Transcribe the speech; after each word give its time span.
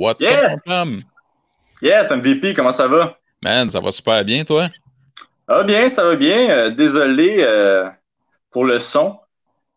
What's 0.00 0.24
Yes! 0.24 0.54
up, 0.54 0.60
mon? 0.64 1.02
Yes, 1.82 2.10
MVP, 2.10 2.54
comment 2.54 2.72
ça 2.72 2.88
va? 2.88 3.18
Man, 3.42 3.68
ça 3.68 3.80
va 3.80 3.90
super 3.90 4.24
bien, 4.24 4.44
toi? 4.44 4.66
Va 5.46 5.62
bien, 5.62 5.90
ça 5.90 6.02
va 6.02 6.16
bien. 6.16 6.48
Euh, 6.48 6.70
désolé 6.70 7.40
euh, 7.40 7.86
pour 8.50 8.64
le 8.64 8.78
son. 8.78 9.18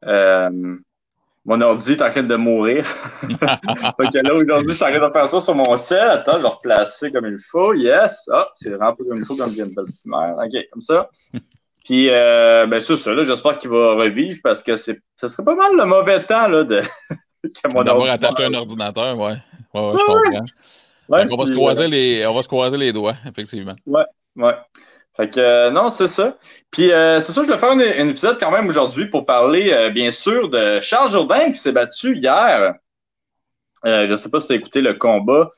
Euh, 0.05 0.77
mon 1.43 1.59
ordi 1.59 1.91
est 1.91 2.01
en 2.01 2.09
train 2.09 2.23
de 2.23 2.35
mourir. 2.37 2.85
fait 3.25 4.07
que 4.13 4.25
là, 4.25 4.33
aujourd'hui, 4.33 4.69
je 4.69 4.75
suis 4.75 4.85
en 4.85 4.95
train 4.95 5.05
de 5.09 5.11
faire 5.11 5.27
ça 5.27 5.41
sur 5.41 5.55
mon 5.55 5.75
set. 5.75 5.99
Attends, 5.99 6.37
je 6.37 6.43
vais 6.43 6.47
replacer 6.47 7.11
comme 7.11 7.25
il 7.25 7.39
faut. 7.51 7.73
Yes. 7.73 8.29
Ah, 8.31 8.47
c'est 8.55 8.69
vraiment 8.69 8.95
pas 8.95 9.03
comme 9.03 9.17
il 9.17 9.25
faut 9.25 9.35
comme 9.35 9.49
vient 9.49 9.65
de 9.65 9.71
faire. 9.71 10.37
OK, 10.37 10.69
comme 10.71 10.81
ça. 10.81 11.09
Puis, 11.83 12.07
euh, 12.09 12.65
ben, 12.65 12.79
c'est 12.79 12.95
ça, 12.95 13.13
là, 13.13 13.25
j'espère 13.25 13.57
qu'il 13.57 13.71
va 13.71 13.95
revivre 13.95 14.39
parce 14.41 14.63
que 14.63 14.77
c'est, 14.77 15.01
ça 15.17 15.27
serait 15.27 15.43
pas 15.43 15.55
mal 15.55 15.75
le 15.75 15.83
mauvais 15.83 16.23
temps, 16.23 16.47
là, 16.47 16.63
de. 16.63 16.81
que 17.43 17.73
mon 17.73 17.83
D'avoir 17.83 18.09
attaché 18.09 18.45
un 18.45 18.53
ordinateur, 18.53 19.17
ouais. 19.19 19.35
Ouais, 19.73 19.81
ouais, 19.81 19.93
je 19.97 20.11
Ouais, 20.11 20.23
comprends. 20.23 20.45
Ouais, 21.09 21.25
on, 21.29 21.35
va 21.37 21.45
se 21.45 21.51
croiser 21.51 21.87
les, 21.87 22.25
on 22.25 22.33
va 22.33 22.41
se 22.41 22.47
croiser 22.47 22.77
les 22.77 22.93
doigts, 22.93 23.15
effectivement. 23.27 23.75
Ouais. 23.85 24.55
Fait 25.15 25.29
que 25.29 25.39
euh, 25.39 25.69
non, 25.69 25.89
c'est 25.89 26.07
ça. 26.07 26.37
Puis 26.71 26.91
euh, 26.91 27.19
c'est 27.19 27.33
ça, 27.33 27.41
je 27.41 27.45
voulais 27.45 27.59
faire 27.59 27.71
un, 27.71 28.07
épisode 28.07 28.39
quand 28.39 28.51
même 28.51 28.67
aujourd'hui 28.67 29.07
pour 29.07 29.25
parler, 29.25 29.71
euh, 29.71 29.89
bien 29.89 30.11
sûr, 30.11 30.49
de 30.49 30.79
Charles 30.79 31.11
Jourdain 31.11 31.51
qui 31.51 31.59
s'est 31.59 31.71
battu 31.71 32.15
hier. 32.17 32.73
Euh, 33.85 34.05
je 34.07 34.15
sais 34.15 34.29
pas 34.29 34.39
si 34.39 34.47
tu 34.47 34.53
as 34.53 34.55
écouté 34.55 34.81
le 34.81 34.93
combat. 34.95 35.51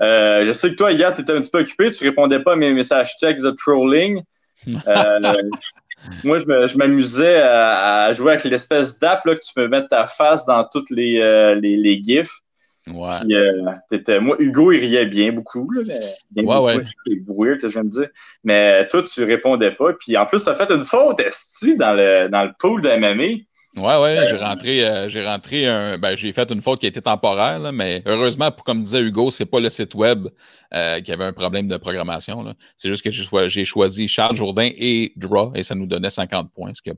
Euh, 0.00 0.44
je 0.44 0.52
sais 0.52 0.70
que 0.70 0.76
toi, 0.76 0.92
hier, 0.92 1.12
tu 1.12 1.20
étais 1.20 1.32
un 1.32 1.40
petit 1.40 1.50
peu 1.50 1.60
occupé, 1.60 1.90
tu 1.90 2.04
répondais 2.04 2.40
pas 2.40 2.54
à 2.54 2.56
mes 2.56 2.72
messages 2.72 3.16
textes 3.18 3.44
de 3.44 3.50
trolling. 3.50 4.22
Euh, 4.66 4.72
moi, 6.24 6.38
je 6.38 6.46
me- 6.46 6.66
je 6.66 6.76
m'amusais 6.78 7.40
à, 7.42 8.04
à 8.04 8.12
jouer 8.12 8.32
avec 8.32 8.44
l'espèce 8.44 8.98
d'app 8.98 9.24
là, 9.26 9.34
que 9.34 9.40
tu 9.40 9.52
peux 9.54 9.68
mettre 9.68 9.88
ta 9.88 10.06
face 10.06 10.46
dans 10.46 10.64
toutes 10.64 10.90
les, 10.90 11.20
euh, 11.20 11.54
les, 11.56 11.76
les 11.76 12.02
GIFs. 12.02 12.41
Ouais. 12.88 13.08
Puis, 13.20 13.34
euh, 13.36 14.20
moi, 14.20 14.36
Hugo, 14.40 14.72
il 14.72 14.80
riait 14.80 15.06
bien 15.06 15.32
beaucoup. 15.32 15.70
Là, 15.70 15.82
mais 15.86 15.98
bien 16.30 16.44
Ouais, 16.44 16.56
beaucoup, 16.74 17.36
ouais. 17.36 17.48
Weird, 17.48 17.60
je 17.60 17.68
viens 17.68 17.84
de 17.84 17.88
dire. 17.90 18.08
Mais 18.42 18.86
toi, 18.88 19.02
tu 19.02 19.22
répondais 19.24 19.70
pas. 19.70 19.92
Puis 19.92 20.16
en 20.16 20.26
plus, 20.26 20.42
tu 20.42 20.50
as 20.50 20.56
fait 20.56 20.70
une 20.70 20.84
faute, 20.84 21.20
Esti, 21.20 21.76
dans 21.76 21.94
le, 21.94 22.28
dans 22.28 22.44
le 22.44 22.50
pool 22.58 22.82
de 22.82 22.88
MMA. 22.88 23.42
Ouais, 23.74 23.98
ouais, 24.02 24.26
j'ai 24.28 24.36
rentré, 24.36 24.84
euh, 24.84 25.08
j'ai 25.08 25.24
rentré 25.24 25.66
un, 25.66 25.96
ben, 25.96 26.14
j'ai 26.14 26.30
fait 26.34 26.50
une 26.50 26.60
faute 26.60 26.78
qui 26.78 26.84
a 26.84 26.90
été 26.90 27.00
temporaire, 27.00 27.58
là, 27.58 27.72
mais 27.72 28.02
heureusement, 28.04 28.50
pour, 28.50 28.64
comme 28.64 28.82
disait 28.82 29.00
Hugo, 29.00 29.30
c'est 29.30 29.46
pas 29.46 29.60
le 29.60 29.70
site 29.70 29.94
web 29.94 30.28
euh, 30.74 31.00
qui 31.00 31.10
avait 31.10 31.24
un 31.24 31.32
problème 31.32 31.68
de 31.68 31.78
programmation. 31.78 32.42
là. 32.42 32.52
C'est 32.76 32.90
juste 32.90 33.02
que 33.02 33.10
j'ai 33.10 33.24
choi- 33.24 33.48
j'ai 33.48 33.64
choisi 33.64 34.08
Charles 34.08 34.36
Jourdain 34.36 34.68
et 34.76 35.14
Draw 35.16 35.52
et 35.54 35.62
ça 35.62 35.74
nous 35.74 35.86
donnait 35.86 36.10
50 36.10 36.52
points, 36.52 36.72
ce 36.74 36.82
qui 36.82 36.90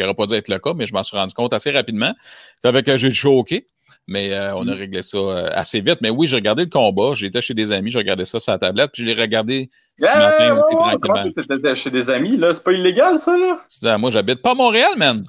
n'aurait 0.00 0.14
pas 0.14 0.26
dû 0.26 0.34
être 0.34 0.46
le 0.46 0.60
cas, 0.60 0.74
mais 0.76 0.86
je 0.86 0.92
m'en 0.92 1.02
suis 1.02 1.16
rendu 1.16 1.34
compte 1.34 1.54
assez 1.54 1.72
rapidement. 1.72 2.14
Ça 2.60 2.72
fait 2.72 2.84
que 2.84 2.96
j'ai 2.96 3.10
OK, 3.28 3.60
mais 4.06 4.32
euh, 4.32 4.54
on 4.56 4.66
a 4.68 4.74
réglé 4.74 5.02
ça 5.02 5.16
euh, 5.18 5.48
assez 5.52 5.80
vite. 5.80 5.98
Mais 6.00 6.10
oui, 6.10 6.26
j'ai 6.26 6.36
regardé 6.36 6.64
le 6.64 6.70
combat, 6.70 7.12
j'étais 7.14 7.40
chez 7.40 7.54
des 7.54 7.70
amis, 7.72 7.90
j'ai 7.90 7.98
regardé 7.98 8.24
ça 8.24 8.40
sur 8.40 8.52
la 8.52 8.58
tablette, 8.58 8.90
puis 8.92 9.02
je 9.02 9.10
l'ai 9.10 9.20
regardé 9.20 9.70
ce 9.98 10.06
Yeah, 10.06 10.18
matin 10.18 10.54
ouais, 10.54 10.60
aussi 10.60 10.74
ouais, 10.74 10.98
tranquillement. 10.98 11.32
ça, 11.36 11.42
t'étais 11.56 11.74
chez 11.74 11.90
des 11.90 12.10
amis, 12.10 12.36
là? 12.36 12.52
C'est 12.54 12.64
pas 12.64 12.72
illégal, 12.72 13.18
ça, 13.18 13.36
là? 13.36 13.58
Ah, 13.84 13.98
moi, 13.98 14.10
j'habite 14.10 14.42
pas 14.42 14.52
à 14.52 14.54
Montréal, 14.54 14.92
man. 14.96 15.22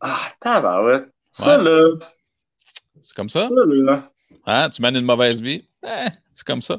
Ah, 0.00 0.18
tabarouette. 0.40 1.06
Ça, 1.30 1.58
Ouais. 1.58 1.64
là, 1.64 1.88
C'est 3.02 3.14
comme 3.16 3.28
ça? 3.28 3.48
ça, 3.48 3.64
là. 3.66 4.10
Hein? 4.46 4.70
Tu 4.70 4.82
mènes 4.82 4.96
une 4.96 5.04
mauvaise 5.04 5.40
vie? 5.42 5.62
Eh, 5.84 6.08
c'est 6.34 6.46
comme 6.46 6.62
ça. 6.62 6.78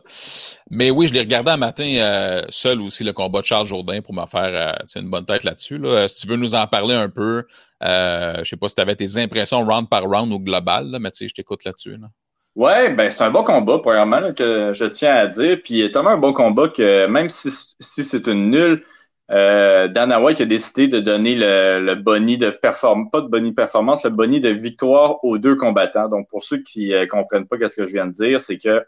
Mais 0.69 0.89
oui, 0.91 1.07
je 1.07 1.13
l'ai 1.13 1.19
regardé 1.21 1.51
un 1.51 1.57
matin 1.57 1.85
euh, 1.97 2.43
seul 2.49 2.81
aussi, 2.81 3.03
le 3.03 3.13
combat 3.13 3.41
de 3.41 3.45
Charles 3.45 3.67
Jourdain, 3.67 4.01
pour 4.01 4.13
me 4.13 4.25
faire 4.25 4.77
une 4.95 5.09
bonne 5.09 5.25
tête 5.25 5.43
là-dessus. 5.43 5.77
Là. 5.77 6.07
Si 6.07 6.21
tu 6.21 6.27
veux 6.27 6.35
nous 6.35 6.55
en 6.55 6.67
parler 6.67 6.95
un 6.95 7.09
peu, 7.09 7.45
euh, 7.83 8.43
je 8.43 8.49
sais 8.49 8.57
pas 8.57 8.67
si 8.67 8.75
tu 8.75 8.81
avais 8.81 8.95
tes 8.95 9.17
impressions 9.17 9.65
round 9.65 9.87
par 9.89 10.03
round 10.03 10.31
ou 10.33 10.39
global, 10.39 10.87
là, 10.91 10.99
mais 10.99 11.09
je 11.19 11.33
t'écoute 11.33 11.63
là-dessus. 11.63 11.97
Là. 11.97 12.07
Ouais, 12.55 12.93
ben 12.93 13.09
c'est 13.11 13.23
un 13.23 13.31
bon 13.31 13.43
combat, 13.43 13.79
premièrement, 13.81 14.33
que 14.33 14.73
je 14.73 14.85
tiens 14.85 15.15
à 15.15 15.27
dire. 15.27 15.59
Puis 15.63 15.89
tellement 15.91 16.09
un 16.09 16.17
bon 16.17 16.33
combat 16.33 16.67
que 16.67 17.05
même 17.05 17.29
si, 17.29 17.49
si 17.79 18.03
c'est 18.03 18.27
une 18.27 18.49
nulle, 18.49 18.83
euh, 19.31 19.87
Dana 19.87 20.17
a 20.17 20.33
décidé 20.33 20.87
de 20.87 20.99
donner 20.99 21.35
le, 21.35 21.79
le 21.79 21.95
boni 21.95 22.37
de 22.37 22.49
performance, 22.49 23.09
pas 23.11 23.21
de 23.21 23.27
boni 23.27 23.51
de 23.51 23.55
performance, 23.55 24.03
le 24.03 24.09
boni 24.09 24.41
de 24.41 24.49
victoire 24.49 25.23
aux 25.23 25.37
deux 25.37 25.55
combattants. 25.55 26.09
Donc, 26.09 26.27
pour 26.27 26.43
ceux 26.43 26.57
qui 26.63 26.93
euh, 26.93 27.05
comprennent 27.05 27.47
pas 27.47 27.55
ce 27.67 27.75
que 27.75 27.85
je 27.85 27.93
viens 27.93 28.07
de 28.07 28.13
dire, 28.13 28.41
c'est 28.41 28.57
que 28.57 28.83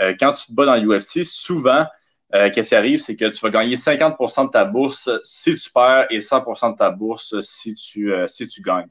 euh, 0.00 0.14
quand 0.20 0.32
tu 0.34 0.46
te 0.48 0.52
bats 0.52 0.66
dans 0.66 0.76
l'UFC, 0.76 1.24
souvent, 1.24 1.86
euh, 2.34 2.50
qu'est-ce 2.50 2.70
qui 2.70 2.74
arrive, 2.74 2.98
c'est 2.98 3.16
que 3.16 3.24
tu 3.26 3.40
vas 3.40 3.50
gagner 3.50 3.76
50% 3.76 4.46
de 4.46 4.50
ta 4.50 4.64
bourse 4.66 5.08
si 5.24 5.54
tu 5.54 5.70
perds 5.70 6.06
et 6.10 6.18
100% 6.18 6.72
de 6.72 6.76
ta 6.76 6.90
bourse 6.90 7.40
si 7.40 7.74
tu, 7.74 8.12
euh, 8.12 8.26
si 8.26 8.46
tu 8.46 8.60
gagnes. 8.60 8.88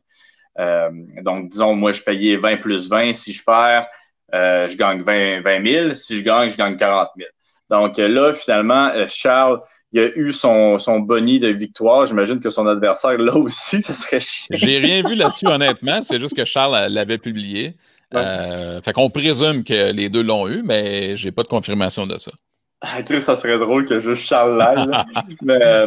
Euh, 0.60 0.90
donc, 1.22 1.50
disons, 1.50 1.76
moi, 1.76 1.92
je 1.92 2.02
payais 2.02 2.38
20 2.38 2.58
plus 2.58 2.90
20. 2.90 3.14
Si 3.14 3.34
je 3.34 3.44
perds, 3.44 3.88
je 4.34 4.76
gagne 4.76 5.04
20, 5.04 5.42
20 5.42 5.66
000. 5.68 5.94
Si 5.94 6.18
je 6.18 6.24
gagne, 6.24 6.50
je 6.50 6.58
gagne 6.58 6.78
40 6.78 7.10
000. 7.16 7.30
Donc 7.70 7.98
là, 7.98 8.34
finalement, 8.34 8.92
Charles, 9.08 9.60
il 9.92 10.00
a 10.00 10.08
eu 10.18 10.32
son, 10.32 10.80
son 10.80 11.00
boni 11.00 11.38
de 11.38 11.50
victoire. 11.50 12.08
J'imagine 12.08 12.40
que 12.40 12.50
son 12.50 12.66
adversaire, 12.66 13.18
là 13.20 13.36
aussi, 13.36 13.82
ça 13.84 13.94
serait 13.94 14.20
chiant. 14.20 14.48
J'ai 14.50 14.80
rien 14.80 15.08
vu 15.08 15.14
là-dessus, 15.14 15.46
honnêtement. 15.46 16.02
C'est 16.02 16.20
juste 16.20 16.36
que 16.36 16.46
Charles 16.46 16.92
l'avait 16.92 17.20
publié. 17.20 17.76
Ouais. 18.14 18.80
Fait 18.84 18.94
qu'on 18.94 19.12
présume 19.12 19.64
que 19.64 19.92
les 19.92 20.10
deux 20.10 20.24
l'ont 20.24 20.48
eu, 20.48 20.64
mais 20.64 21.16
j'ai 21.18 21.32
pas 21.32 21.44
de 21.44 21.50
confirmation 21.50 22.08
de 22.08 22.18
ça. 22.18 22.32
Ah, 22.82 23.20
ça 23.20 23.36
serait 23.36 23.58
drôle 23.58 23.88
que 23.88 24.00
juste 24.00 24.28
Charles 24.28 24.58
là. 24.58 25.06
mais, 25.42 25.86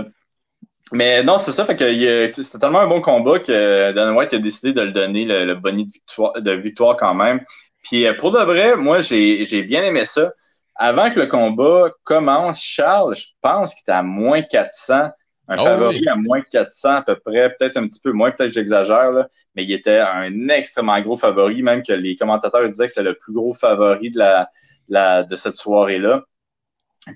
mais 0.92 1.22
non, 1.22 1.38
c'est 1.38 1.52
ça. 1.52 1.64
Fait 1.64 1.76
que 1.76 2.32
c'était 2.42 2.58
tellement 2.58 2.80
un 2.80 2.88
bon 2.88 3.00
combat 3.00 3.38
que 3.38 3.92
Dana 3.92 4.12
White 4.12 4.34
a 4.34 4.38
décidé 4.38 4.72
de 4.72 4.82
le 4.82 4.90
donner 4.92 5.24
le, 5.24 5.44
le 5.44 5.54
boni 5.54 5.86
de 5.86 5.92
victoire, 5.92 6.32
de 6.40 6.50
victoire 6.52 6.96
quand 6.96 7.14
même. 7.14 7.40
Puis 7.82 8.06
euh, 8.06 8.14
pour 8.14 8.32
de 8.32 8.38
vrai, 8.40 8.76
moi, 8.76 9.00
j'ai 9.02 9.62
bien 9.62 9.82
aimé 9.84 10.04
ça. 10.04 10.32
Avant 10.74 11.10
que 11.10 11.20
le 11.20 11.26
combat 11.26 11.90
commence, 12.04 12.60
Charles, 12.62 13.14
je 13.14 13.26
pense 13.40 13.72
qu'il 13.74 13.82
était 13.82 13.92
à 13.92 14.02
moins 14.02 14.42
400. 14.42 15.10
Un 15.52 15.56
Oh 15.58 15.64
favori 15.64 15.98
oui. 16.00 16.08
à 16.08 16.14
moins 16.16 16.40
400 16.42 16.90
à 16.96 17.02
peu 17.02 17.16
près, 17.16 17.54
peut-être 17.58 17.76
un 17.76 17.86
petit 17.88 17.98
peu 18.00 18.12
moins, 18.12 18.30
peut-être 18.30 18.50
que 18.50 18.54
j'exagère, 18.54 19.10
mais 19.56 19.64
il 19.64 19.72
était 19.72 19.98
un 19.98 20.48
extrêmement 20.48 21.00
gros 21.00 21.16
favori, 21.16 21.62
même 21.62 21.82
que 21.82 21.92
les 21.92 22.14
commentateurs 22.14 22.68
disaient 22.68 22.86
que 22.86 22.92
c'est 22.92 23.02
le 23.02 23.14
plus 23.14 23.32
gros 23.32 23.52
favori 23.52 24.10
de, 24.12 24.18
la, 24.18 24.48
la- 24.88 25.22
de 25.24 25.34
cette 25.34 25.54
soirée-là. 25.54 26.22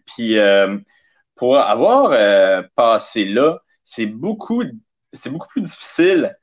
Puis 0.07 0.39
euh, 0.39 0.79
pour 1.35 1.59
avoir 1.59 2.11
euh, 2.13 2.63
passé 2.77 3.25
là, 3.25 3.61
c'est 3.83 4.07
beaucoup, 4.07 4.63
c'est 5.13 5.31
beaucoup 5.31 5.49
plus 5.49 5.63
difficile 5.63 6.37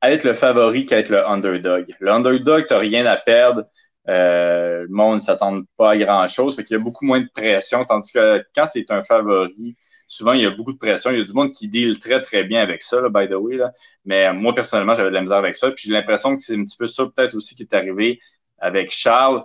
à 0.00 0.12
être 0.12 0.24
le 0.24 0.34
favori 0.34 0.84
qu'à 0.86 0.98
être 0.98 1.10
le 1.10 1.26
underdog. 1.26 1.94
Le 2.00 2.10
underdog, 2.10 2.66
tu 2.66 2.74
n'as 2.74 2.80
rien 2.80 3.06
à 3.06 3.16
perdre. 3.16 3.64
Euh, 4.08 4.82
le 4.82 4.88
monde 4.88 5.16
ne 5.16 5.20
s'attend 5.20 5.62
pas 5.76 5.90
à 5.90 5.96
grand-chose. 5.96 6.56
Fait 6.56 6.64
qu'il 6.64 6.76
y 6.76 6.80
a 6.80 6.82
beaucoup 6.82 7.04
moins 7.04 7.20
de 7.20 7.28
pression. 7.34 7.84
Tandis 7.84 8.12
que 8.12 8.44
quand 8.54 8.68
tu 8.68 8.78
es 8.78 8.92
un 8.92 9.02
favori, 9.02 9.76
souvent, 10.06 10.32
il 10.32 10.42
y 10.42 10.46
a 10.46 10.50
beaucoup 10.50 10.72
de 10.72 10.78
pression. 10.78 11.10
Il 11.10 11.18
y 11.18 11.20
a 11.20 11.24
du 11.24 11.32
monde 11.32 11.50
qui 11.50 11.68
deal 11.68 11.98
très, 11.98 12.20
très 12.20 12.44
bien 12.44 12.62
avec 12.62 12.82
ça, 12.82 13.00
là, 13.00 13.08
by 13.10 13.28
the 13.28 13.34
way. 13.34 13.56
Là. 13.56 13.72
Mais 14.04 14.32
moi, 14.32 14.54
personnellement, 14.54 14.94
j'avais 14.94 15.10
de 15.10 15.14
la 15.14 15.22
misère 15.22 15.38
avec 15.38 15.56
ça. 15.56 15.70
Puis 15.72 15.88
j'ai 15.88 15.92
l'impression 15.92 16.36
que 16.36 16.42
c'est 16.42 16.54
un 16.54 16.64
petit 16.64 16.76
peu 16.76 16.86
ça, 16.86 17.04
peut-être 17.06 17.34
aussi, 17.34 17.54
qui 17.54 17.62
est 17.62 17.74
arrivé 17.74 18.20
avec 18.58 18.90
Charles. 18.90 19.44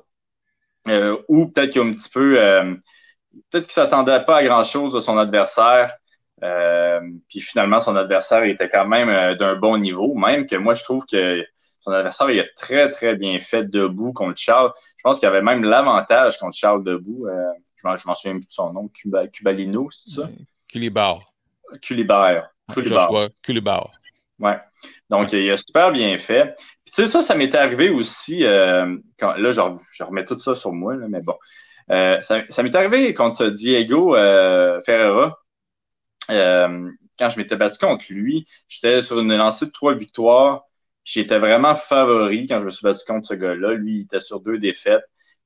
Ou 1.28 1.47
peut-être 1.47 1.72
qu'il 1.72 1.81
y 1.81 1.86
a 1.86 1.88
un 1.88 1.92
petit 1.94 2.09
peu. 2.09 2.78
Peut-être 3.50 3.68
qu'il 3.68 3.82
ne 3.82 3.86
s'attendait 3.86 4.24
pas 4.26 4.38
à 4.38 4.44
grand-chose 4.44 4.94
de 4.94 5.00
son 5.00 5.18
adversaire. 5.18 5.96
Euh, 6.44 7.00
puis 7.30 7.40
finalement, 7.40 7.80
son 7.80 7.96
adversaire 7.96 8.44
était 8.44 8.68
quand 8.68 8.86
même 8.86 9.10
euh, 9.10 9.36
d'un 9.36 9.56
bon 9.56 9.78
niveau. 9.78 10.14
Même 10.16 10.46
que 10.46 10.56
moi, 10.56 10.74
je 10.74 10.84
trouve 10.84 11.06
que 11.06 11.46
son 11.80 11.92
adversaire, 11.92 12.30
il 12.32 12.40
a 12.40 12.46
très, 12.56 12.90
très 12.90 13.16
bien 13.16 13.40
fait 13.40 13.64
debout 13.70 14.14
contre 14.14 14.38
Charles. 14.38 14.72
Je 14.98 15.02
pense 15.04 15.20
qu'il 15.20 15.28
avait 15.28 15.42
même 15.42 15.64
l'avantage 15.64 16.38
contre 16.38 16.56
Charles 16.58 16.84
debout. 16.84 17.28
Euh, 17.28 17.52
je 17.78 17.88
m'en 17.88 17.96
je 17.96 18.08
m'en 18.08 18.14
souviens 18.14 18.34
plus 18.34 18.48
de 18.48 18.52
son 18.52 18.74
nom. 18.74 18.88
Cuba, 18.90 19.28
Cubalino, 19.28 19.90
c'est 19.92 20.22
ça? 20.22 20.30
Culibar. 20.68 21.22
Culibert. 21.82 22.50
Joshua 22.76 23.28
Culibar. 23.42 23.90
Ouais. 24.40 24.60
Donc, 25.10 25.32
il 25.34 25.50
a 25.52 25.58
super 25.58 25.92
bien 25.92 26.18
fait. 26.18 26.56
Puis, 26.84 26.94
tu 26.96 27.04
sais, 27.04 27.07
ça, 27.07 27.22
ça 27.22 27.36
m'était 27.36 27.57
arrivé 27.57 27.90
aussi. 27.90 28.46
euh, 28.46 28.98
quand, 29.19 29.34
là, 29.34 29.52
je, 29.52 29.60
re- 29.62 29.80
je 29.92 30.04
remets 30.04 30.25
tout 30.25 30.40
ça 30.40 30.56
sur 30.56 30.72
moi, 30.74 30.96
là, 30.96 31.07
mais 31.10 31.22
bon. 31.22 31.36
Euh, 31.91 32.21
ça 32.21 32.41
ça 32.50 32.63
m'est 32.63 32.75
arrivé 32.75 33.13
contre 33.13 33.47
Diego 33.47 34.15
euh, 34.15 34.80
Ferreira. 34.81 35.38
Euh, 36.31 36.89
quand 37.19 37.30
je 37.30 37.38
m'étais 37.38 37.56
battu 37.56 37.77
contre 37.77 38.06
lui, 38.09 38.45
j'étais 38.68 39.01
sur 39.01 39.19
une 39.19 39.35
lancée 39.35 39.68
de 39.68 39.71
trois 39.71 39.94
victoires. 39.94 40.63
J'étais 41.03 41.38
vraiment 41.38 41.75
favori 41.75 42.47
quand 42.47 42.59
je 42.59 42.65
me 42.65 42.69
suis 42.69 42.83
battu 42.83 43.01
contre 43.06 43.27
ce 43.27 43.33
gars-là. 43.33 43.74
Lui, 43.74 43.97
il 43.97 44.01
était 44.03 44.19
sur 44.19 44.39
deux 44.39 44.57
défaites. 44.57 45.03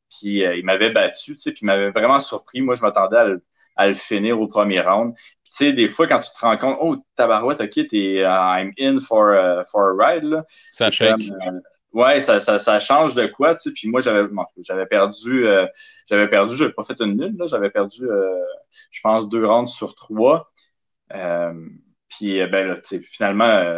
Puis 0.10 0.46
euh, 0.46 0.56
il 0.56 0.64
m'avait 0.64 0.92
battu, 0.92 1.34
tu 1.36 1.40
sais, 1.40 1.52
puis 1.52 1.62
il 1.64 1.66
m'avait 1.66 1.90
vraiment 1.90 2.20
surpris. 2.20 2.62
Moi, 2.62 2.76
je 2.76 2.82
m'attendais 2.82 3.18
à, 3.18 3.26
le- 3.26 3.44
à 3.76 3.88
le 3.88 3.94
finir 3.94 4.40
au 4.40 4.48
premier 4.48 4.80
round. 4.80 5.14
Tu 5.16 5.24
sais, 5.44 5.74
des 5.74 5.88
fois, 5.88 6.08
quand 6.08 6.20
tu 6.20 6.30
te 6.32 6.40
rends 6.40 6.58
compte, 6.58 6.78
oh, 6.80 6.96
tabarouette, 7.16 7.60
OK, 7.60 7.88
t'es 7.88 8.22
uh, 8.22 8.24
I'm 8.24 8.72
in 8.80 9.00
for, 9.02 9.34
uh, 9.34 9.66
for 9.70 9.90
a 9.90 9.94
ride, 10.14 10.24
là. 10.24 10.46
Ça 10.72 10.92
shake. 10.92 11.10
comme, 11.10 11.36
euh, 11.56 11.60
ouais, 11.94 12.20
ça, 12.22 12.40
ça, 12.40 12.60
ça 12.60 12.80
change 12.80 13.16
de 13.16 13.26
quoi, 13.28 13.56
tu 13.56 13.70
sais. 13.70 13.74
Puis 13.74 13.90
moi, 13.90 14.02
j'avais 14.02 14.28
j'avais 14.60 14.86
perdu, 14.86 15.48
euh, 15.48 15.66
j'avais 16.10 16.28
perdu, 16.28 16.56
j'avais 16.56 16.74
pas 16.74 16.84
fait 16.84 17.00
une 17.02 17.18
nulle, 17.18 17.36
là. 17.38 17.48
J'avais 17.48 17.70
perdu, 17.70 18.06
euh, 18.06 18.36
je 18.92 19.00
pense, 19.02 19.28
deux 19.30 19.46
rounds 19.46 19.72
sur 19.72 19.96
trois. 19.96 20.52
Euh, 21.14 21.54
puis, 22.10 22.42
euh, 22.42 22.48
ben, 22.48 22.68
là, 22.68 22.76
tu 22.76 22.82
sais, 22.84 23.00
finalement, 23.02 23.78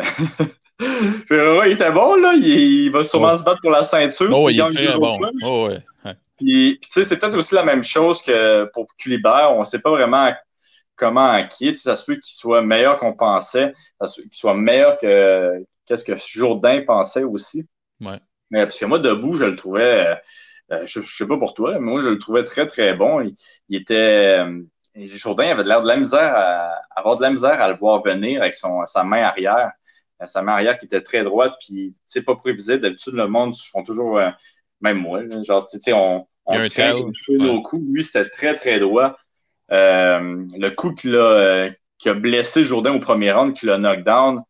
il 0.80 1.72
était 1.72 1.92
bon, 1.92 2.16
là. 2.16 2.34
Il, 2.36 2.46
il 2.48 2.92
va 2.92 3.04
sûrement 3.04 3.32
Oh. 3.34 3.38
se 3.38 3.44
battre 3.44 3.62
pour 3.62 3.72
la 3.72 3.84
ceinture. 3.84 4.32
Oh, 4.34 4.50
il 4.50 4.60
est 4.60 4.72
très 4.72 4.98
bon. 4.98 5.20
Oh, 5.44 5.68
ouais. 5.68 5.84
Ouais. 6.06 6.16
Puis, 6.38 6.80
tu 6.82 6.90
sais, 6.92 7.04
c'est 7.04 7.18
peut-être 7.18 7.36
aussi 7.38 7.56
la 7.56 7.64
même 7.64 7.84
chose 7.84 8.22
que 8.22 8.66
pour 8.74 8.88
Culibert. 8.98 9.52
On 9.54 9.60
ne 9.60 9.64
sait 9.66 9.80
pas 9.80 9.92
vraiment 9.92 10.34
comment 10.96 11.30
acquier. 11.30 11.76
Ça 11.76 11.96
se 11.96 12.06
peut 12.06 12.16
qu'il 12.16 12.36
soit 12.36 12.62
meilleur 12.62 13.00
qu'on 13.00 13.14
pensait, 13.14 13.74
qu'il 14.14 14.30
soit 14.32 14.54
meilleur 14.54 14.98
que 14.98 15.64
qu'est-ce 15.86 16.06
que 16.06 16.16
Jourdain 16.16 16.84
pensait 16.86 17.24
aussi. 17.24 17.68
Ouais. 18.02 18.20
Mais 18.52 18.66
parce 18.66 18.80
que 18.80 18.86
moi, 18.86 19.00
debout, 19.00 19.34
je 19.34 19.46
le 19.46 19.56
trouvais, 19.56 20.18
euh, 20.72 20.86
je, 20.86 21.00
ne 21.00 21.06
sais 21.06 21.28
pas 21.28 21.38
pour 21.38 21.54
toi, 21.54 21.74
mais 21.74 21.80
moi, 21.80 22.02
je 22.02 22.10
le 22.10 22.18
trouvais 22.18 22.44
très, 22.44 22.66
très 22.66 22.94
bon. 22.94 23.22
Il, 23.70 23.76
était. 23.76 24.40
Euh, 24.40 24.64
Jourdain 24.96 25.50
avait 25.50 25.64
l'air 25.64 25.82
de 25.82 25.88
la 25.88 25.98
misère 25.98 26.36
à 26.36 26.82
avoir 26.96 27.16
de 27.16 27.22
la 27.22 27.30
misère 27.30 27.62
à 27.62 27.70
le 27.70 27.78
voir 27.78 28.02
venir 28.02 28.42
avec 28.42 28.56
son, 28.56 28.86
sa 28.86 29.04
main 29.04 29.24
arrière. 29.24 29.72
Euh, 30.22 30.26
sa 30.26 30.42
main 30.42 30.54
arrière 30.54 30.78
qui 30.78 30.86
était 30.86 31.02
très 31.02 31.24
droite, 31.24 31.56
puis 31.60 31.96
c'est 32.04 32.24
pas 32.24 32.36
prévisible. 32.36 32.80
D'habitude, 32.80 33.14
le 33.14 33.28
monde 33.28 33.56
font 33.72 33.84
toujours, 33.84 34.20
même 34.82 34.98
moi, 34.98 35.22
genre, 35.44 35.64
tu 35.66 35.80
sais, 35.80 35.94
on, 35.94 36.28
on 36.46 36.68
traîne 36.68 36.98
nos 37.30 37.62
coups. 37.62 37.84
Lui, 37.90 38.04
c'était 38.04 38.30
très, 38.30 38.56
très 38.56 38.80
droit. 38.80 39.16
le 39.70 40.70
coup 40.72 40.94
qu'il 40.94 41.16
a, 41.16 41.70
qui 41.98 42.10
a 42.10 42.14
blessé 42.14 42.64
Jourdain 42.64 42.94
au 42.94 43.00
premier 43.00 43.32
round, 43.32 43.54
qui 43.54 43.66
l'a 43.66 43.78
knockdown, 43.78 44.42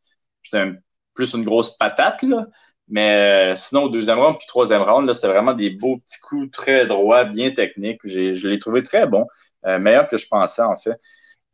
c'était 0.44 0.72
plus 1.14 1.34
une 1.34 1.44
grosse 1.44 1.78
patate, 1.78 2.24
là. 2.24 2.48
Mais 2.90 3.52
euh, 3.52 3.56
sinon, 3.56 3.84
au 3.84 3.90
deuxième 3.90 4.18
round 4.18 4.38
puis 4.38 4.48
troisième 4.48 4.82
round, 4.82 5.12
c'était 5.14 5.28
vraiment 5.28 5.54
des 5.54 5.70
beaux 5.70 5.98
petits 5.98 6.20
coups 6.20 6.52
très 6.52 6.88
droits, 6.88 7.24
bien 7.24 7.52
techniques. 7.52 8.02
Je 8.04 8.48
l'ai 8.48 8.60
trouvé 8.60 8.82
très 8.82 9.06
bon, 9.06 9.28
euh, 9.66 9.80
meilleur 9.80 10.08
que 10.08 10.18
je 10.18 10.28
pensais 10.28 10.64
en 10.64 10.76
fait. 10.76 11.00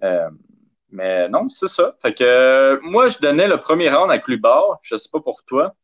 Euh, 0.01 0.29
mais 0.91 1.27
non, 1.27 1.49
c'est 1.49 1.67
ça. 1.67 1.93
Fait 2.01 2.13
que 2.13 2.79
moi, 2.83 3.09
je 3.09 3.17
donnais 3.19 3.47
le 3.47 3.57
premier 3.57 3.89
round 3.89 4.09
à 4.09 4.17
Clubar. 4.17 4.79
Je 4.81 4.95
sais 4.95 5.09
pas 5.11 5.19
pour 5.19 5.43
toi. 5.43 5.75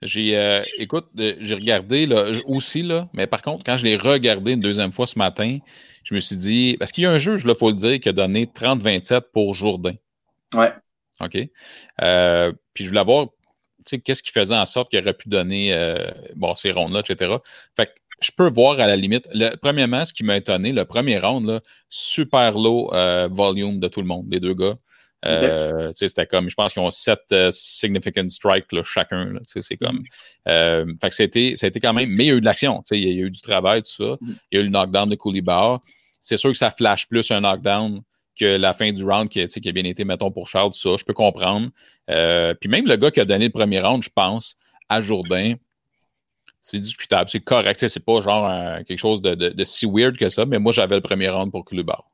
J'ai 0.00 0.62
écoute, 0.78 1.08
j'ai 1.16 1.54
regardé 1.54 2.06
là, 2.06 2.30
aussi, 2.46 2.82
là, 2.82 3.08
mais 3.12 3.26
par 3.26 3.42
contre, 3.42 3.64
quand 3.64 3.76
je 3.76 3.84
l'ai 3.84 3.96
regardé 3.96 4.52
une 4.52 4.60
deuxième 4.60 4.92
fois 4.92 5.06
ce 5.06 5.18
matin, 5.18 5.58
je 6.04 6.14
me 6.14 6.20
suis 6.20 6.36
dit, 6.36 6.76
parce 6.78 6.92
qu'il 6.92 7.02
y 7.02 7.06
a 7.06 7.10
un 7.10 7.18
juge, 7.18 7.42
il 7.44 7.54
faut 7.56 7.70
le 7.70 7.76
dire, 7.76 7.98
qui 7.98 8.08
a 8.08 8.12
donné 8.12 8.46
30-27 8.46 9.22
pour 9.32 9.54
Jourdain. 9.54 9.94
Ouais. 10.54 10.72
OK? 11.20 11.32
puis 11.32 12.84
je 12.84 12.88
voulais 12.88 13.00
avoir 13.00 13.26
qu'est-ce 13.96 14.22
qui 14.22 14.32
faisait 14.32 14.56
en 14.56 14.66
sorte 14.66 14.90
qu'il 14.90 15.00
aurait 15.00 15.14
pu 15.14 15.28
donner 15.28 15.72
euh, 15.72 16.10
bon, 16.36 16.54
ces 16.54 16.70
rondes-là, 16.70 17.00
etc. 17.00 17.36
Fait 17.76 17.86
que 17.86 17.92
je 18.20 18.30
peux 18.36 18.48
voir 18.48 18.80
à 18.80 18.86
la 18.86 18.96
limite. 18.96 19.26
Le, 19.32 19.54
premièrement, 19.56 20.04
ce 20.04 20.12
qui 20.12 20.24
m'a 20.24 20.36
étonné, 20.36 20.72
le 20.72 20.84
premier 20.84 21.18
round, 21.18 21.48
là, 21.48 21.60
super 21.88 22.52
low 22.52 22.92
euh, 22.92 23.28
volume 23.30 23.80
de 23.80 23.88
tout 23.88 24.00
le 24.00 24.06
monde, 24.06 24.26
les 24.30 24.40
deux 24.40 24.54
gars. 24.54 24.76
Euh, 25.24 25.90
c'était 25.96 26.26
comme, 26.26 26.48
je 26.48 26.54
pense 26.54 26.72
qu'ils 26.72 26.82
ont 26.82 26.92
sept 26.92 27.34
significant 27.50 28.28
strikes 28.28 28.70
là, 28.70 28.82
chacun. 28.84 29.34
C'est 29.46 29.76
comme. 29.76 30.02
Mm. 30.46 30.98
fait 31.00 31.08
que 31.08 31.14
c'était, 31.14 31.54
c'était 31.56 31.80
quand 31.80 31.92
même. 31.92 32.10
Mais 32.10 32.26
il 32.26 32.28
y 32.28 32.30
a 32.30 32.34
eu 32.34 32.40
de 32.40 32.44
l'action. 32.44 32.82
Il 32.92 33.08
y 33.08 33.22
a 33.22 33.24
eu 33.24 33.30
du 33.30 33.40
travail, 33.40 33.82
tout 33.82 33.90
ça. 33.90 34.16
Mm. 34.20 34.32
Il 34.52 34.58
y 34.58 34.58
a 34.58 34.60
eu 34.60 34.64
le 34.64 34.70
knockdown 34.70 35.08
de 35.08 35.16
Cooley-Bar. 35.16 35.80
C'est 36.20 36.36
sûr 36.36 36.50
que 36.50 36.58
ça 36.58 36.70
flash 36.70 37.08
plus 37.08 37.30
un 37.30 37.40
knockdown 37.40 38.02
que 38.38 38.56
la 38.56 38.72
fin 38.72 38.92
du 38.92 39.04
round 39.04 39.28
qui, 39.28 39.46
qui 39.46 39.68
a 39.68 39.72
bien 39.72 39.84
été, 39.84 40.04
mettons, 40.04 40.30
pour 40.30 40.48
Charles, 40.48 40.72
ça, 40.72 40.90
je 40.96 41.04
peux 41.04 41.14
comprendre. 41.14 41.68
Euh, 42.10 42.54
puis 42.54 42.68
même 42.68 42.86
le 42.86 42.96
gars 42.96 43.10
qui 43.10 43.20
a 43.20 43.24
donné 43.24 43.46
le 43.46 43.52
premier 43.52 43.80
round, 43.80 44.02
je 44.02 44.10
pense, 44.14 44.56
à 44.88 45.00
Jourdain, 45.00 45.54
c'est 46.60 46.80
discutable, 46.80 47.28
c'est 47.28 47.40
correct. 47.40 47.86
C'est 47.86 48.04
pas 48.04 48.20
genre 48.20 48.48
euh, 48.48 48.82
quelque 48.84 48.98
chose 48.98 49.22
de, 49.22 49.64
si 49.64 49.86
weird 49.86 50.16
que 50.16 50.28
ça, 50.28 50.46
mais 50.46 50.58
moi, 50.58 50.72
j'avais 50.72 50.96
le 50.96 51.02
premier 51.02 51.28
round 51.28 51.50
pour 51.50 51.64
Klubar. 51.64 52.08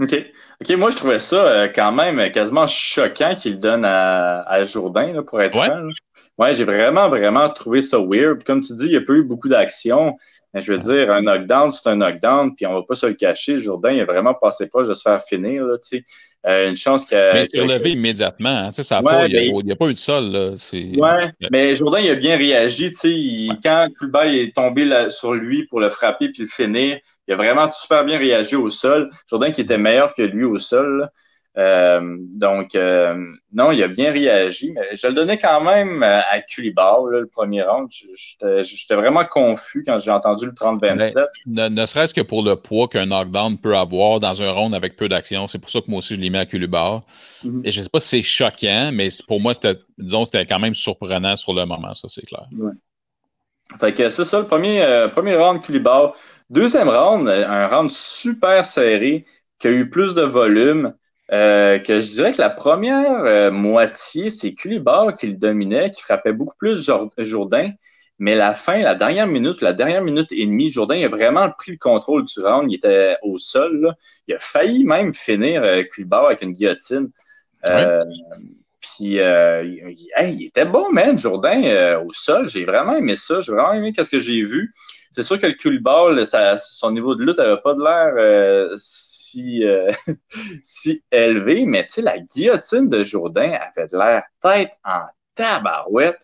OK. 0.00 0.14
OK, 0.60 0.70
moi, 0.76 0.90
je 0.90 0.96
trouvais 0.96 1.20
ça 1.20 1.36
euh, 1.36 1.68
quand 1.68 1.92
même 1.92 2.30
quasiment 2.32 2.66
choquant 2.66 3.34
qu'il 3.34 3.58
donne 3.58 3.84
à, 3.84 4.64
Jourdain, 4.64 5.22
pour 5.22 5.40
être 5.40 5.56
ouais. 5.56 5.66
franc. 5.66 5.88
Ouais, 6.36 6.54
j'ai 6.54 6.64
vraiment, 6.64 7.08
vraiment 7.08 7.48
trouvé 7.48 7.80
ça 7.80 7.98
weird. 7.98 8.42
Comme 8.42 8.60
tu 8.60 8.74
dis, 8.74 8.86
il 8.86 8.90
n'y 8.90 8.96
a 8.96 9.00
pas 9.02 9.12
eu 9.12 9.22
beaucoup 9.22 9.48
d'action. 9.48 10.16
Je 10.54 10.72
veux 10.72 10.78
dire, 10.78 11.10
un 11.10 11.22
knockdown, 11.22 11.72
c'est 11.72 11.88
un 11.88 11.96
knockdown, 11.96 12.54
puis 12.54 12.66
on 12.66 12.74
va 12.74 12.82
pas 12.82 12.94
se 12.94 13.06
le 13.06 13.14
cacher. 13.14 13.58
Jourdain, 13.58 13.92
il 13.92 14.00
a 14.00 14.04
vraiment 14.04 14.34
passé 14.34 14.68
pas 14.68 14.84
de 14.84 14.94
se 14.94 15.02
faire 15.02 15.22
finir, 15.22 15.64
là. 15.64 15.76
Euh, 16.46 16.68
une 16.68 16.76
chance 16.76 17.06
que. 17.06 17.32
Mais 17.32 17.42
il 17.42 17.46
s'est 17.46 17.60
relevé 17.60 17.92
immédiatement, 17.92 18.68
hein, 18.68 18.72
ça 18.72 19.02
pas, 19.02 19.26
il 19.26 19.62
n'y 19.64 19.72
a, 19.72 19.76
pas 19.76 19.86
eu 19.86 19.94
de 19.94 19.98
sol, 19.98 20.30
là. 20.30 20.50
Ouais, 20.72 21.30
mais 21.50 21.74
Jourdain, 21.74 22.00
il 22.00 22.10
a 22.10 22.14
bien 22.14 22.36
réagi. 22.36 22.92
Quand 23.62 23.88
Kulba 23.98 24.26
est 24.26 24.54
tombé 24.54 24.84
là, 24.84 25.10
sur 25.10 25.32
lui 25.32 25.66
pour 25.66 25.80
le 25.80 25.88
frapper 25.88 26.28
puis 26.28 26.42
le 26.42 26.48
finir, 26.48 26.98
il 27.26 27.34
a 27.34 27.36
vraiment 27.36 27.70
super 27.72 28.04
bien 28.04 28.18
réagi 28.18 28.56
au 28.56 28.68
sol. 28.68 29.08
Jourdain 29.28 29.52
qui 29.52 29.62
était 29.62 29.78
meilleur 29.78 30.12
que 30.12 30.22
lui 30.22 30.44
au 30.44 30.58
sol, 30.58 31.00
là. 31.00 31.10
Euh, 31.56 32.16
donc, 32.34 32.74
euh, 32.74 33.14
non, 33.52 33.70
il 33.70 33.82
a 33.82 33.88
bien 33.88 34.10
réagi, 34.10 34.72
mais 34.72 34.96
je 34.96 35.06
le 35.06 35.12
donnais 35.12 35.38
quand 35.38 35.60
même 35.60 36.02
euh, 36.02 36.20
à 36.28 36.40
Culibar, 36.40 37.04
le 37.04 37.26
premier 37.26 37.62
round. 37.62 37.88
J'étais 37.90 38.94
vraiment 38.96 39.24
confus 39.24 39.84
quand 39.86 39.98
j'ai 39.98 40.10
entendu 40.10 40.46
le 40.46 40.52
30-27. 40.52 41.14
Ne, 41.46 41.86
serait-ce 41.86 42.12
que 42.12 42.22
pour 42.22 42.42
le 42.42 42.56
poids 42.56 42.88
qu'un 42.88 43.06
knockdown 43.06 43.58
peut 43.58 43.76
avoir 43.76 44.18
dans 44.18 44.42
un 44.42 44.50
round 44.50 44.74
avec 44.74 44.96
peu 44.96 45.08
d'action. 45.08 45.46
C'est 45.46 45.60
pour 45.60 45.70
ça 45.70 45.80
que 45.80 45.86
moi 45.88 46.00
aussi, 46.00 46.16
je 46.16 46.20
l'ai 46.20 46.30
mis 46.30 46.38
à 46.38 46.46
Culibar. 46.46 47.02
Mm-hmm. 47.44 47.60
Et 47.64 47.70
je 47.70 47.80
sais 47.80 47.88
pas 47.88 48.00
si 48.00 48.08
c'est 48.08 48.22
choquant, 48.22 48.90
mais 48.92 49.08
pour 49.28 49.40
moi, 49.40 49.54
c'était, 49.54 49.78
disons, 49.96 50.24
c'était 50.24 50.46
quand 50.46 50.58
même 50.58 50.74
surprenant 50.74 51.36
sur 51.36 51.54
le 51.54 51.64
moment, 51.66 51.94
ça, 51.94 52.08
c'est 52.08 52.26
clair. 52.26 52.46
Fait 53.80 53.94
que 53.94 54.08
c'est 54.08 54.24
ça, 54.24 54.40
le 54.40 54.46
premier, 54.46 55.06
premier 55.12 55.36
round 55.36 55.62
Culibar. 55.62 56.14
Deuxième 56.50 56.88
round, 56.88 57.28
un 57.28 57.68
round 57.68 57.90
super 57.90 58.64
serré 58.64 59.24
qui 59.58 59.68
a 59.68 59.70
eu 59.70 59.88
plus 59.88 60.14
de 60.14 60.22
volume. 60.22 60.94
Euh, 61.32 61.78
que 61.78 62.00
je 62.00 62.12
dirais 62.12 62.32
que 62.32 62.40
la 62.40 62.50
première 62.50 63.24
euh, 63.24 63.50
moitié, 63.50 64.30
c'est 64.30 64.52
Culibar 64.52 65.14
qui 65.14 65.26
le 65.26 65.36
dominait, 65.36 65.90
qui 65.90 66.02
frappait 66.02 66.34
beaucoup 66.34 66.56
plus 66.58 66.90
Jourdain. 67.18 67.70
Mais 68.18 68.36
la 68.36 68.54
fin, 68.54 68.78
la 68.78 68.94
dernière 68.94 69.26
minute, 69.26 69.60
la 69.60 69.72
dernière 69.72 70.02
minute 70.02 70.30
et 70.32 70.46
demie, 70.46 70.70
Jourdain 70.70 71.02
a 71.02 71.08
vraiment 71.08 71.50
pris 71.50 71.72
le 71.72 71.78
contrôle 71.78 72.24
du 72.24 72.40
round. 72.40 72.70
Il 72.70 72.76
était 72.76 73.16
au 73.22 73.38
sol. 73.38 73.94
Il 74.28 74.34
a 74.34 74.38
failli 74.38 74.84
même 74.84 75.14
finir 75.14 75.62
euh, 75.64 75.82
avec 76.12 76.42
une 76.42 76.52
guillotine. 76.52 77.10
Euh, 77.68 78.04
puis, 78.80 79.16
il, 79.16 80.46
était 80.46 80.66
bon, 80.66 80.92
man, 80.92 81.18
Jourdain, 81.18 81.98
au 82.06 82.12
sol. 82.12 82.48
J'ai 82.48 82.66
vraiment 82.66 82.94
aimé 82.94 83.16
ça. 83.16 83.40
J'ai 83.40 83.52
vraiment 83.52 83.72
aimé 83.72 83.92
ce 83.96 84.08
que 84.08 84.20
j'ai 84.20 84.44
vu. 84.44 84.70
C'est 85.14 85.22
sûr 85.22 85.38
que 85.38 85.46
le 85.46 85.52
culball, 85.52 86.26
son 86.26 86.90
niveau 86.90 87.14
de 87.14 87.24
lutte 87.24 87.38
n'avait 87.38 87.60
pas 87.60 87.74
de 87.74 87.82
l'air 87.82 88.14
euh, 88.16 88.74
si, 88.76 89.64
euh, 89.64 89.90
si 90.64 91.04
élevé, 91.12 91.66
mais 91.66 91.84
tu 91.84 91.94
sais, 91.94 92.02
la 92.02 92.18
guillotine 92.18 92.88
de 92.88 93.02
Jourdain 93.04 93.52
avait 93.52 93.86
de 93.86 93.96
l'air 93.96 94.24
tête 94.42 94.72
en 94.84 95.02
tabarouette. 95.36 96.18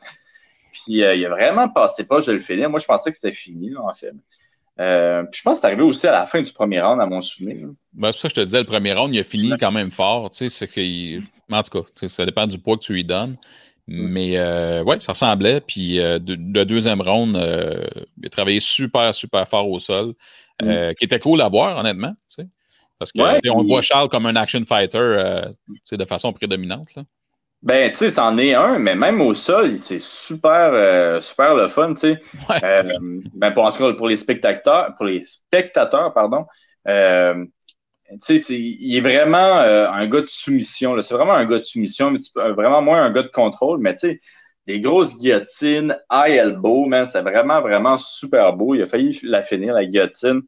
Puis 0.72 1.04
euh, 1.04 1.14
il 1.14 1.24
a 1.24 1.28
vraiment 1.28 1.68
passé 1.68 2.04
pas, 2.04 2.20
je 2.20 2.32
le 2.32 2.40
finis. 2.40 2.66
Moi, 2.66 2.80
je 2.80 2.86
pensais 2.86 3.12
que 3.12 3.16
c'était 3.16 3.34
fini, 3.34 3.76
en 3.76 3.92
fait. 3.94 4.10
puis 4.10 5.38
je 5.38 5.42
pense 5.42 5.58
que 5.58 5.60
c'est 5.60 5.66
arrivé 5.66 5.82
aussi 5.82 6.08
à 6.08 6.12
la 6.12 6.26
fin 6.26 6.42
du 6.42 6.52
premier 6.52 6.80
round, 6.80 7.00
à 7.00 7.06
mon 7.06 7.20
souvenir. 7.20 7.68
Ben, 7.92 8.10
c'est 8.10 8.16
pour 8.16 8.20
ça 8.22 8.28
que 8.28 8.34
je 8.34 8.40
te 8.40 8.44
disais, 8.44 8.58
le 8.58 8.66
premier 8.66 8.92
round, 8.92 9.14
il 9.14 9.20
a 9.20 9.24
fini 9.24 9.52
quand 9.56 9.70
même 9.70 9.92
fort. 9.92 10.32
Tu 10.32 10.50
sais, 10.50 10.66
c'est 10.66 11.18
En 11.48 11.62
tout 11.62 11.82
cas, 11.82 12.08
ça 12.08 12.26
dépend 12.26 12.48
du 12.48 12.58
poids 12.58 12.76
que 12.76 12.82
tu 12.82 12.92
lui 12.92 13.04
donnes. 13.04 13.36
Mais 13.92 14.36
euh, 14.36 14.84
ouais, 14.84 15.00
ça 15.00 15.12
ressemblait. 15.12 15.60
Puis 15.60 15.98
euh, 15.98 16.20
le 16.24 16.64
deuxième 16.64 17.00
round, 17.00 17.36
euh, 17.36 17.84
il 18.18 18.26
a 18.26 18.30
travaillé 18.30 18.60
super, 18.60 19.12
super 19.12 19.48
fort 19.48 19.68
au 19.68 19.78
sol. 19.80 20.14
Mm. 20.62 20.92
Qui 20.98 21.06
était 21.06 21.18
cool 21.18 21.40
à 21.40 21.48
voir, 21.48 21.78
honnêtement. 21.78 22.12
Tu 22.28 22.42
sais, 22.42 22.48
parce 22.98 23.12
qu'on 23.12 23.62
voit 23.64 23.80
Charles 23.80 24.10
comme 24.10 24.26
un 24.26 24.36
action 24.36 24.62
fighter 24.66 25.42
de 25.90 26.04
façon 26.04 26.34
prédominante. 26.34 26.94
Là. 26.94 27.02
Ben, 27.62 27.90
tu 27.90 27.96
sais, 27.96 28.10
c'en 28.10 28.36
est 28.36 28.54
un, 28.54 28.78
mais 28.78 28.94
même 28.94 29.22
au 29.22 29.32
sol, 29.32 29.78
c'est 29.78 30.00
super, 30.00 31.22
super 31.22 31.54
le 31.54 31.66
fun, 31.66 31.94
tu 31.94 32.00
sais. 32.00 32.20
ben, 33.34 33.52
pour, 33.52 33.64
en 33.64 33.72
tout 33.72 33.78
cas, 33.78 33.92
pour 33.94 34.08
les 34.08 34.16
spectateurs, 34.16 34.94
pour 34.96 35.06
les 35.06 35.24
spectateurs, 35.24 36.12
pardon, 36.12 36.44
tu 38.22 38.38
sais, 38.38 38.58
il 38.58 38.96
est 38.96 39.00
vraiment 39.00 39.58
euh, 39.60 39.88
un 39.88 40.06
gars 40.06 40.20
de 40.22 40.26
soumission. 40.26 41.00
C'est 41.02 41.14
vraiment 41.14 41.34
un 41.34 41.44
gars 41.44 41.58
de 41.58 41.64
soumission, 41.64 42.10
mais 42.10 42.18
vraiment 42.52 42.82
moins 42.82 43.02
un 43.02 43.10
gars 43.10 43.22
de 43.22 43.28
contrôle. 43.28 43.78
Mais 43.80 43.94
tu 43.94 44.00
sais, 44.00 44.18
des 44.66 44.80
grosses 44.80 45.16
guillotines, 45.18 45.96
high 46.10 46.36
elbow, 46.36 46.86
man, 46.86 47.06
c'est 47.06 47.22
vraiment, 47.22 47.60
vraiment 47.60 47.98
super 47.98 48.52
beau. 48.54 48.74
Il 48.74 48.82
a 48.82 48.86
failli 48.86 49.18
la 49.22 49.42
finir, 49.42 49.74
la 49.74 49.84
guillotine. 49.84 50.42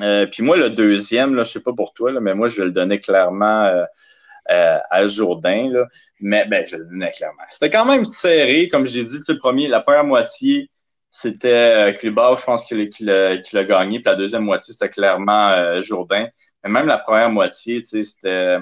Euh, 0.00 0.26
puis 0.26 0.42
moi, 0.42 0.56
le 0.56 0.70
deuxième, 0.70 1.34
là, 1.34 1.44
je 1.44 1.52
sais 1.52 1.62
pas 1.62 1.72
pour 1.72 1.94
toi, 1.94 2.12
mais 2.20 2.34
moi, 2.34 2.48
je 2.48 2.62
le 2.62 2.70
donnais 2.70 3.00
clairement 3.00 3.64
euh, 3.64 4.78
à 4.90 5.06
Jourdain. 5.06 5.70
Mais 6.20 6.46
ben, 6.46 6.66
je 6.66 6.76
le 6.76 6.84
donnais 6.84 7.10
clairement. 7.12 7.42
C'était 7.48 7.70
quand 7.70 7.84
même 7.84 8.04
serré, 8.04 8.68
comme 8.68 8.86
j'ai 8.86 9.04
dit, 9.04 9.18
le 9.28 9.38
premier, 9.38 9.68
la 9.68 9.80
première 9.80 10.04
moitié, 10.04 10.70
c'était 11.10 11.92
euh, 11.92 11.98
je 12.02 12.44
pense, 12.44 12.66
qu'il 12.66 13.10
a, 13.10 13.64
gagné. 13.64 14.00
Puis 14.00 14.06
la 14.06 14.16
deuxième 14.16 14.44
moitié, 14.44 14.74
c'était 14.74 14.90
clairement 14.90 15.80
Jourdain. 15.80 16.26
Mais 16.64 16.70
même 16.70 16.86
la 16.86 16.98
première 16.98 17.30
moitié, 17.30 17.80
tu 17.80 17.86
sais, 17.86 18.04
c'était. 18.04 18.58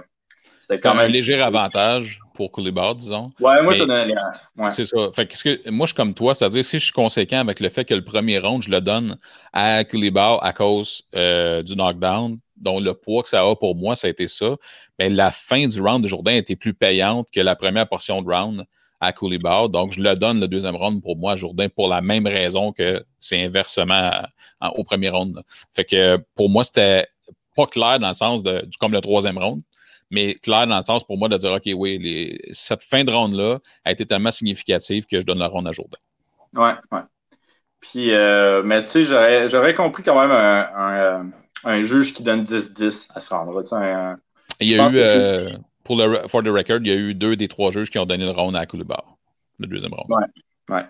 C'était 0.60 0.80
quand 0.80 0.94
même 0.94 1.06
un 1.06 1.08
léger 1.08 1.40
avantage 1.40 2.20
pour 2.34 2.52
Koulibar, 2.52 2.94
disons. 2.94 3.30
Ouais, 3.40 3.60
moi, 3.62 3.72
je 3.72 3.82
donne 3.82 4.12
ouais. 4.56 4.70
C'est 4.70 4.84
ça. 4.84 5.10
Fait 5.14 5.26
que, 5.26 5.34
que, 5.42 5.70
moi, 5.70 5.86
je 5.86 5.88
suis 5.88 5.96
comme 5.96 6.14
toi, 6.14 6.36
c'est-à-dire 6.36 6.64
si 6.64 6.78
je 6.78 6.84
suis 6.84 6.92
conséquent 6.92 7.38
avec 7.38 7.58
le 7.58 7.68
fait 7.68 7.84
que 7.84 7.94
le 7.94 8.04
premier 8.04 8.38
round, 8.38 8.62
je 8.62 8.70
le 8.70 8.80
donne 8.80 9.18
à 9.52 9.82
Koulibar 9.82 10.42
à 10.44 10.52
cause 10.52 11.02
euh, 11.16 11.64
du 11.64 11.74
knockdown, 11.74 12.38
dont 12.56 12.78
le 12.78 12.94
poids 12.94 13.24
que 13.24 13.28
ça 13.28 13.42
a 13.42 13.56
pour 13.56 13.74
moi, 13.74 13.96
ça 13.96 14.06
a 14.06 14.10
été 14.10 14.28
ça. 14.28 14.56
Mais 15.00 15.10
la 15.10 15.32
fin 15.32 15.66
du 15.66 15.80
round 15.80 16.02
de 16.04 16.08
Jourdain 16.08 16.34
était 16.34 16.56
plus 16.56 16.74
payante 16.74 17.26
que 17.34 17.40
la 17.40 17.56
première 17.56 17.88
portion 17.88 18.22
de 18.22 18.32
round 18.32 18.64
à 19.00 19.12
Koulibaly. 19.12 19.68
Donc, 19.68 19.92
je 19.92 20.00
le 20.00 20.14
donne 20.14 20.38
le 20.38 20.46
deuxième 20.46 20.76
round 20.76 21.02
pour 21.02 21.16
moi 21.16 21.32
à 21.32 21.36
Jourdain 21.36 21.68
pour 21.68 21.88
la 21.88 22.00
même 22.00 22.26
raison 22.28 22.72
que 22.72 23.04
c'est 23.18 23.42
inversement 23.42 24.12
au 24.76 24.84
premier 24.84 25.08
round. 25.08 25.42
Fait 25.74 25.84
que 25.84 26.18
pour 26.36 26.48
moi, 26.48 26.62
c'était 26.62 27.08
pas 27.54 27.66
clair 27.66 27.98
dans 27.98 28.08
le 28.08 28.14
sens 28.14 28.42
de 28.42 28.68
comme 28.80 28.92
le 28.92 29.00
troisième 29.00 29.38
round, 29.38 29.62
mais 30.10 30.34
clair 30.34 30.66
dans 30.66 30.76
le 30.76 30.82
sens 30.82 31.04
pour 31.04 31.18
moi 31.18 31.28
de 31.28 31.36
dire 31.36 31.52
OK, 31.52 31.68
oui, 31.74 32.38
cette 32.50 32.82
fin 32.82 33.04
de 33.04 33.10
round-là 33.10 33.58
a 33.84 33.92
été 33.92 34.06
tellement 34.06 34.30
significative 34.30 35.06
que 35.06 35.20
je 35.20 35.26
donne 35.26 35.38
le 35.38 35.46
round 35.46 35.66
à 35.66 35.72
Jourdain. 35.72 35.98
Ouais, 36.54 36.74
ouais. 36.92 37.02
Puis, 37.80 38.12
euh, 38.12 38.62
mais 38.62 38.84
tu 38.84 39.04
sais, 39.04 39.48
j'aurais 39.48 39.74
compris 39.74 40.02
quand 40.02 40.20
même 40.20 40.30
un, 40.30 41.32
un, 41.64 41.82
juge 41.82 42.14
qui 42.14 42.22
donne 42.22 42.44
10-10 42.44 43.08
à 43.14 43.20
ce 43.20 43.34
round-là. 43.34 44.16
Il 44.60 44.68
y 44.68 44.78
a 44.78 44.88
eu, 44.88 44.96
euh, 44.96 45.50
pour 45.82 45.96
le 45.96 46.28
for 46.28 46.42
the 46.42 46.48
record, 46.48 46.78
il 46.82 46.88
y 46.88 46.92
a 46.92 46.94
eu 46.94 47.14
deux 47.14 47.34
des 47.34 47.48
trois 47.48 47.70
juges 47.70 47.90
qui 47.90 47.98
ont 47.98 48.06
donné 48.06 48.24
le 48.24 48.30
round 48.30 48.54
à 48.54 48.66
Koulibaly, 48.66 49.02
le 49.58 49.66
deuxième 49.66 49.94
round. 49.94 50.08
Ouais, 50.08 50.42
ouais. 50.70 50.84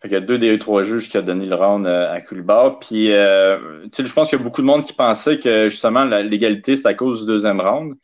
Fait 0.00 0.08
qu'il 0.08 0.12
y 0.12 0.16
a 0.16 0.20
deux 0.20 0.38
des 0.38 0.58
trois 0.58 0.82
juges 0.82 1.08
qui 1.08 1.16
ont 1.16 1.22
donné 1.22 1.46
le 1.46 1.54
round 1.54 1.86
euh, 1.86 2.12
à 2.12 2.20
Koulibaly. 2.20 2.76
Puis, 2.80 3.12
euh, 3.12 3.82
tu 3.84 3.90
sais, 3.92 4.06
je 4.06 4.12
pense 4.12 4.28
qu'il 4.28 4.38
y 4.38 4.40
a 4.40 4.44
beaucoup 4.44 4.60
de 4.60 4.66
monde 4.66 4.84
qui 4.84 4.92
pensait 4.92 5.38
que 5.38 5.68
justement 5.68 6.04
l'égalité, 6.04 6.76
c'est 6.76 6.86
à 6.86 6.94
cause 6.94 7.20
du 7.22 7.26
deuxième 7.26 7.60
round. 7.60 7.94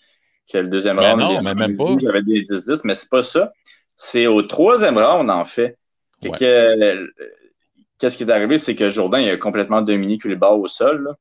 Que 0.50 0.58
le 0.58 0.68
deuxième 0.68 0.96
ben 0.96 1.12
round, 1.12 1.20
non, 1.20 1.42
mais 1.42 1.54
même 1.54 1.76
pas. 1.76 1.84
Il 1.98 2.02
y 2.02 2.08
avait 2.08 2.22
des 2.22 2.42
10-10, 2.42 2.82
mais 2.84 2.94
c'est 2.94 3.08
pas 3.08 3.22
ça. 3.22 3.52
C'est 3.98 4.26
au 4.26 4.42
troisième 4.42 4.98
round, 4.98 5.30
en 5.30 5.44
fait. 5.44 5.78
Qu'est-ce 6.20 8.16
qui 8.16 8.24
est 8.24 8.30
arrivé, 8.30 8.58
c'est 8.58 8.74
que 8.74 8.88
Jourdain 8.88 9.20
il 9.20 9.30
a 9.30 9.36
complètement 9.36 9.82
dominé 9.82 10.18
Koulibaly 10.18 10.60
au 10.60 10.66
sol. 10.66 11.14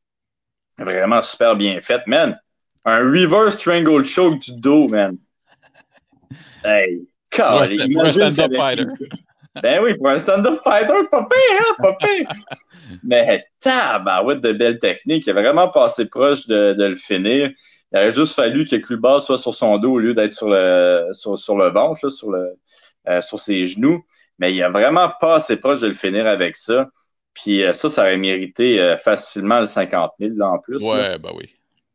Vraiment 0.78 1.22
super 1.22 1.56
bien 1.56 1.80
fait. 1.82 2.02
Man, 2.08 2.40
un 2.86 3.00
reverse 3.00 3.58
triangle 3.58 4.04
choke 4.06 4.40
du 4.40 4.54
dos, 4.54 4.88
man. 4.88 5.18
Hey, 6.64 7.08
un, 7.40 7.66
stand-up 7.66 8.56
fighter. 8.56 8.86
Ben 9.62 9.84
oui, 9.84 9.98
pour 9.98 10.08
un 10.08 10.20
stand-up 10.20 10.62
fighter, 10.64 10.94
pas 11.12 11.24
pire, 11.24 11.60
hein, 11.60 11.76
pas 11.80 11.94
pire. 11.96 12.28
Mais 13.04 13.44
tabarouette 13.60 14.40
de 14.40 14.54
belle 14.54 14.80
technique. 14.80 15.26
Il 15.28 15.32
a 15.32 15.34
vraiment 15.34 15.68
passé 15.68 16.06
proche 16.06 16.48
de, 16.48 16.74
de, 16.74 16.86
le 16.86 16.96
finir. 16.96 17.52
Il 17.92 17.98
aurait 17.98 18.14
juste 18.14 18.34
fallu 18.34 18.66
que 18.66 18.78
Kluba 18.78 19.20
soit 19.20 19.38
sur 19.38 19.54
son 19.54 19.78
dos 19.78 19.94
au 19.94 20.00
lieu 20.00 20.14
d'être 20.14 20.34
sur 20.34 20.50
le, 20.50 21.10
sur, 21.12 21.38
sur 21.38 21.58
le 21.58 21.70
ventre, 21.70 22.00
là, 22.04 22.10
sur, 22.10 22.32
le, 22.32 22.58
euh, 23.10 23.22
sur 23.22 23.40
ses 23.40 23.68
genoux. 23.68 24.02
Mais 24.40 24.54
il 24.54 24.64
a 24.64 24.70
vraiment 24.70 25.12
pas 25.20 25.36
assez 25.36 25.58
proche 25.58 25.82
de 25.82 25.88
le 25.88 25.94
finir 25.94 26.28
avec 26.28 26.56
ça. 26.56 26.88
Puis 27.34 27.64
euh, 27.64 27.74
ça, 27.74 27.90
ça 27.90 28.04
aurait 28.04 28.18
mérité 28.18 28.80
euh, 28.80 28.96
facilement 28.96 29.60
le 29.60 29.66
50 29.66 30.12
000 30.20 30.34
là, 30.38 30.52
en 30.52 30.60
plus. 30.60 30.82
Ouais, 30.82 31.18
ben 31.18 31.32
oui. 31.36 31.50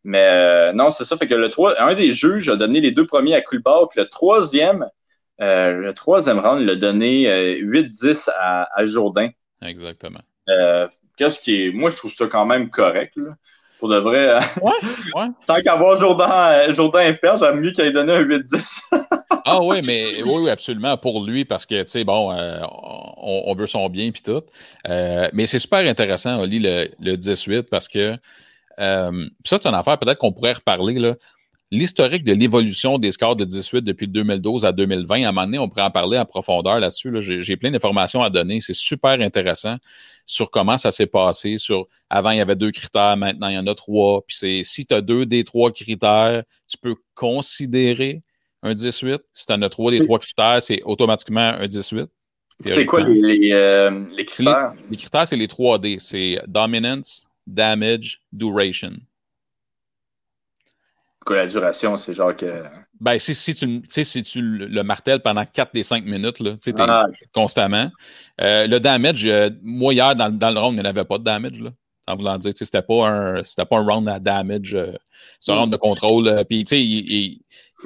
Mais 0.04 0.72
non, 0.74 0.90
c'est 0.90 1.02
ça. 1.02 1.16
Fait 1.16 1.26
que 1.26 1.34
le 1.34 1.48
3, 1.48 1.82
un 1.82 1.94
des 1.94 2.12
juges 2.12 2.48
a 2.48 2.54
donné 2.54 2.80
les 2.80 2.92
deux 2.92 3.06
premiers 3.06 3.34
à 3.34 3.40
Kulbar, 3.40 3.88
puis 3.88 3.98
le 3.98 4.06
troisième, 4.06 4.86
le 5.38 5.90
troisième 5.92 6.38
round, 6.38 6.62
il 6.62 6.70
a 6.70 6.76
donné 6.76 7.24
8-10 7.60 8.28
euh, 8.28 8.32
à, 8.38 8.68
à, 8.74 8.84
Jourdain. 8.84 9.30
Exactement. 9.62 10.20
Qu'est-ce 11.16 11.40
qui 11.40 11.66
est. 11.66 11.70
Moi, 11.72 11.90
je 11.90 11.96
trouve 11.96 12.12
ça 12.12 12.26
quand 12.26 12.46
même 12.46 12.70
correct. 12.70 13.14
Là. 13.16 13.32
Pour 13.78 13.88
de 13.88 13.98
vrai. 13.98 14.38
Ouais, 14.62 14.72
ouais. 15.14 15.26
Tant 15.46 15.60
qu'avoir 15.60 15.96
Jourdain, 15.96 16.72
Jourdain 16.72 17.12
père, 17.14 17.36
j'aime 17.36 17.60
mieux 17.60 17.72
qu'il 17.72 17.84
ait 17.84 17.90
donné 17.90 18.12
un 18.12 18.22
8-10. 18.22 18.80
ah 19.44 19.62
oui, 19.62 19.82
mais 19.86 20.22
oui, 20.22 20.40
oui, 20.44 20.50
absolument, 20.50 20.96
pour 20.96 21.24
lui, 21.24 21.44
parce 21.44 21.66
que, 21.66 21.82
tu 21.82 21.88
sais, 21.88 22.04
bon, 22.04 22.32
on, 22.32 23.42
on, 23.46 23.54
veut 23.54 23.66
son 23.66 23.88
bien 23.90 24.10
puis 24.12 24.22
tout. 24.22 24.42
mais 24.86 25.46
c'est 25.46 25.58
super 25.58 25.80
intéressant, 25.80 26.40
Oli, 26.40 26.58
le, 26.58 26.88
le 27.00 27.16
18, 27.16 27.64
parce 27.64 27.88
que 27.88 28.16
euh, 28.78 29.28
ça, 29.44 29.58
c'est 29.58 29.68
une 29.68 29.74
affaire 29.74 29.98
peut-être 29.98 30.18
qu'on 30.18 30.32
pourrait 30.32 30.52
reparler. 30.52 31.14
L'historique 31.72 32.22
de 32.22 32.32
l'évolution 32.32 32.96
des 32.96 33.10
scores 33.10 33.34
de 33.34 33.44
18 33.44 33.82
depuis 33.82 34.06
2012 34.06 34.64
à 34.64 34.70
2020, 34.70 35.24
à 35.24 35.28
un 35.28 35.32
moment 35.32 35.46
donné, 35.46 35.58
on 35.58 35.68
pourrait 35.68 35.82
en 35.82 35.90
parler 35.90 36.16
en 36.16 36.24
profondeur 36.24 36.78
là-dessus. 36.78 37.12
J'ai 37.20 37.56
plein 37.56 37.72
d'informations 37.72 38.22
à 38.22 38.30
donner. 38.30 38.60
C'est 38.60 38.74
super 38.74 39.20
intéressant 39.20 39.76
sur 40.26 40.52
comment 40.52 40.78
ça 40.78 40.92
s'est 40.92 41.08
passé. 41.08 41.58
Sur 41.58 41.88
Avant, 42.08 42.30
il 42.30 42.38
y 42.38 42.40
avait 42.40 42.54
deux 42.54 42.70
critères, 42.70 43.16
maintenant, 43.16 43.48
il 43.48 43.54
y 43.54 43.58
en 43.58 43.66
a 43.66 43.74
trois. 43.74 44.22
Puis 44.24 44.36
c'est 44.38 44.62
si 44.62 44.86
tu 44.86 44.94
as 44.94 45.00
deux 45.00 45.26
des 45.26 45.42
trois 45.42 45.72
critères, 45.72 46.44
tu 46.68 46.78
peux 46.78 46.94
considérer 47.16 48.22
un 48.62 48.72
18. 48.72 49.20
Si 49.32 49.46
tu 49.46 49.52
en 49.52 49.60
as 49.62 49.68
trois 49.68 49.90
des 49.90 50.04
trois 50.04 50.20
critères, 50.20 50.62
c'est 50.62 50.82
automatiquement 50.84 51.54
un 51.58 51.66
18. 51.66 52.06
C'est 52.64 52.86
quoi 52.86 53.00
les, 53.00 53.52
euh, 53.52 54.04
les, 54.16 54.24
critères? 54.24 54.72
Les, 54.88 54.96
critères, 54.96 55.26
c'est 55.26 55.36
les 55.36 55.46
3D. 55.46 55.98
C'est 55.98 56.40
dominance, 56.46 57.26
damage, 57.46 58.22
duration. 58.32 58.92
Quoi, 61.26 61.36
la 61.36 61.46
duration, 61.48 61.96
c'est 61.96 62.14
genre 62.14 62.34
que. 62.36 62.62
Ben, 63.00 63.18
si, 63.18 63.34
si, 63.34 63.52
tu, 63.52 63.82
si 63.88 64.22
tu 64.22 64.40
le 64.40 64.82
martèles 64.84 65.20
pendant 65.20 65.44
4 65.44 65.74
des 65.74 65.82
5 65.82 66.04
minutes, 66.04 66.38
là, 66.38 66.54
ah, 66.78 67.06
constamment. 67.34 67.90
Euh, 68.40 68.68
le 68.68 68.78
damage, 68.78 69.26
euh, 69.26 69.50
moi, 69.60 69.92
hier, 69.92 70.14
dans, 70.14 70.30
dans, 70.30 70.50
le 70.50 70.60
round, 70.60 70.76
il 70.78 70.82
n'y 70.82 70.88
avait 70.88 71.04
pas 71.04 71.18
de 71.18 71.24
damage. 71.24 71.60
Là, 71.60 71.70
en 72.06 72.16
voulant 72.16 72.38
dire, 72.38 72.52
c'était 72.54 72.80
pas 72.80 73.08
un 73.08 73.42
pas 73.42 73.76
un 73.76 73.84
round 73.84 74.08
à 74.08 74.20
damage, 74.20 74.74
euh, 74.74 74.92
c'est 75.40 75.50
un 75.50 75.56
round 75.56 75.72
de 75.72 75.76
contrôle. 75.76 76.44
Puis, 76.48 76.64
tu 76.64 76.76
sais, 76.76 76.82
il, 76.82 77.40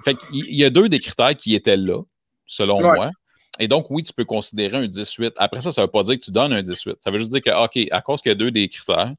fait 0.05 0.17
il, 0.33 0.55
y 0.55 0.65
a 0.65 0.71
deux 0.71 0.91
des 0.91 1.01
critères 1.01 1.35
qui 1.35 1.55
étaient 1.55 1.79
là, 1.79 2.03
selon 2.47 2.79
moi. 2.79 3.11
Et 3.59 3.69
donc, 3.69 3.87
oui, 3.91 4.03
tu 4.03 4.13
peux 4.13 4.27
considérer 4.27 4.77
un 4.77 4.87
18. 4.87 5.33
Après 5.39 5.63
ça, 5.63 5.73
ça 5.73 5.81
ne 5.81 5.87
veut 5.87 5.91
pas 5.91 6.03
dire 6.03 6.19
que 6.21 6.25
tu 6.25 6.31
donnes 6.31 6.53
un 6.53 6.63
18. 6.63 6.99
Ça 7.01 7.11
veut 7.11 7.19
juste 7.19 7.31
dire 7.31 7.43
que, 7.43 7.65
OK, 7.65 7.89
à 7.91 8.03
cause 8.03 8.21
qu'il 8.21 8.31
y 8.31 8.33
a 8.33 8.37
deux 8.37 8.51
des 8.51 8.69
critères, 8.69 9.15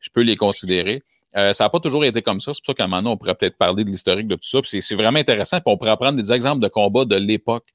je 0.00 0.10
peux 0.12 0.22
les 0.22 0.36
considérer. 0.36 1.02
Euh, 1.36 1.52
ça 1.52 1.64
n'a 1.64 1.70
pas 1.70 1.80
toujours 1.80 2.04
été 2.04 2.22
comme 2.22 2.40
ça. 2.40 2.52
C'est 2.52 2.60
pour 2.60 2.66
ça 2.66 2.74
qu'à 2.74 2.84
un 2.84 2.86
moment 2.88 3.02
donné, 3.02 3.14
on 3.14 3.16
pourrait 3.16 3.34
peut-être 3.34 3.56
parler 3.56 3.84
de 3.84 3.90
l'historique 3.90 4.26
de 4.26 4.34
tout 4.34 4.48
ça. 4.48 4.58
c'est 4.64 4.94
vraiment 4.94 5.18
intéressant. 5.18 5.58
Puis 5.58 5.72
on 5.72 5.76
pourrait 5.76 5.96
prendre 5.96 6.16
des 6.20 6.32
exemples 6.32 6.60
de 6.60 6.68
combats 6.68 7.04
de 7.04 7.16
l'époque 7.16 7.66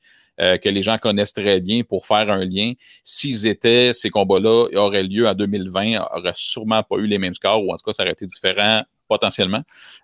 euh, 0.41 0.57
que 0.57 0.67
les 0.67 0.81
gens 0.81 0.97
connaissent 0.97 1.33
très 1.33 1.62
bien 1.62 1.83
pour 1.83 2.05
faire 2.05 2.29
un 2.29 2.43
lien. 2.43 2.74
S'ils 3.03 3.47
étaient, 3.47 3.93
ces 3.93 4.09
combats-là 4.09 4.67
auraient 4.75 5.03
lieu 5.03 5.27
en 5.27 5.33
2020, 5.33 5.91
n'auraient 5.91 6.33
sûrement 6.35 6.83
pas 6.83 6.97
eu 6.97 7.07
les 7.07 7.17
mêmes 7.17 7.33
scores, 7.33 7.63
ou 7.63 7.71
en 7.71 7.77
tout 7.77 7.85
cas, 7.85 7.93
ça 7.93 8.03
aurait 8.03 8.12
été 8.12 8.25
différent 8.25 8.83
potentiellement. 9.07 9.62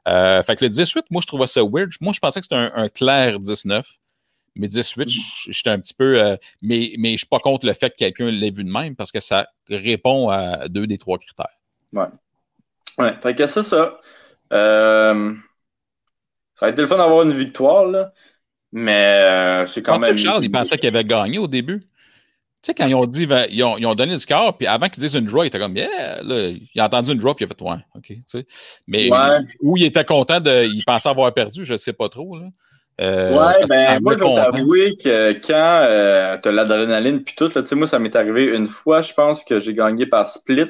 Euh, 0.08 0.42
fait 0.44 0.56
que 0.56 0.64
le 0.64 0.70
18, 0.70 1.06
moi, 1.10 1.22
je 1.22 1.28
trouvais 1.28 1.48
ça 1.48 1.62
weird. 1.62 1.92
Moi, 2.00 2.14
je 2.14 2.20
pensais 2.20 2.40
que 2.40 2.46
c'était 2.46 2.56
un, 2.56 2.72
un 2.76 2.88
clair 2.88 3.40
19. 3.40 3.86
Mais 4.56 4.68
18, 4.68 5.10
j'étais 5.50 5.70
un 5.70 5.80
petit 5.80 5.94
peu. 5.94 6.22
Euh, 6.22 6.38
mais, 6.62 6.94
mais 6.98 7.10
je 7.10 7.14
ne 7.14 7.18
suis 7.18 7.28
pas 7.28 7.40
contre 7.40 7.66
le 7.66 7.74
fait 7.74 7.90
que 7.90 7.96
quelqu'un 7.98 8.30
l'ait 8.30 8.52
vu 8.52 8.64
de 8.64 8.70
même 8.70 8.96
parce 8.96 9.12
que 9.12 9.20
ça 9.20 9.48
répond 9.70 10.30
à 10.30 10.68
deux 10.68 10.88
des 10.88 10.98
trois 10.98 11.18
critères. 11.18 11.58
Ouais. 11.94 12.08
Ouais. 12.98 13.14
Fait 13.22 13.36
que 13.36 13.46
c'est 13.46 13.64
ça. 13.64 14.00
Euh, 14.54 15.34
ça 16.56 16.66
a 16.66 16.70
été 16.70 16.82
le 16.82 16.88
fun 16.88 16.98
d'avoir 16.98 17.24
une 17.24 17.34
victoire, 17.34 17.86
là. 17.86 18.12
Mais 18.72 19.06
euh, 19.06 19.66
c'est 19.66 19.82
quand 19.82 20.00
même. 20.00 20.12
Que 20.12 20.18
Charles, 20.18 20.44
il 20.44 20.52
pensait 20.52 20.78
qu'il 20.78 20.88
avait 20.88 21.04
gagné 21.04 21.38
au 21.38 21.48
début? 21.48 21.82
Tu 21.82 22.68
sais, 22.68 22.74
quand 22.76 22.86
ils 22.86 22.94
ont 22.94 23.08
dit, 23.08 23.28
ils 23.50 23.64
ont, 23.64 23.78
ils 23.78 23.88
ont 23.88 23.96
donné 23.96 24.12
le 24.12 24.20
score, 24.20 24.56
puis 24.56 24.68
avant 24.68 24.88
qu'ils 24.88 25.02
disent 25.02 25.16
une 25.16 25.26
draw, 25.26 25.44
il 25.44 25.48
était 25.48 25.58
comme, 25.58 25.76
yeah, 25.76 26.22
là, 26.22 26.52
il 26.52 26.80
a 26.80 26.86
entendu 26.86 27.12
une 27.12 27.18
draw, 27.18 27.34
puis 27.34 27.44
il 27.44 27.52
a 27.52 27.56
fait, 27.56 27.64
ouais, 27.64 27.84
OK, 27.96 28.06
tu 28.06 28.24
sais. 28.28 28.46
Mais 28.86 29.10
où 29.62 29.78
il 29.78 29.86
était 29.86 30.06
content 30.06 30.40
de, 30.40 30.66
il 30.66 30.84
pensait 30.86 31.10
avoir 31.10 31.34
perdu, 31.34 31.66
je 31.66 31.74
ne 31.74 31.78
sais 31.78 31.94
pas 31.94 32.08
trop, 32.08 32.38
là. 32.38 32.46
Euh, 33.00 33.32
ouais, 33.32 33.66
ben 33.68 34.00
moi, 34.04 34.14
je 34.14 34.20
dois 34.20 34.36
t'avouer 34.36 34.96
que 34.96 35.32
quand 35.34 35.86
euh, 35.88 36.38
tu 36.38 36.50
as 36.50 36.52
l'adrénaline 36.52 37.24
puis 37.24 37.34
tout, 37.36 37.50
là, 37.56 37.64
moi, 37.72 37.88
ça 37.88 37.98
m'est 37.98 38.16
arrivé 38.16 38.46
une 38.56 38.68
fois, 38.68 39.02
je 39.02 39.14
pense 39.14 39.44
que 39.44 39.60
j'ai 39.60 39.74
gagné 39.74 40.06
par 40.06 40.28
split. 40.28 40.68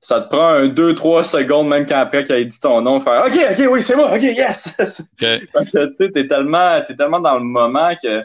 Ça 0.00 0.20
te 0.20 0.28
prend 0.28 0.48
un 0.48 0.68
2-3 0.68 1.24
secondes, 1.24 1.68
même 1.68 1.86
quand 1.86 1.96
après 1.96 2.22
qu'il 2.22 2.36
ait 2.36 2.44
dit 2.44 2.60
ton 2.60 2.80
nom, 2.82 3.00
faire 3.00 3.24
OK, 3.26 3.34
OK, 3.50 3.66
oui, 3.70 3.82
c'est 3.82 3.96
moi, 3.96 4.14
OK, 4.14 4.22
yes! 4.22 4.76
Que 5.18 5.86
tu 5.86 5.92
sais, 5.92 6.10
t'es 6.10 6.26
tellement, 6.26 6.76
es 6.76 6.96
tellement 6.96 7.20
dans 7.20 7.38
le 7.38 7.44
moment 7.44 7.94
que 8.00 8.22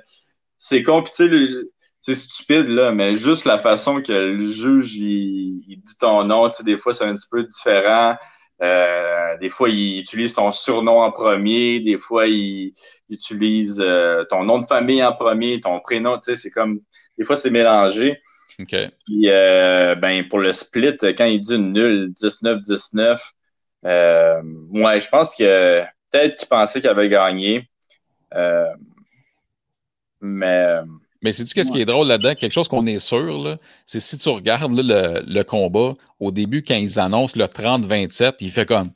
c'est 0.59 0.83
compliqué, 0.83 1.29
c'est 2.01 2.15
stupide, 2.15 2.67
là, 2.67 2.91
mais 2.91 3.15
juste 3.15 3.45
la 3.45 3.57
façon 3.57 4.01
que 4.01 4.11
le 4.11 4.47
juge 4.47 4.95
il, 4.95 5.63
il 5.67 5.81
dit 5.81 5.97
ton 5.99 6.23
nom, 6.23 6.49
tu 6.49 6.57
sais, 6.57 6.63
des 6.63 6.77
fois, 6.77 6.93
c'est 6.93 7.05
un 7.05 7.15
petit 7.15 7.29
peu 7.29 7.43
différent. 7.43 8.15
Euh, 8.61 9.37
des 9.39 9.49
fois, 9.49 9.69
il 9.69 9.99
utilise 9.99 10.33
ton 10.33 10.51
surnom 10.51 11.01
en 11.01 11.11
premier, 11.11 11.79
des 11.79 11.97
fois, 11.97 12.27
il, 12.27 12.73
utilise 13.09 13.81
euh, 13.81 14.23
ton 14.29 14.43
nom 14.43 14.59
de 14.59 14.65
famille 14.65 15.03
en 15.03 15.13
premier, 15.13 15.59
ton 15.59 15.79
prénom, 15.79 16.17
tu 16.17 16.31
sais, 16.31 16.35
c'est 16.35 16.51
comme, 16.51 16.79
des 17.17 17.23
fois, 17.23 17.35
c'est 17.35 17.49
mélangé. 17.49 18.21
Puis, 18.65 19.29
euh, 19.29 19.95
ben, 19.95 20.27
pour 20.27 20.39
le 20.39 20.53
split, 20.53 20.97
quand 21.17 21.25
il 21.25 21.39
dit 21.39 21.55
une 21.55 21.73
nulle, 21.73 22.13
19-19, 22.15 23.19
ouais, 23.83 25.01
je 25.01 25.09
pense 25.09 25.35
que 25.35 25.81
peut-être 26.11 26.37
qu'il 26.37 26.47
pensait 26.47 26.81
qu'il 26.81 26.89
avait 26.89 27.09
gagné. 27.09 27.69
mais 30.21 30.79
mais 31.21 31.31
c'est-tu 31.33 31.53
qu'est-ce 31.53 31.71
qui 31.71 31.81
est 31.81 31.85
drôle 31.85 32.07
là-dedans? 32.07 32.33
Quelque 32.33 32.51
chose 32.51 32.67
qu'on 32.67 32.85
est 32.87 32.99
sûr, 32.99 33.57
c'est 33.85 33.99
si 33.99 34.17
tu 34.17 34.29
regardes 34.29 34.73
le, 34.73 35.43
combat, 35.43 35.93
au 36.19 36.31
début, 36.31 36.63
quand 36.63 36.75
ils 36.75 36.99
annoncent 36.99 37.37
le 37.37 37.45
30-27, 37.45 38.35
il 38.39 38.51
fait 38.51 38.65
comme 38.65 38.91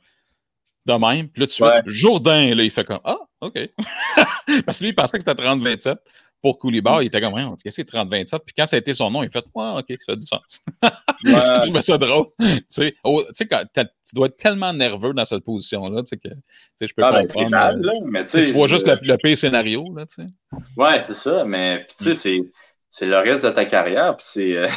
de 0.86 0.92
même. 0.92 1.28
Puis 1.28 1.42
là, 1.42 1.46
tu 1.46 1.62
vois, 1.62 1.74
Jourdain, 1.86 2.54
là, 2.54 2.62
il 2.64 2.70
fait 2.70 2.84
comme 2.84 2.98
Ah, 3.04 3.18
OK. 3.40 3.58
Parce 4.66 4.78
que 4.78 4.84
lui, 4.84 4.90
il 4.90 4.94
pensait 4.94 5.18
que 5.18 5.24
c'était 5.26 5.40
30-27. 5.40 5.96
Pour 6.42 6.58
Koulibar, 6.58 7.02
il 7.02 7.06
était 7.06 7.20
comme, 7.20 7.34
on 7.34 7.56
qu'est-ce 7.56 7.82
que 7.82 7.88
c'est 7.90 7.96
30-27? 7.96 8.38
Puis 8.44 8.54
quand 8.56 8.66
ça 8.66 8.76
a 8.76 8.78
été 8.78 8.94
son 8.94 9.10
nom, 9.10 9.22
il 9.22 9.30
fait, 9.30 9.44
ouais, 9.54 9.70
ok, 9.78 9.84
ça 9.88 9.96
fait 10.06 10.16
du 10.16 10.26
sens. 10.26 10.64
je 11.24 11.60
trouvais 11.62 11.82
ça 11.82 11.98
drôle. 11.98 12.26
tu 12.38 12.66
sais, 12.68 13.46
quand 13.46 13.64
tu 13.74 14.14
dois 14.14 14.26
être 14.26 14.36
tellement 14.36 14.72
nerveux 14.72 15.12
dans 15.12 15.24
cette 15.24 15.44
position-là, 15.44 16.02
tu 16.02 16.08
sais, 16.10 16.16
que 16.18 16.28
je 16.80 16.94
peux 16.94 17.02
ah, 17.02 17.12
ben, 17.12 17.26
comprendre. 17.26 17.50
Mal, 17.50 17.80
là, 17.80 17.92
mais 18.04 18.24
tu 18.24 18.52
vois 18.52 18.68
juste 18.68 18.86
le, 18.86 18.96
le, 19.02 19.16
pire 19.16 19.36
scénario, 19.36 19.84
là, 19.96 20.06
tu 20.06 20.22
sais. 20.22 20.28
Ouais, 20.76 20.98
c'est 20.98 21.20
ça, 21.22 21.44
mais 21.44 21.86
tu 21.86 22.04
sais, 22.04 22.14
c'est 22.14 22.38
c'est 22.96 23.06
le 23.06 23.18
reste 23.18 23.44
de 23.44 23.50
ta 23.50 23.66
carrière. 23.66 24.16
Puis 24.16 24.26
c'est, 24.26 24.56
euh, 24.56 24.68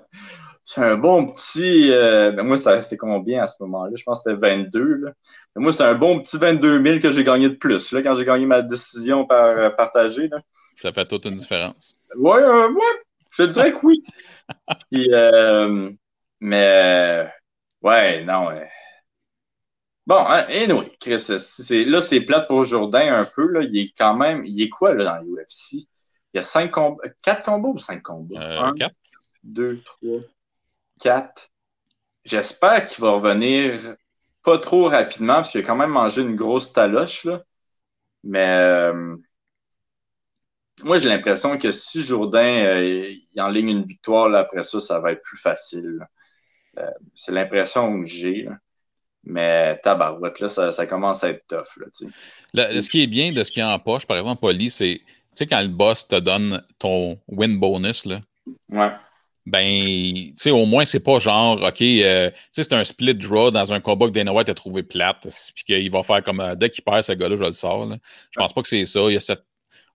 c'est 0.64 0.80
un 0.80 0.96
bon 0.96 1.26
petit. 1.26 1.90
Euh, 1.90 2.30
ben 2.30 2.44
moi, 2.44 2.56
ça 2.56 2.70
restait 2.70 2.96
combien 2.96 3.42
à 3.42 3.48
ce 3.48 3.56
moment-là? 3.60 3.92
Je 3.96 4.04
pense 4.04 4.22
que 4.22 4.30
c'était 4.30 4.40
22. 4.40 4.94
Là. 4.96 5.12
moi, 5.56 5.72
c'est 5.72 5.82
un 5.82 5.94
bon 5.94 6.20
petit 6.20 6.38
22 6.38 6.82
000 6.84 6.98
que 7.00 7.10
j'ai 7.10 7.24
gagné 7.24 7.48
de 7.48 7.54
plus 7.54 7.90
là, 7.92 8.00
quand 8.02 8.14
j'ai 8.14 8.24
gagné 8.24 8.46
ma 8.46 8.62
décision 8.62 9.26
par 9.26 9.48
euh, 9.50 9.70
partagée. 9.70 10.28
Là. 10.28 10.38
Ça 10.76 10.92
fait 10.92 11.06
toute 11.06 11.26
une 11.26 11.36
différence. 11.36 11.96
Oui, 12.16 12.40
ouais, 12.40 12.68
je 13.30 13.42
te 13.44 13.48
dirais 13.48 13.72
que 13.72 13.78
oui. 13.84 14.02
Puis, 14.90 15.08
mais, 16.40 17.32
ouais, 17.82 18.24
non. 18.24 18.50
Bon, 20.06 20.18
hein, 20.18 20.44
anyway, 20.50 20.92
Chris, 21.00 21.20
c'est, 21.20 21.84
là, 21.84 22.00
c'est 22.00 22.20
plate 22.20 22.46
pour 22.46 22.64
Jourdain 22.66 23.14
un 23.14 23.24
peu. 23.24 23.46
Là. 23.48 23.62
Il 23.62 23.76
est 23.78 23.92
quand 23.96 24.14
même. 24.14 24.44
Il 24.44 24.60
est 24.60 24.68
quoi 24.68 24.94
là, 24.94 25.04
dans 25.04 25.22
l'UFC? 25.22 25.88
Il 26.32 26.38
y 26.38 26.38
a 26.38 26.42
cinq 26.42 26.72
combats, 26.72 27.08
quatre 27.22 27.44
combats 27.44 27.70
ou 27.70 27.78
cinq 27.78 28.02
combats? 28.02 28.40
Euh, 28.40 28.60
Un, 28.60 28.74
quatre. 28.74 28.94
deux, 29.42 29.80
trois, 29.82 30.20
quatre. 31.00 31.48
J'espère 32.24 32.84
qu'il 32.84 33.02
va 33.02 33.12
revenir 33.12 33.96
pas 34.42 34.58
trop 34.58 34.88
rapidement, 34.88 35.36
parce 35.36 35.52
qu'il 35.52 35.62
a 35.62 35.64
quand 35.64 35.76
même 35.76 35.90
mangé 35.90 36.20
une 36.20 36.36
grosse 36.36 36.72
taloche, 36.72 37.24
là. 37.24 37.42
Mais 38.24 38.46
euh, 38.46 39.16
moi, 40.82 40.98
j'ai 40.98 41.08
l'impression 41.08 41.56
que 41.56 41.70
si 41.70 42.02
Jourdain 42.02 42.64
euh, 42.64 43.14
il 43.34 43.40
enligne 43.40 43.68
une 43.68 43.84
victoire, 43.84 44.28
là, 44.28 44.40
après 44.40 44.62
ça, 44.64 44.80
ça 44.80 44.98
va 44.98 45.12
être 45.12 45.22
plus 45.22 45.38
facile. 45.38 46.00
c'est 47.14 47.32
l'impression 47.32 48.00
que 48.00 48.06
j'ai. 48.06 48.48
Mais 49.26 49.78
tabarouette, 49.78 50.40
là, 50.40 50.48
ça, 50.48 50.70
ça, 50.70 50.86
commence 50.86 51.24
à 51.24 51.30
être 51.30 51.46
tough. 51.46 51.82
Là, 52.52 52.80
ce 52.80 52.90
qui 52.90 53.02
est 53.02 53.06
bien 53.06 53.32
de 53.32 53.42
ce 53.42 53.50
qui 53.50 53.60
est 53.60 53.62
en 53.62 53.78
poche, 53.78 54.04
par 54.04 54.18
exemple, 54.18 54.44
Oli, 54.44 54.68
c'est 54.68 55.00
tu 55.34 55.38
sais, 55.38 55.46
quand 55.46 55.60
le 55.60 55.68
boss 55.68 56.06
te 56.06 56.14
donne 56.20 56.62
ton 56.78 57.18
win 57.26 57.58
bonus, 57.58 58.04
là, 58.04 58.20
ouais. 58.70 58.90
ben, 59.46 59.64
tu 59.64 60.32
sais, 60.36 60.52
au 60.52 60.64
moins, 60.64 60.84
c'est 60.84 61.00
pas 61.00 61.18
genre, 61.18 61.60
OK, 61.60 61.82
euh, 61.82 62.30
tu 62.30 62.36
sais, 62.52 62.62
c'est 62.62 62.72
un 62.72 62.84
split 62.84 63.16
draw 63.16 63.50
dans 63.50 63.72
un 63.72 63.80
combat 63.80 64.06
que 64.06 64.12
Dana 64.12 64.32
White 64.32 64.48
a 64.48 64.54
trouvé 64.54 64.84
plate, 64.84 65.26
puis 65.56 65.64
qu'il 65.64 65.90
va 65.90 66.04
faire 66.04 66.22
comme, 66.22 66.38
euh, 66.38 66.54
dès 66.54 66.70
qu'il 66.70 66.84
perd 66.84 67.02
ce 67.02 67.12
gars-là, 67.12 67.34
je 67.34 67.42
le 67.42 67.50
sors. 67.50 67.90
Je 68.30 68.38
pense 68.38 68.52
pas 68.52 68.62
que 68.62 68.68
c'est 68.68 68.86
ça. 68.86 69.00
Il 69.08 69.14
y 69.14 69.16
a 69.16 69.20
cette, 69.20 69.44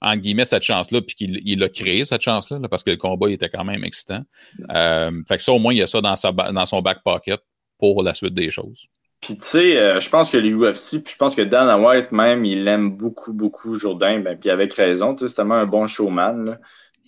en 0.02 0.16
guillemets, 0.16 0.46
cette 0.46 0.64
chance-là, 0.64 1.02
puis 1.02 1.16
qu'il 1.16 1.42
il 1.46 1.62
a 1.64 1.70
créé 1.70 2.06
cette 2.06 2.22
chance-là, 2.22 2.60
parce 2.70 2.84
que 2.84 2.92
le 2.92 2.98
combat 2.98 3.28
il 3.28 3.34
était 3.34 3.50
quand 3.50 3.66
même 3.66 3.84
excitant. 3.84 4.24
Euh, 4.72 5.12
fait 5.28 5.38
que 5.38 5.44
ça, 5.44 5.52
au 5.52 5.60
moins, 5.60 5.74
il 5.74 5.78
y 5.80 5.82
a 5.82 5.88
ça 5.88 6.02
dans, 6.02 6.16
sa, 6.16 6.32
dans 6.32 6.66
son 6.66 6.82
back 6.82 7.00
pocket 7.04 7.42
pour 7.78 8.04
la 8.04 8.14
suite 8.14 8.34
des 8.34 8.52
choses. 8.52 8.88
Puis 9.22 9.36
tu 9.36 9.44
sais, 9.44 9.78
euh, 9.78 10.00
je 10.00 10.10
pense 10.10 10.30
que 10.30 10.38
les 10.38 10.54
UFC, 10.54 11.04
puis 11.04 11.14
je 11.14 11.18
pense 11.18 11.36
que 11.36 11.42
Dana 11.42 11.78
White 11.78 12.12
même, 12.12 12.46
il 12.46 12.68
aime 12.68 12.96
beaucoup, 12.96 13.34
beaucoup 13.34 13.76
Jourdain, 13.76 14.20
ben, 14.20 14.38
puis 14.38 14.50
avec 14.50 14.74
raison, 14.74 15.14
tu 15.14 15.20
sais, 15.20 15.28
c'est 15.28 15.36
tellement 15.36 15.56
un 15.56 15.66
bon 15.66 15.88
showman. 15.88 16.46
Là. 16.46 16.58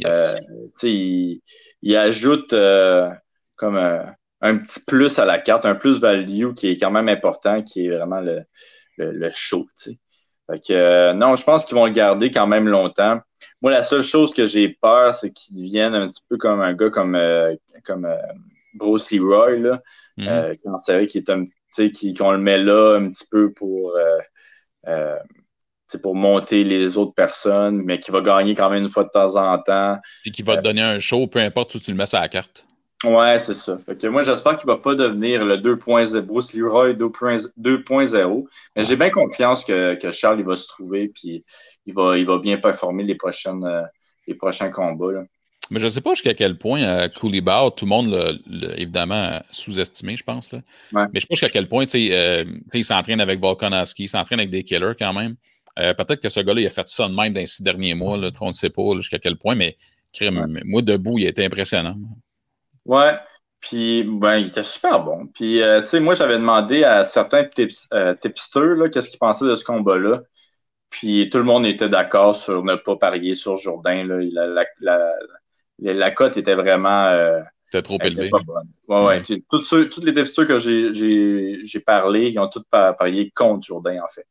Euh, 0.05 0.33
tu 0.33 0.71
sais, 0.75 1.41
il, 1.81 1.95
ajoute 1.95 2.53
euh, 2.53 3.09
comme 3.55 3.77
un 3.77 4.57
petit 4.57 4.83
plus 4.85 5.19
à 5.19 5.25
la 5.25 5.39
carte, 5.39 5.65
un 5.65 5.75
plus 5.75 5.99
value 5.99 6.53
qui 6.53 6.69
est 6.69 6.77
quand 6.77 6.91
même 6.91 7.07
important, 7.07 7.61
qui 7.61 7.85
est 7.85 7.89
vraiment 7.89 8.19
le, 8.19 8.43
le, 8.97 9.29
show, 9.31 9.65
tu 9.77 9.91
sais. 9.91 9.99
Fait 10.51 10.59
que 10.59 11.13
non, 11.13 11.35
je 11.35 11.43
pense 11.43 11.65
qu'ils 11.65 11.75
vont 11.75 11.85
le 11.85 11.91
garder 11.91 12.31
quand 12.31 12.47
même 12.47 12.67
longtemps. 12.67 13.19
Moi, 13.61 13.71
la 13.71 13.83
seule 13.83 14.03
chose 14.03 14.33
que 14.33 14.47
j'ai 14.47 14.69
peur, 14.69 15.13
c'est 15.13 15.31
qu'il 15.31 15.55
devienne 15.55 15.95
un 15.95 16.07
petit 16.07 16.21
peu 16.29 16.37
comme 16.37 16.61
un 16.61 16.73
gars 16.73 16.89
comme, 16.89 17.17
comme 17.83 18.07
Bruce 18.73 19.11
Leroy, 19.11 19.57
là, 19.59 19.79
mm-hmm. 20.17 21.07
qui 21.07 21.17
est 21.17 21.29
un 21.29 21.45
qu'on 22.17 22.31
le 22.31 22.37
met 22.37 22.57
là 22.57 22.97
un 22.97 23.09
petit 23.09 23.25
peu 23.29 23.51
pour, 23.53 23.95
euh, 23.95 24.19
euh, 24.87 25.17
pour 26.01 26.15
monter 26.15 26.63
les 26.63 26.97
autres 26.97 27.13
personnes, 27.13 27.81
mais 27.83 27.99
qui 27.99 28.11
va 28.11 28.21
gagner 28.21 28.55
quand 28.55 28.69
même 28.69 28.83
une 28.83 28.89
fois 28.89 29.03
de 29.03 29.09
temps 29.09 29.35
en 29.35 29.57
temps. 29.59 29.97
Puis 30.21 30.31
qui 30.31 30.43
va 30.43 30.57
te 30.57 30.63
donner 30.63 30.81
un 30.81 30.99
show, 30.99 31.27
peu 31.27 31.39
importe 31.39 31.75
où 31.75 31.79
tu 31.79 31.91
le 31.91 31.97
mets 31.97 32.05
sur 32.05 32.19
la 32.19 32.29
carte. 32.29 32.65
Ouais, 33.03 33.39
c'est 33.39 33.55
ça. 33.55 33.79
Fait 33.85 33.99
que 33.99 34.07
moi, 34.07 34.21
j'espère 34.21 34.57
qu'il 34.57 34.69
ne 34.69 34.75
va 34.75 34.79
pas 34.79 34.93
devenir 34.93 35.43
le 35.43 35.57
2.0, 35.57 36.21
Bruce 36.21 36.53
Leroy 36.53 36.93
2.0. 36.93 38.45
Mais 38.75 38.83
j'ai 38.83 38.95
bien 38.95 39.09
confiance 39.09 39.65
que, 39.65 39.97
Charles 40.11 40.39
il 40.39 40.45
va 40.45 40.55
se 40.55 40.67
trouver 40.67 41.07
puis 41.07 41.43
il 41.85 41.93
va, 41.93 42.17
il 42.17 42.25
va 42.27 42.37
bien 42.37 42.57
performer 42.57 43.03
les, 43.03 43.15
prochaines, 43.15 43.63
euh, 43.65 43.81
les 44.27 44.35
prochains 44.35 44.69
combats. 44.69 45.11
Là. 45.13 45.23
Mais 45.71 45.79
je 45.79 45.85
ne 45.85 45.89
sais 45.89 46.01
pas 46.01 46.13
jusqu'à 46.13 46.33
quel 46.33 46.57
point 46.57 46.83
euh, 46.83 47.07
Koulibar, 47.07 47.73
tout 47.73 47.85
le 47.85 47.89
monde 47.89 48.09
l'a 48.09 48.75
évidemment 48.77 49.41
sous-estimé, 49.51 50.17
je 50.17 50.23
pense. 50.23 50.51
Là. 50.51 50.59
Mais 50.91 51.05
je 51.05 51.09
ne 51.15 51.19
sais 51.21 51.27
pas 51.27 51.35
jusqu'à 51.35 51.49
quel 51.49 51.69
point 51.69 51.85
euh, 51.95 52.45
il 52.73 52.85
s'entraîne 52.85 53.21
avec 53.21 53.39
Volkanovski, 53.39 54.03
il 54.03 54.09
s'entraîne 54.09 54.39
avec 54.39 54.51
des 54.51 54.63
killers 54.63 54.93
quand 54.99 55.13
même. 55.13 55.35
Euh, 55.79 55.93
peut-être 55.93 56.19
que 56.19 56.27
ce 56.27 56.41
gars-là, 56.41 56.59
il 56.59 56.67
a 56.67 56.69
fait 56.69 56.87
ça 56.87 57.07
de 57.07 57.15
même 57.15 57.31
dans 57.31 57.39
les 57.39 57.47
six 57.47 57.63
derniers 57.63 57.93
mois. 57.93 58.17
Là, 58.17 58.31
on 58.41 58.47
ne 58.49 58.51
sait 58.51 58.69
pas 58.69 58.83
jusqu'à 58.97 59.17
quel 59.17 59.37
point, 59.37 59.55
mais 59.55 59.77
moi, 60.65 60.81
debout, 60.81 61.17
il 61.17 61.25
a 61.25 61.29
été 61.29 61.45
impressionnant. 61.45 61.95
Ouais. 62.85 63.17
Puis, 63.59 64.03
ben, 64.03 64.37
il 64.37 64.47
était 64.47 64.63
super 64.63 65.03
bon. 65.03 65.27
Puis, 65.27 65.61
tu 65.61 65.85
sais, 65.85 65.99
moi, 65.99 66.15
j'avais 66.15 66.39
demandé 66.39 66.83
à 66.83 67.05
certains 67.05 67.45
tips, 67.45 67.87
tipsters 68.21 68.89
qu'est-ce 68.91 69.09
qu'ils 69.09 69.19
pensaient 69.19 69.45
de 69.45 69.55
ce 69.55 69.63
combat-là. 69.63 70.21
Puis, 70.89 71.29
tout 71.29 71.37
le 71.37 71.43
monde 71.43 71.65
était 71.65 71.87
d'accord 71.87 72.35
sur 72.35 72.63
ne 72.63 72.75
pas 72.75 72.95
parier 72.95 73.35
sur 73.35 73.57
Jourdain. 73.57 74.03
Là. 74.03 74.19
La, 74.49 74.65
la, 74.79 75.13
la 75.79 76.11
cote 76.11 76.37
était 76.37 76.55
vraiment. 76.55 77.05
Euh, 77.05 77.39
C'était 77.63 77.83
trop 77.83 77.99
élevé. 78.01 78.29
Ouais, 78.87 79.05
ouais. 79.05 79.23
Tous, 79.49 79.61
ceux, 79.61 79.87
toutes 79.89 80.05
les 80.05 80.11
déficits 80.11 80.45
que 80.45 80.57
j'ai 80.59 81.79
parlé, 81.85 82.29
ils 82.29 82.39
ont 82.39 82.49
tous 82.49 82.63
parié 82.69 83.31
contre 83.35 83.65
Jourdain, 83.65 84.01
en 84.03 84.07
fait. 84.07 84.25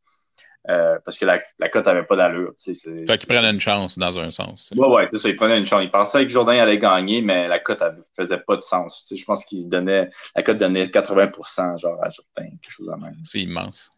Euh, 0.69 0.99
parce 1.05 1.17
que 1.17 1.25
la, 1.25 1.41
la 1.59 1.69
cote 1.71 1.87
n'avait 1.87 2.05
pas 2.05 2.17
d'allure. 2.17 2.53
Fait 2.59 2.75
qu'ils 2.75 3.29
prenaient 3.29 3.51
une 3.51 3.61
chance 3.61 3.99
dans 3.99 4.19
un 4.19 4.31
sens. 4.31 4.71
Oui, 4.77 4.87
ouais, 4.89 5.07
c'est 5.11 5.19
ça. 5.19 5.29
Ils 5.29 5.37
prenaient 5.37 5.57
une 5.57 5.65
chance. 5.65 5.83
Ils 5.83 5.91
pensaient 5.91 6.23
que 6.25 6.31
Jourdain 6.31 6.59
allait 6.59 6.79
gagner, 6.79 7.23
mais 7.23 7.49
la 7.49 7.59
cote 7.59 7.81
ne 7.81 8.03
faisait 8.15 8.39
pas 8.39 8.57
de 8.57 8.61
sens. 8.61 9.11
je 9.15 9.25
pense 9.25 9.45
qu'il 9.47 9.69
donnait. 9.69 10.11
La 10.37 10.43
cote 10.43 10.59
donnait 10.59 10.91
80 10.91 11.77
genre 11.77 11.99
à 12.05 12.11
Jourdain, 12.11 12.51
quelque 12.61 12.71
chose 12.71 12.87
de 12.87 13.03
même. 13.03 13.17
C'est 13.25 13.41
immense. 13.41 13.91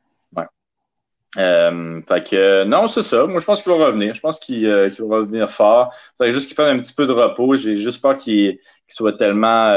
Euh, 1.38 2.02
fait 2.06 2.28
que 2.28 2.64
non, 2.64 2.86
c'est 2.86 3.00
ça. 3.00 3.26
Moi, 3.26 3.40
je 3.40 3.46
pense 3.46 3.62
qu'il 3.62 3.72
va 3.72 3.86
revenir. 3.86 4.12
Je 4.12 4.20
pense 4.20 4.38
qu'il 4.38 4.66
euh, 4.66 4.90
va 4.98 5.16
revenir 5.16 5.50
fort. 5.50 5.90
C'est 6.14 6.30
juste 6.30 6.46
qu'il 6.46 6.54
prenne 6.54 6.76
un 6.76 6.78
petit 6.78 6.92
peu 6.92 7.06
de 7.06 7.12
repos. 7.12 7.56
J'ai 7.56 7.76
juste 7.76 8.02
peur 8.02 8.18
qu'il 8.18 8.58
soit 8.86 9.14
tellement. 9.14 9.74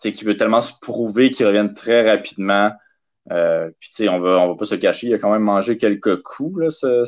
Qu'il 0.00 0.26
veut 0.26 0.36
tellement 0.36 0.62
se 0.62 0.72
prouver 0.80 1.30
qu'il 1.30 1.46
revienne 1.46 1.74
très 1.74 2.10
rapidement. 2.10 2.72
Euh, 3.32 3.70
puis, 3.80 3.90
tu 3.90 3.96
sais, 3.96 4.08
on 4.08 4.18
va, 4.18 4.38
on 4.40 4.48
va 4.48 4.54
pas 4.56 4.66
se 4.66 4.74
cacher. 4.74 5.08
Il 5.08 5.14
a 5.14 5.18
quand 5.18 5.32
même 5.32 5.42
mangé 5.42 5.76
quelques 5.76 6.22
coups, 6.22 6.60
là, 6.60 6.70
ce, 6.70 7.04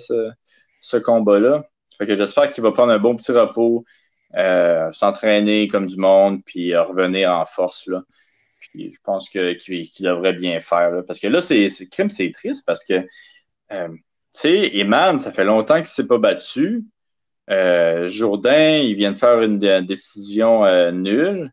ce, 0.81 0.97
combat-là. 0.97 1.65
Fait 1.97 2.07
que 2.07 2.15
j'espère 2.15 2.51
qu'il 2.51 2.63
va 2.63 2.73
prendre 2.73 2.93
un 2.93 2.99
bon 2.99 3.17
petit 3.17 3.33
repos, 3.33 3.85
s'entraîner 4.93 5.69
comme 5.69 5.87
du 5.87 5.97
monde, 5.97 6.41
puis 6.45 6.77
revenir 6.77 7.31
en 7.33 7.45
force, 7.45 7.87
là 7.87 8.03
je 8.75 8.99
pense 9.03 9.29
qu'il 9.29 9.57
devrait 10.01 10.35
bien 10.35 10.61
faire. 10.61 11.03
parce 11.07 11.21
que 11.21 11.29
là, 11.29 11.41
c'est 11.41 11.69
crime, 11.91 12.11
c'est 12.11 12.31
triste 12.33 12.65
parce 12.67 12.85
que, 12.85 13.07
euh, 13.73 13.89
tu 13.89 13.99
sais, 14.33 14.77
Eman, 14.77 15.19
ça 15.19 15.33
fait 15.33 15.45
longtemps 15.45 15.77
qu'il 15.77 15.87
s'est 15.87 16.07
pas 16.07 16.19
battu. 16.19 16.85
Euh, 17.51 18.09
Jourdain, 18.09 18.79
il 18.79 18.95
vient 18.95 19.13
de 19.13 19.17
faire 19.17 19.41
une, 19.43 19.59
décision 19.59 20.65
euh, 20.65 20.91
nulle. 20.91 21.51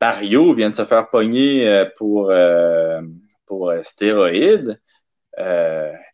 Barrio 0.00 0.52
vient 0.54 0.70
de 0.70 0.74
se 0.74 0.84
faire 0.84 1.08
pogner 1.08 1.84
pour, 1.96 2.30
pour 3.46 3.72
stéroïdes. 3.82 4.80
tu 5.36 5.42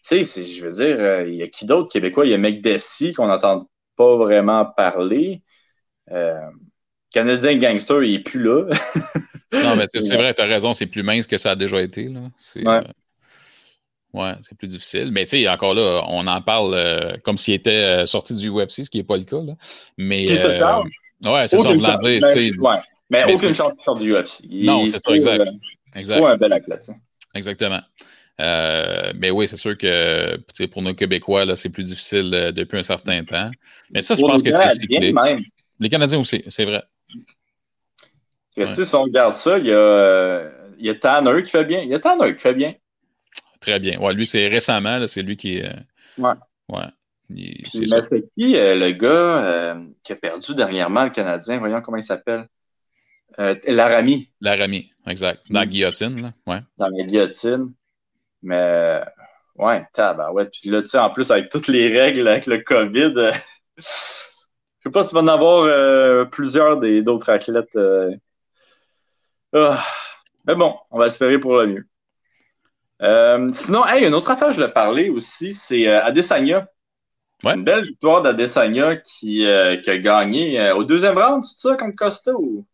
sais, 0.00 0.22
je 0.24 0.64
veux 0.64 0.72
dire, 0.72 1.22
il 1.22 1.34
y 1.34 1.42
a 1.42 1.48
qui 1.48 1.66
d'autre 1.66 1.90
Québécois? 1.90 2.26
Il 2.26 2.30
y 2.30 2.34
a 2.34 2.38
McDessie 2.38 3.12
qu'on 3.12 3.26
n'entend 3.26 3.68
pas 3.96 4.16
vraiment 4.16 4.64
parler. 4.64 5.42
Canadien 7.12 7.56
Gangster, 7.56 8.02
il 8.02 8.12
n'est 8.12 8.22
plus 8.22 8.42
là. 8.42 8.64
non, 9.52 9.76
mais 9.76 9.86
c'est 9.92 10.16
vrai, 10.16 10.34
tu 10.34 10.40
as 10.40 10.46
raison, 10.46 10.72
c'est 10.72 10.86
plus 10.86 11.02
mince 11.02 11.26
que 11.26 11.36
ça 11.36 11.52
a 11.52 11.56
déjà 11.56 11.80
été. 11.80 12.08
Là. 12.08 12.20
C'est, 12.36 12.66
ouais. 12.66 12.80
Euh, 14.14 14.34
c'est 14.42 14.56
plus 14.56 14.68
difficile. 14.68 15.10
Mais 15.12 15.24
tu 15.24 15.42
sais, 15.42 15.48
encore 15.48 15.74
là, 15.74 16.04
on 16.08 16.26
en 16.26 16.42
parle 16.42 16.74
euh, 16.74 17.16
comme 17.24 17.38
s'il 17.38 17.54
était 17.54 17.70
euh, 18.02 18.06
sorti 18.06 18.34
du 18.34 18.50
UFC, 18.50 18.84
ce 18.84 18.90
qui 18.90 18.98
n'est 18.98 19.04
pas 19.04 19.16
le 19.16 19.24
cas. 19.24 19.40
Là. 19.42 19.54
Mais, 19.98 20.26
qui 20.26 20.36
se 20.36 20.52
charge. 20.54 20.90
Ouais, 21.24 21.48
c'est 21.48 21.58
ça, 21.58 21.68
on. 21.68 21.78
Ouais. 21.78 22.78
Mais, 23.10 23.26
mais 23.26 23.34
aucune 23.34 23.54
chance 23.54 23.76
de 23.76 23.82
sortir 23.82 24.06
du 24.06 24.12
UFC. 24.14 24.44
non, 24.50 24.86
c'est 24.86 25.04
pas 25.04 25.14
exact. 25.14 25.48
exact. 25.94 26.22
un 26.22 26.36
bel 26.36 26.52
athlète. 26.52 26.82
Ça. 26.82 26.94
Exactement. 27.34 27.80
mais 28.38 29.30
oui, 29.30 29.48
c'est 29.48 29.56
sûr 29.56 29.76
que 29.76 30.36
pour 30.66 30.82
nos 30.82 30.94
Québécois, 30.94 31.44
là, 31.44 31.56
c'est 31.56 31.68
plus 31.68 31.84
difficile 31.84 32.52
depuis 32.54 32.78
un 32.78 32.82
certain 32.82 33.22
temps. 33.24 33.50
Mais 33.90 34.02
ça, 34.02 34.14
je 34.14 34.20
pense 34.20 34.42
que 34.42 34.50
c'est. 34.52 35.12
Les 35.80 35.88
Canadiens 35.88 36.20
aussi, 36.20 36.44
c'est 36.48 36.64
vrai. 36.64 36.82
Si 38.72 38.94
on 38.94 39.02
regarde 39.02 39.34
ça, 39.34 39.58
il 39.58 39.66
y, 39.66 39.72
a, 39.72 40.50
il 40.78 40.86
y 40.86 40.90
a 40.90 40.94
Tanner 40.94 41.42
qui 41.42 41.50
fait 41.50 41.64
bien. 41.64 41.80
Il 41.80 41.88
y 41.88 41.94
a 41.94 41.98
Tanner 41.98 42.34
qui 42.34 42.40
fait 42.40 42.54
bien. 42.54 42.74
Très 43.60 43.80
bien. 43.80 43.98
Ouais, 43.98 44.12
lui, 44.12 44.26
c'est 44.26 44.48
récemment, 44.48 45.06
c'est 45.06 45.22
lui 45.22 45.36
qui 45.36 45.58
est. 45.58 45.72
Ouais. 46.18 46.34
Ouais. 46.68 46.86
mais 47.30 48.00
c'est 48.00 48.20
qui 48.36 48.52
le 48.54 48.90
gars 48.90 49.76
qui 50.02 50.12
a 50.12 50.16
perdu 50.16 50.54
dernièrement 50.54 51.04
le 51.04 51.10
Canadien? 51.10 51.58
Voyons 51.58 51.80
comment 51.80 51.96
il 51.96 52.02
s'appelle. 52.02 52.46
Laramie. 53.66 54.30
Laramie, 54.40 54.90
exact. 55.06 55.42
Dans 55.50 55.60
la 55.60 55.66
guillotine, 55.66 56.22
là. 56.22 56.32
Ouais. 56.46 56.60
Dans 56.78 56.86
la 56.86 57.04
guillotine. 57.04 57.72
Mais 58.42 59.00
ouais, 59.56 59.86
ouais. 59.96 60.48
Puis 60.50 60.70
là, 60.70 60.82
tu 60.82 60.88
sais, 60.88 60.98
en 60.98 61.10
plus, 61.10 61.30
avec 61.30 61.48
toutes 61.48 61.68
les 61.68 61.88
règles 61.88 62.26
avec 62.28 62.46
le 62.46 62.58
COVID, 62.58 63.14
je 63.76 63.82
sais 63.82 64.90
pas 64.92 65.04
s'il 65.04 65.14
va 65.14 65.20
en 65.22 65.28
avoir 65.28 66.28
plusieurs 66.30 66.78
d'autres 66.78 67.30
athlètes. 67.30 67.78
Ah. 69.54 69.84
Mais 70.46 70.54
bon, 70.54 70.74
on 70.90 70.98
va 70.98 71.06
espérer 71.06 71.38
pour 71.38 71.56
le 71.56 71.66
mieux. 71.66 71.86
Euh, 73.02 73.48
sinon, 73.52 73.86
hey, 73.86 74.06
une 74.06 74.14
autre 74.14 74.30
affaire, 74.30 74.52
je 74.52 74.60
voulais 74.60 74.72
parler 74.72 75.08
aussi, 75.10 75.54
c'est 75.54 75.88
euh, 75.88 76.04
Adesanya. 76.04 76.66
Une 77.44 77.64
belle 77.64 77.82
victoire 77.82 78.22
d'Adesanya 78.22 78.96
qui, 78.96 79.44
euh, 79.44 79.76
qui, 79.76 79.90
a 79.90 79.98
gagné 79.98 80.70
au 80.72 80.84
deuxième 80.84 81.18
round, 81.18 81.42
c'est 81.42 81.68
ça, 81.68 81.76
contre 81.76 81.96
Costa? 81.96 82.32
Ou... 82.34 82.64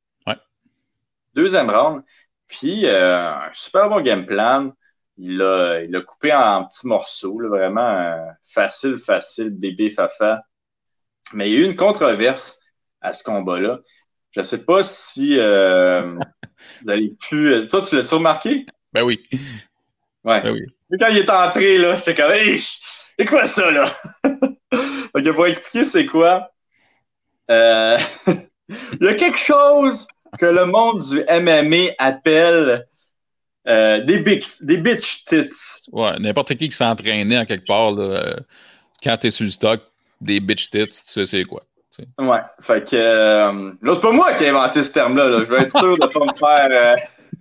Deuxième 1.39 1.71
round. 1.71 2.03
Puis, 2.49 2.89
un 2.89 3.49
super 3.53 3.89
bon 3.89 4.01
game 4.01 4.27
plan. 4.27 4.73
Il 5.19 5.37
l'a 5.37 5.85
il 5.85 5.95
a 5.95 6.01
coupé 6.01 6.33
en, 6.33 6.65
petits 6.65 6.89
morceaux, 6.89 7.39
vraiment 7.49 8.27
facile, 8.43 8.99
facile, 8.99 9.51
bébé 9.51 9.89
fafa. 9.89 10.43
Mais 11.33 11.49
il 11.49 11.55
y 11.55 11.57
a 11.57 11.61
eu 11.61 11.71
une 11.71 11.77
controverse 11.77 12.59
à 13.01 13.13
ce 13.13 13.23
combat-là. 13.23 13.79
Je 14.33 14.41
ne 14.41 14.45
sais 14.45 14.65
pas 14.65 14.83
si 14.83 15.37
vous 15.37 16.91
avez 16.91 17.15
pu. 17.21 17.69
Toi, 17.69 17.83
tu 17.83 17.95
l'as-tu 17.95 18.15
remarqué? 18.17 18.67
Ben 18.93 19.05
oui. 19.05 19.25
Ouais. 20.25 20.43
Ben 20.43 20.53
oui. 20.53 20.99
quand 20.99 21.09
il 21.09 21.19
est 21.19 21.31
entré, 21.31 21.79
là, 21.79 21.95
j'étais 21.95 22.15
comme, 22.15 22.33
hey, 22.33 22.61
c'est 23.17 23.27
quoi 23.27 23.45
ça, 23.45 23.71
là? 23.71 23.85
Donc, 25.15 25.35
pour 25.37 25.47
expliquer 25.47 25.85
c'est 25.85 26.07
quoi, 26.07 26.51
euh, 27.49 27.97
il 28.69 29.07
y 29.07 29.09
a 29.09 29.15
quelque 29.15 29.39
chose 29.39 30.09
que 30.39 30.47
le 30.47 30.67
monde 30.67 31.03
du 31.03 31.25
MMA 31.29 31.95
appelle 31.99 32.87
euh, 33.67 34.01
des, 34.01 34.19
big, 34.19 34.45
des 34.61 34.79
bitch 34.79 35.25
tits. 35.25 35.83
Ouais, 35.93 36.19
n'importe 36.19 36.55
qui 36.57 36.69
qui 36.69 36.77
s'entraînait 36.77 37.39
en 37.39 37.45
quelque 37.45 37.67
part, 37.67 37.93
là, 37.93 38.03
euh, 38.03 38.37
quand 39.03 39.17
t'es 39.19 39.31
sur 39.31 39.45
le 39.45 39.51
stock, 39.51 39.81
des 40.21 40.41
bitch 40.41 40.71
tits, 40.71 40.89
tu 40.89 41.03
sais 41.07 41.27
c'est 41.27 41.45
quoi. 41.45 41.63
Ouais, 42.19 42.39
fait 42.61 42.89
que 42.89 42.97
là, 42.97 43.95
c'est 43.95 44.01
pas 44.01 44.13
moi 44.13 44.33
qui 44.35 44.45
ai 44.45 44.49
inventé 44.51 44.85
ce 44.85 44.93
terme-là. 44.93 45.29
Là. 45.29 45.39
Je 45.45 45.53
vais 45.53 45.63
être 45.63 45.77
sûr 45.77 45.99
de 45.99 46.07
pas 46.07 46.25
me 46.25 46.37
faire. 46.37 46.97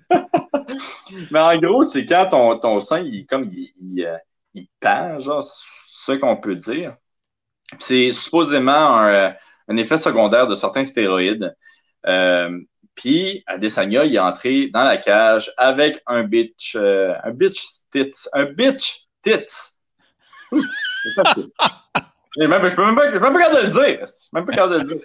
Mais 1.31 1.39
en 1.39 1.57
gros, 1.57 1.83
c'est 1.83 2.05
quand 2.05 2.29
ton, 2.29 2.57
ton 2.59 2.79
sein, 2.79 3.01
il, 3.01 3.25
comme, 3.25 3.45
il, 3.45 3.71
il, 3.79 4.05
euh, 4.05 4.17
il 4.53 4.67
pend, 4.79 5.19
genre, 5.19 5.43
c'est 5.43 6.13
ce 6.13 6.17
qu'on 6.17 6.37
peut 6.37 6.55
dire. 6.55 6.95
C'est 7.79 8.13
supposément 8.13 8.97
un, 8.97 9.11
euh, 9.11 9.31
un, 9.67 9.77
effet 9.77 9.97
secondaire 9.97 10.47
de 10.47 10.55
certains 10.55 10.85
stéroïdes. 10.85 11.55
Euh, 12.05 12.59
puis, 12.97 13.43
Adesanya, 13.45 14.05
il 14.05 14.15
est 14.15 14.19
entré 14.19 14.69
dans 14.73 14.83
la 14.83 14.97
cage 14.97 15.53
avec 15.55 16.01
un 16.07 16.23
bitch, 16.23 16.75
euh, 16.75 17.13
un 17.23 17.29
bitch 17.29 17.63
tits, 17.91 18.27
un 18.33 18.45
bitch 18.45 19.05
tits. 19.21 19.75
même, 20.51 20.59
je 22.69 22.75
peux 22.75 22.83
même 22.83 22.95
pas, 22.95 23.11
je 23.11 23.17
peux 23.17 23.19
même 23.19 23.33
pas 23.33 23.39
garder 23.39 23.61
le 23.61 23.67
dire. 23.67 24.03
Même 24.33 24.45
pas 24.45 24.51
garder 24.51 24.79
le 24.79 24.83
dire. 24.83 25.01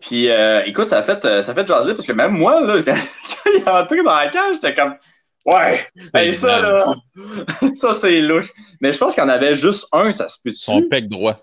Puis, 0.00 0.30
euh, 0.30 0.62
écoute, 0.64 0.86
ça 0.86 0.98
a 0.98 1.02
fait, 1.02 1.22
euh, 1.26 1.42
ça 1.42 1.52
a 1.52 1.54
fait 1.54 1.66
jaser 1.66 1.92
parce 1.92 2.06
que 2.06 2.12
même 2.12 2.32
moi, 2.32 2.62
là, 2.62 2.82
quand, 2.86 2.96
il 3.44 3.60
est 3.60 3.68
entré 3.68 4.02
dans 4.02 4.16
la 4.16 4.28
cage, 4.30 4.54
j'étais 4.54 4.74
comme, 4.74 4.96
ouais, 5.44 5.86
hey, 6.14 6.32
ça, 6.32 6.62
là, 6.62 6.94
ça, 7.78 7.92
c'est 7.92 8.22
louche. 8.22 8.48
Mais 8.80 8.94
je 8.94 8.98
pense 8.98 9.14
qu'il 9.14 9.22
y 9.22 9.26
en 9.26 9.30
avait 9.30 9.54
juste 9.54 9.86
un, 9.92 10.12
ça 10.12 10.28
se 10.28 10.38
peut 10.42 10.50
-tu? 10.50 10.56
Son 10.56 10.88
pec 10.88 11.10
droit. 11.10 11.42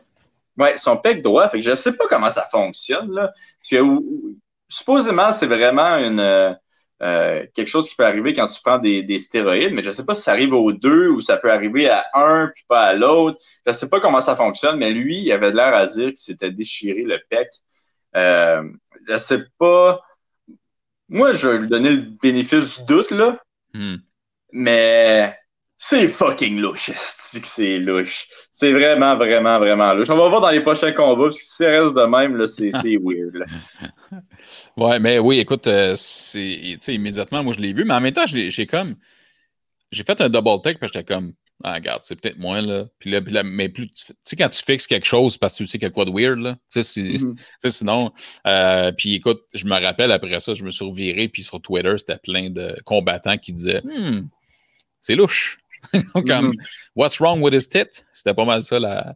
Ouais, 0.58 0.78
son 0.78 0.98
pec 0.98 1.22
droit. 1.22 1.48
Fait 1.50 1.60
que 1.60 1.64
je 1.64 1.76
sais 1.76 1.94
pas 1.94 2.08
comment 2.10 2.32
ça 2.32 2.48
fonctionne, 2.50 3.12
là. 3.12 3.32
Parce 3.60 3.70
que, 3.70 3.86
supposément, 4.68 5.32
c'est 5.32 5.48
vraiment 5.48 5.98
une, 5.98 6.58
euh, 7.04 7.46
quelque 7.54 7.68
chose 7.68 7.90
qui 7.90 7.96
peut 7.96 8.06
arriver 8.06 8.34
quand 8.34 8.48
tu 8.48 8.62
prends 8.64 8.78
des, 8.78 9.04
des, 9.04 9.20
stéroïdes, 9.20 9.74
mais 9.74 9.84
je 9.84 9.92
sais 9.92 10.06
pas 10.06 10.16
si 10.16 10.22
ça 10.22 10.32
arrive 10.32 10.54
aux 10.54 10.72
deux 10.72 11.10
ou 11.10 11.20
ça 11.20 11.36
peut 11.36 11.52
arriver 11.52 11.90
à 11.90 12.06
un 12.14 12.50
puis 12.54 12.64
pas 12.70 12.84
à 12.84 12.94
l'autre. 12.94 13.38
Je 13.66 13.74
sais 13.74 13.90
pas 13.90 14.00
comment 14.00 14.22
ça 14.22 14.36
fonctionne, 14.36 14.78
mais 14.78 14.92
lui, 14.92 15.18
il 15.18 15.32
avait 15.34 15.52
l'air 15.52 15.74
à 15.74 15.88
dire 15.88 16.08
qu'il 16.08 16.18
s'était 16.18 16.52
déchiré 16.52 17.02
le 17.04 17.20
pec. 17.30 17.50
Euh, 18.16 18.64
je 19.10 19.18
sais 19.18 19.44
pas. 19.58 20.02
Moi, 21.10 21.36
je 21.36 21.50
vais 21.50 21.58
lui 21.60 21.70
donner 21.70 21.90
le 21.90 22.04
bénéfice 22.22 22.80
du 22.80 22.86
doute, 22.86 23.12
là. 23.12 23.40
Hmm. 23.74 23.98
Mais 24.54 25.38
c'est 25.78 26.08
fucking 26.08 26.60
louche. 26.60 26.92
C'est 26.96 27.78
louche. 27.78 28.28
C'est 28.52 28.72
vraiment, 28.72 29.18
vraiment, 29.18 29.60
vraiment 29.60 29.94
louche. 29.94 30.10
On 30.10 30.16
va 30.16 30.30
voir 30.30 30.42
dans 30.42 30.50
les 30.50 30.62
prochains 30.62 30.94
combats, 30.94 31.26
parce 31.26 31.38
que 31.38 31.44
si 31.44 31.56
ça 31.56 31.70
reste 31.70 31.94
de 31.94 32.04
même, 32.04 32.38
là, 32.38 32.48
c'est, 32.48 32.70
weird. 33.04 33.36
Là. 33.36 33.46
Ouais, 34.78 35.00
mais 35.00 35.20
oui, 35.20 35.40
écoute, 35.40 35.68
euh, 35.68 35.96
c'est, 35.98 36.78
immédiatement, 36.88 37.44
moi, 37.44 37.54
je 37.54 37.60
l'ai 37.60 37.74
vu, 37.74 37.84
mais 37.84 37.94
en 37.94 38.02
même 38.02 38.14
temps, 38.14 38.26
j'ai 38.26 38.68
comme. 38.68 38.96
J'ai 39.92 40.04
fait 40.04 40.20
un 40.22 40.30
double 40.30 40.62
take, 40.64 40.80
parce 40.80 40.92
que 40.92 41.00
j'étais 41.00 41.14
comme. 41.14 41.34
Ah, 41.64 41.76
regarde, 41.76 42.02
c'est 42.04 42.20
peut-être 42.20 42.38
moins, 42.38 42.62
là. 42.62 42.86
Puis 43.00 43.12
là, 43.12 43.44
mais 43.44 43.70
plus. 43.70 43.90
Tu 43.90 44.14
sais, 44.24 44.36
quand 44.36 44.50
tu 44.50 44.62
fixes 44.64 44.88
quelque 44.88 45.06
chose 45.06 45.38
parce 45.38 45.58
que 45.58 45.64
tu 45.64 45.68
sais 45.68 45.78
qu'il 45.78 45.88
y 45.88 45.92
a 45.92 45.92
quoi 45.92 46.06
de 46.06 46.12
weird, 46.12 46.40
là. 46.40 46.58
Tu 46.72 46.84
sais, 46.84 47.02
mm-hmm. 47.02 47.36
sinon. 47.70 48.12
Euh, 48.48 48.92
puis 48.92 49.16
écoute, 49.16 49.44
je 49.54 49.66
me 49.66 49.80
rappelle 49.80 50.12
après 50.12 50.40
ça, 50.40 50.54
je 50.54 50.64
me 50.64 50.72
suis 50.72 50.86
reviré, 50.86 51.28
puis 51.28 51.44
sur 51.44 51.62
Twitter, 51.62 51.94
c'était 51.98 52.18
plein 52.18 52.50
de 52.50 52.76
combattants 52.86 53.38
qui 53.38 53.54
disaient 53.54 53.82
hmm, 53.84 54.28
c'est 55.06 55.16
louche. 55.16 55.60
comme 56.14 56.26
mm-hmm. 56.26 56.54
What's 56.96 57.20
wrong 57.20 57.42
with 57.42 57.54
his 57.54 57.68
tit? 57.68 58.04
C'était 58.12 58.34
pas 58.34 58.46
mal 58.46 58.64
ça 58.64 58.80
la, 58.80 59.16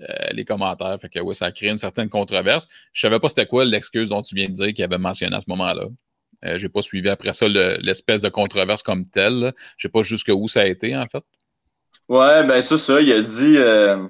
euh, 0.00 0.04
les 0.32 0.44
commentaires. 0.44 0.96
Fait 1.00 1.08
que 1.08 1.18
oui, 1.20 1.34
ça 1.34 1.46
a 1.46 1.52
créé 1.52 1.70
une 1.70 1.78
certaine 1.78 2.08
controverse. 2.08 2.68
Je 2.92 3.00
savais 3.00 3.20
pas 3.20 3.28
c'était 3.28 3.46
quoi 3.46 3.64
l'excuse 3.64 4.08
dont 4.08 4.22
tu 4.22 4.34
viens 4.34 4.48
de 4.48 4.54
dire 4.54 4.74
qu'il 4.74 4.84
avait 4.84 4.98
mentionné 4.98 5.34
à 5.36 5.40
ce 5.40 5.48
moment-là. 5.48 5.86
Euh, 6.44 6.58
j'ai 6.58 6.68
pas 6.68 6.82
suivi 6.82 7.08
après 7.08 7.32
ça 7.32 7.48
l'espèce 7.48 8.20
de 8.20 8.28
controverse 8.28 8.82
comme 8.82 9.06
telle. 9.06 9.52
Je 9.76 9.88
sais 9.88 9.92
pas 9.92 10.02
jusqu'où 10.02 10.48
ça 10.48 10.60
a 10.60 10.66
été, 10.66 10.96
en 10.96 11.06
fait. 11.06 11.24
Ouais, 12.08 12.44
ben 12.44 12.62
c'est 12.62 12.78
ça. 12.78 13.00
Il 13.00 13.12
a 13.12 13.20
dit, 13.20 13.56
euh, 13.56 14.06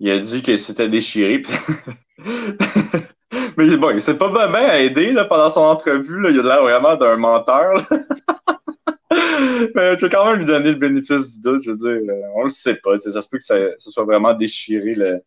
il 0.00 0.10
a 0.10 0.18
dit 0.18 0.42
que 0.42 0.56
c'était 0.56 0.88
déchiré. 0.88 1.42
Mais 3.56 3.76
bon, 3.76 3.90
il 3.90 4.00
s'est 4.00 4.18
pas 4.18 4.30
bien 4.30 4.72
aidé 4.74 5.12
là, 5.12 5.24
pendant 5.24 5.50
son 5.50 5.60
entrevue. 5.60 6.20
Là. 6.20 6.30
Il 6.30 6.40
a 6.40 6.42
l'air 6.42 6.62
vraiment 6.62 6.96
d'un 6.96 7.16
menteur. 7.16 7.86
Mais 9.74 9.96
tu 9.96 10.04
vas 10.04 10.08
quand 10.08 10.26
même 10.26 10.38
lui 10.38 10.46
donner 10.46 10.70
le 10.70 10.78
bénéfice 10.78 11.34
du 11.34 11.40
doute. 11.40 11.62
Je 11.64 11.70
veux 11.70 11.76
dire, 11.76 12.14
euh, 12.14 12.22
on 12.36 12.44
le 12.44 12.50
sait 12.50 12.76
pas. 12.76 12.98
Ça 12.98 13.20
se 13.20 13.28
peut 13.28 13.38
que 13.38 13.44
ça, 13.44 13.56
soit 13.78 14.04
vraiment 14.04 14.34
déchiré 14.34 14.94
le, 14.94 15.20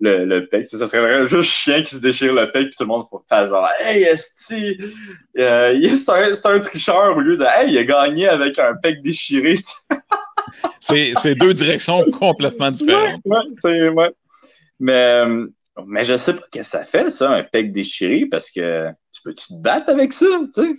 le, 0.00 0.24
le 0.24 0.46
pec. 0.46 0.68
Ça 0.68 0.86
serait 0.86 1.26
juste 1.26 1.50
chien 1.50 1.82
qui 1.82 1.94
se 1.94 2.00
déchire 2.00 2.34
le 2.34 2.50
pec 2.50 2.68
puis 2.68 2.76
tout 2.76 2.84
le 2.84 2.88
monde 2.88 3.06
fait 3.28 3.46
genre 3.48 3.68
Hey, 3.80 4.04
Esti! 4.04 4.78
Euh, 5.38 5.88
c'est 5.88 6.10
un, 6.10 6.54
un, 6.54 6.60
tricheur 6.60 7.16
au 7.16 7.20
lieu 7.20 7.36
de 7.36 7.44
Hey, 7.44 7.72
il 7.72 7.78
a 7.78 7.84
gagné 7.84 8.28
avec 8.28 8.58
un 8.58 8.74
pec 8.82 9.02
déchiré. 9.02 9.58
c'est 10.80 11.34
deux 11.34 11.54
directions 11.54 12.02
complètement 12.18 12.70
différentes. 12.70 13.20
Ouais, 13.24 13.38
c'est. 13.52 13.88
Ouais. 13.88 14.10
Mais, 14.80 15.24
mais 15.86 16.04
je 16.04 16.16
sais 16.16 16.34
pas 16.34 16.42
ce 16.52 16.58
que 16.58 16.64
ça 16.64 16.84
fait, 16.84 17.10
ça, 17.10 17.30
un 17.30 17.42
pec 17.42 17.72
déchiré, 17.72 18.26
parce 18.30 18.50
que 18.50 18.90
tu 19.12 19.22
peux-tu 19.22 19.48
te 19.48 19.62
battre 19.62 19.90
avec 19.90 20.12
ça, 20.12 20.26
tu 20.54 20.62
sais? 20.62 20.70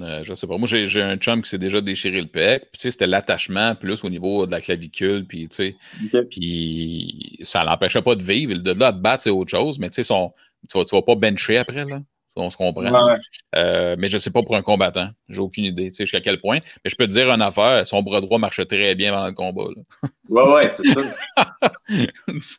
Euh, 0.00 0.22
je 0.22 0.34
sais 0.34 0.46
pas. 0.46 0.56
Moi, 0.56 0.66
j'ai 0.66 1.02
un 1.02 1.16
chum 1.16 1.42
qui 1.42 1.50
s'est 1.50 1.58
déjà 1.58 1.80
déchiré 1.80 2.20
le 2.20 2.26
pec. 2.26 2.62
Puis, 2.70 2.78
tu 2.78 2.82
sais, 2.82 2.90
c'était 2.90 3.06
l'attachement 3.06 3.74
plus 3.74 4.04
au 4.04 4.10
niveau 4.10 4.46
de 4.46 4.50
la 4.50 4.60
clavicule. 4.60 5.26
Puis, 5.26 5.48
tu 5.48 5.56
sais, 5.56 6.24
puis 6.30 7.38
ça 7.42 7.64
l'empêchait 7.64 8.02
pas 8.02 8.14
de 8.14 8.22
vivre. 8.22 8.54
De 8.54 8.72
là, 8.72 8.92
de 8.92 9.00
battre, 9.00 9.24
c'est 9.24 9.30
autre 9.30 9.50
chose. 9.50 9.78
Mais, 9.78 9.90
tu 9.90 10.02
sais, 10.02 10.14
tu, 10.14 10.78
vas, 10.78 10.84
tu 10.84 10.94
vas 10.94 11.02
pas 11.02 11.14
bencher 11.16 11.58
après, 11.58 11.84
là. 11.84 12.00
On 12.36 12.48
se 12.48 12.56
comprend. 12.56 13.16
Euh, 13.56 13.96
mais 13.98 14.08
je 14.08 14.16
sais 14.16 14.30
pas 14.30 14.40
pour 14.42 14.56
un 14.56 14.62
combattant. 14.62 15.10
J'ai 15.28 15.40
aucune 15.40 15.64
idée, 15.64 15.88
tu 15.88 15.94
sais, 15.94 16.04
jusqu'à 16.04 16.20
quel 16.20 16.40
point. 16.40 16.60
Mais 16.84 16.90
je 16.90 16.96
peux 16.96 17.06
te 17.06 17.12
dire 17.12 17.28
une 17.28 17.42
affaire, 17.42 17.86
son 17.86 18.02
bras 18.02 18.20
droit 18.20 18.38
marchait 18.38 18.66
très 18.66 18.94
bien 18.94 19.12
pendant 19.12 19.26
le 19.26 19.32
combat. 19.32 19.64
Là. 19.76 20.08
Ouais, 20.28 20.52
ouais, 20.52 20.68
c'est 20.68 20.94
ça. 20.94 21.00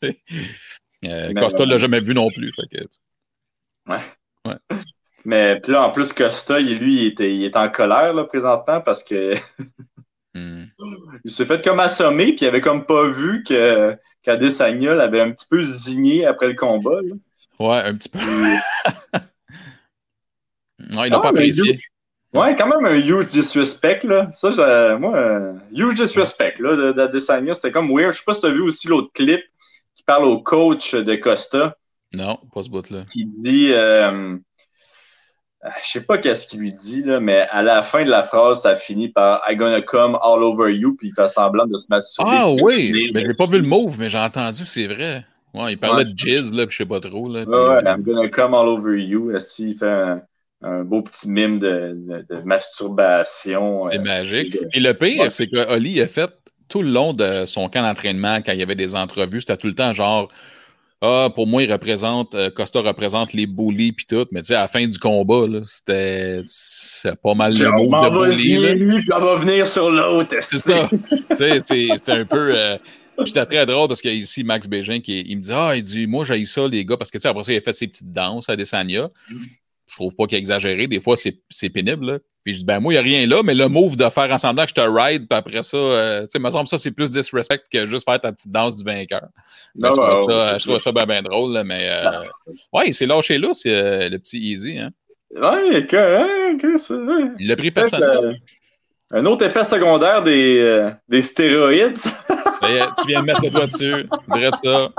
euh, 1.06 1.34
Costa 1.34 1.65
l'a 1.65 1.78
jamais 1.78 2.00
vu 2.00 2.13
non 2.13 2.30
plus. 2.30 2.52
Fait 2.54 2.78
que, 2.78 2.84
ouais. 3.88 4.00
ouais. 4.46 4.78
Mais 5.26 5.60
puis 5.62 5.72
là, 5.72 5.84
en 5.84 5.92
plus, 5.92 6.14
Costa, 6.14 6.60
lui, 6.60 7.02
il, 7.02 7.06
était, 7.08 7.34
il 7.34 7.44
est 7.44 7.56
en 7.56 7.70
colère 7.70 8.14
là, 8.14 8.24
présentement 8.24 8.82
parce 8.82 9.04
que 9.04 9.36
hmm. 10.34 10.66
il 11.26 11.32
s'est 11.32 11.46
fait 11.46 11.64
comme 11.64 11.80
assommer, 11.80 12.34
puis 12.34 12.46
il 12.46 12.48
avait 12.48 12.62
comme 12.62 12.86
pas 12.86 13.08
vu 13.08 13.44
que 13.44 13.96
qu'Adesanya 14.24 15.00
avait 15.02 15.22
un 15.22 15.32
petit 15.32 15.48
peu 15.50 15.64
zigné 15.64 16.26
après 16.26 16.48
le 16.48 16.56
combat. 16.56 17.02
Là. 17.02 17.16
Ouais, 17.60 17.78
un 17.78 17.96
petit 17.96 18.10
peu. 18.10 18.20
non, 20.80 21.04
il 21.04 21.12
n'a 21.12 21.18
ah, 21.18 21.20
pas 21.20 21.30
apprécié. 21.30 21.78
Ouais, 22.34 22.56
quand 22.56 22.68
même 22.68 22.86
un 22.86 22.96
huge 22.96 23.28
disrespect, 23.28 24.04
là. 24.04 24.32
Ça, 24.34 24.98
moi, 24.98 25.20
un 25.20 25.60
huge 25.74 25.96
disrespect, 25.96 26.56
là, 26.60 26.94
d'Adesanya. 26.94 27.54
C'était 27.54 27.72
comme 27.72 27.92
weird. 27.92 28.14
Je 28.14 28.20
sais 28.20 28.24
pas 28.26 28.34
si 28.34 28.42
tu 28.42 28.48
as 28.48 28.52
vu 28.52 28.62
aussi 28.62 28.88
l'autre 28.88 29.12
clip 29.14 29.42
qui 29.96 30.04
parle 30.04 30.24
au 30.26 30.42
coach 30.42 30.96
de 30.96 31.16
Costa. 31.16 31.76
Non, 32.14 32.40
pas 32.54 32.64
ce 32.64 32.70
bout-là. 32.70 33.06
Qui 33.12 33.26
dit, 33.26 33.72
euh, 33.74 34.38
je 35.84 35.89
sais 35.89 36.02
pas 36.02 36.17
qu'est-ce 36.17 36.47
qu'il 36.47 36.60
lui 36.60 36.71
dit, 36.71 37.04
là, 37.04 37.19
mais 37.19 37.47
à 37.52 37.62
la 37.62 37.84
fin 37.84 38.04
de 38.04 38.10
la 38.10 38.24
phrase, 38.24 38.63
ça 38.63 38.76
finit 38.76 39.10
par 39.10 39.41
I 39.47 39.56
gonna 39.56 39.82
come 39.82 40.17
all 40.24 40.43
over 40.43 40.74
you, 40.74 40.95
puis 40.95 41.10
il 41.10 41.13
fait 41.13 41.28
semblant 41.28 41.67
de 41.67 41.78
se 41.78 41.86
masturber. 41.89 42.32
Ah 42.34 42.50
oui, 42.63 43.12
mais 43.13 43.21
j'ai 43.21 43.38
pas 43.38 43.45
vu 43.45 43.62
le 43.62 43.67
move, 43.67 43.97
mais 44.00 44.10
j'ai 44.10 44.17
entendu, 44.17 44.65
c'est 44.65 44.88
vrai. 44.88 45.24
Ouais, 45.54 45.74
il 45.74 45.78
parlait 45.78 46.06
de 46.06 46.17
jizz, 46.17 46.52
là, 46.54 46.65
puis 46.65 46.74
je 46.74 46.78
sais 46.78 46.86
pas 46.86 47.00
trop. 47.00 47.30
Là, 47.30 47.43
ouais, 47.43 47.58
ouais, 47.58 47.82
I'm 47.86 48.02
gonna 48.02 48.30
come 48.30 48.56
all 48.56 48.67
over 48.67 48.97
you. 48.97 49.38
S'il 49.38 49.78
fait 49.78 50.17
un, 50.63 50.84
beau 50.84 51.02
petit 51.02 51.30
mime 51.30 51.60
de, 51.60 52.24
de, 52.28 52.36
masturbation. 52.43 53.89
C'est 53.89 54.00
euh, 54.00 54.02
magique. 54.02 54.58
Et 54.74 54.80
le 54.80 54.93
pire, 54.93 55.32
c'est 55.32 55.47
que 55.47 55.74
Oli 55.74 56.02
a 56.02 56.08
fait 56.08 56.32
tout 56.69 56.82
le 56.82 56.89
long 56.89 57.13
de 57.13 57.45
son 57.45 57.67
camp 57.69 57.82
d'entraînement, 57.82 58.38
quand 58.38 58.54
il 58.54 58.60
y 58.60 58.63
avait 58.63 58.76
des 58.76 58.95
entrevues, 58.95 59.41
c'était 59.41 59.58
tout 59.58 59.67
le 59.67 59.76
temps 59.76 59.93
genre 59.93 60.30
ah, 61.04 61.30
pour 61.34 61.48
moi, 61.48 61.64
il 61.64 61.72
représente, 61.72 62.36
euh, 62.36 62.52
Costa 62.52 62.80
représente 62.80 63.34
les 63.34 63.48
bullies 63.48 63.92
puis 63.92 64.06
tout, 64.06 64.28
mais 64.32 64.42
tu 64.42 64.48
sais, 64.48 64.56
à 64.56 64.62
la 64.62 64.68
fin 64.68 64.86
du 64.86 65.00
combat, 65.00 65.48
c'était 65.66 66.44
pas 67.24 67.34
mal 67.34 67.58
le 67.58 67.72
mot 67.72 67.86
de 67.88 68.10
bully. 68.10 68.76
Lui, 68.76 69.02
je 69.02 69.12
vais 69.12 69.40
venir 69.40 69.66
sur 69.66 69.90
l'autre. 69.90 70.36
C'est 70.42 70.60
ça. 70.60 70.88
tu 70.92 71.36
sais, 71.36 71.60
c'était 71.66 72.12
un 72.12 72.26
peu. 72.26 72.56
Euh, 72.56 72.78
c'était 73.26 73.46
très 73.48 73.66
drôle 73.66 73.88
parce 73.88 74.02
qu'il 74.02 74.12
y 74.12 74.16
a 74.16 74.18
ici 74.18 74.44
Max 74.44 74.68
Bégin 74.68 75.00
qui 75.00 75.22
il 75.22 75.38
me 75.38 75.42
dit 75.42 75.52
Ah, 75.52 75.76
il 75.76 75.84
dit, 75.84 76.06
moi, 76.06 76.24
j'ai 76.24 76.46
ça, 76.46 76.68
les 76.68 76.86
gars, 76.86 76.98
parce 76.98 77.10
que 77.10 77.18
tu 77.18 77.24
sais, 77.24 77.28
après 77.28 77.44
ça, 77.46 77.54
il 77.54 77.58
a 77.58 77.62
fait 77.62 77.74
ses 77.74 77.88
petites 77.88 78.12
danses 78.12 78.48
à 78.48 78.56
Desania. 78.56 79.10
Je 79.92 79.98
trouve 79.98 80.16
pas 80.16 80.26
qu'il 80.26 80.38
exagéré. 80.38 80.88
Des 80.88 81.02
fois, 81.02 81.16
c'est 81.18 81.70
pénible. 81.70 82.14
Là. 82.14 82.20
Puis 82.44 82.54
je 82.54 82.60
dis, 82.60 82.66
ben 82.66 82.80
moi, 82.80 82.94
il 82.94 82.96
n'y 82.96 83.00
a 83.00 83.04
rien 83.04 83.28
là, 83.28 83.44
mais 83.44 83.54
le 83.54 83.68
move 83.68 83.98
de 83.98 84.10
faire 84.10 84.32
ensemble 84.32 84.62
que 84.62 84.70
je 84.70 84.74
te 84.74 84.82
ride, 84.82 85.28
puis 85.30 85.38
après 85.38 85.62
ça, 85.62 85.78
euh, 85.78 86.22
tu 86.22 86.30
sais, 86.30 86.40
me 86.40 86.50
semble 86.50 86.68
ça, 86.68 86.78
c'est 86.78 86.92
plus 86.92 87.12
disrespect 87.12 87.66
que 87.72 87.86
juste 87.86 88.10
faire 88.10 88.20
ta 88.20 88.32
petite 88.32 88.50
danse 88.50 88.78
du 88.78 88.84
vainqueur. 88.84 89.28
Ben, 89.76 89.90
je, 89.90 89.96
trouve 89.96 90.24
ça, 90.24 90.58
je, 90.58 90.68
trouve 90.68 90.80
ça, 90.80 90.92
bien 90.92 91.06
ben 91.06 91.22
drôle, 91.22 91.54
là, 91.54 91.64
mais 91.64 91.88
euh, 91.90 92.10
ouais, 92.74 92.92
c'est 92.94 93.06
lâché 93.06 93.38
là, 93.38 93.50
c'est 93.54 93.76
euh, 93.76 94.10
le 94.10 94.18
petit 94.18 94.40
Easy. 94.40 94.80
Hein. 94.80 94.90
Ouais, 95.36 95.86
que, 95.86 96.58
que, 96.58 96.78
c'est. 96.78 96.96
Il 97.40 97.48
l'a 97.48 97.56
pris 97.56 97.70
personnel. 97.70 98.36
Un 99.13 99.26
autre 99.26 99.45
effet 99.45 99.63
secondaire 99.63 100.24
des, 100.24 100.89
des 101.10 101.21
stéroïdes. 101.21 101.97
tu 102.62 103.08
viens 103.08 103.21
de 103.21 103.26
mettre 103.26 103.43
le 103.43 103.50
doigt 103.50 103.67
dessus. 103.67 104.06
Bref, 104.28 104.52
ça. 104.63 104.89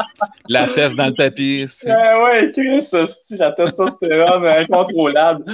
La 0.49 0.67
test 0.69 0.97
dans 0.97 1.07
le 1.07 1.15
tapis. 1.15 1.67
Ah 1.89 2.23
ouais, 2.23 2.51
Chris, 2.53 2.83
c'est 2.83 3.39
la 3.39 3.53
testostérone 3.53 4.47
incontrôlable. 4.47 5.45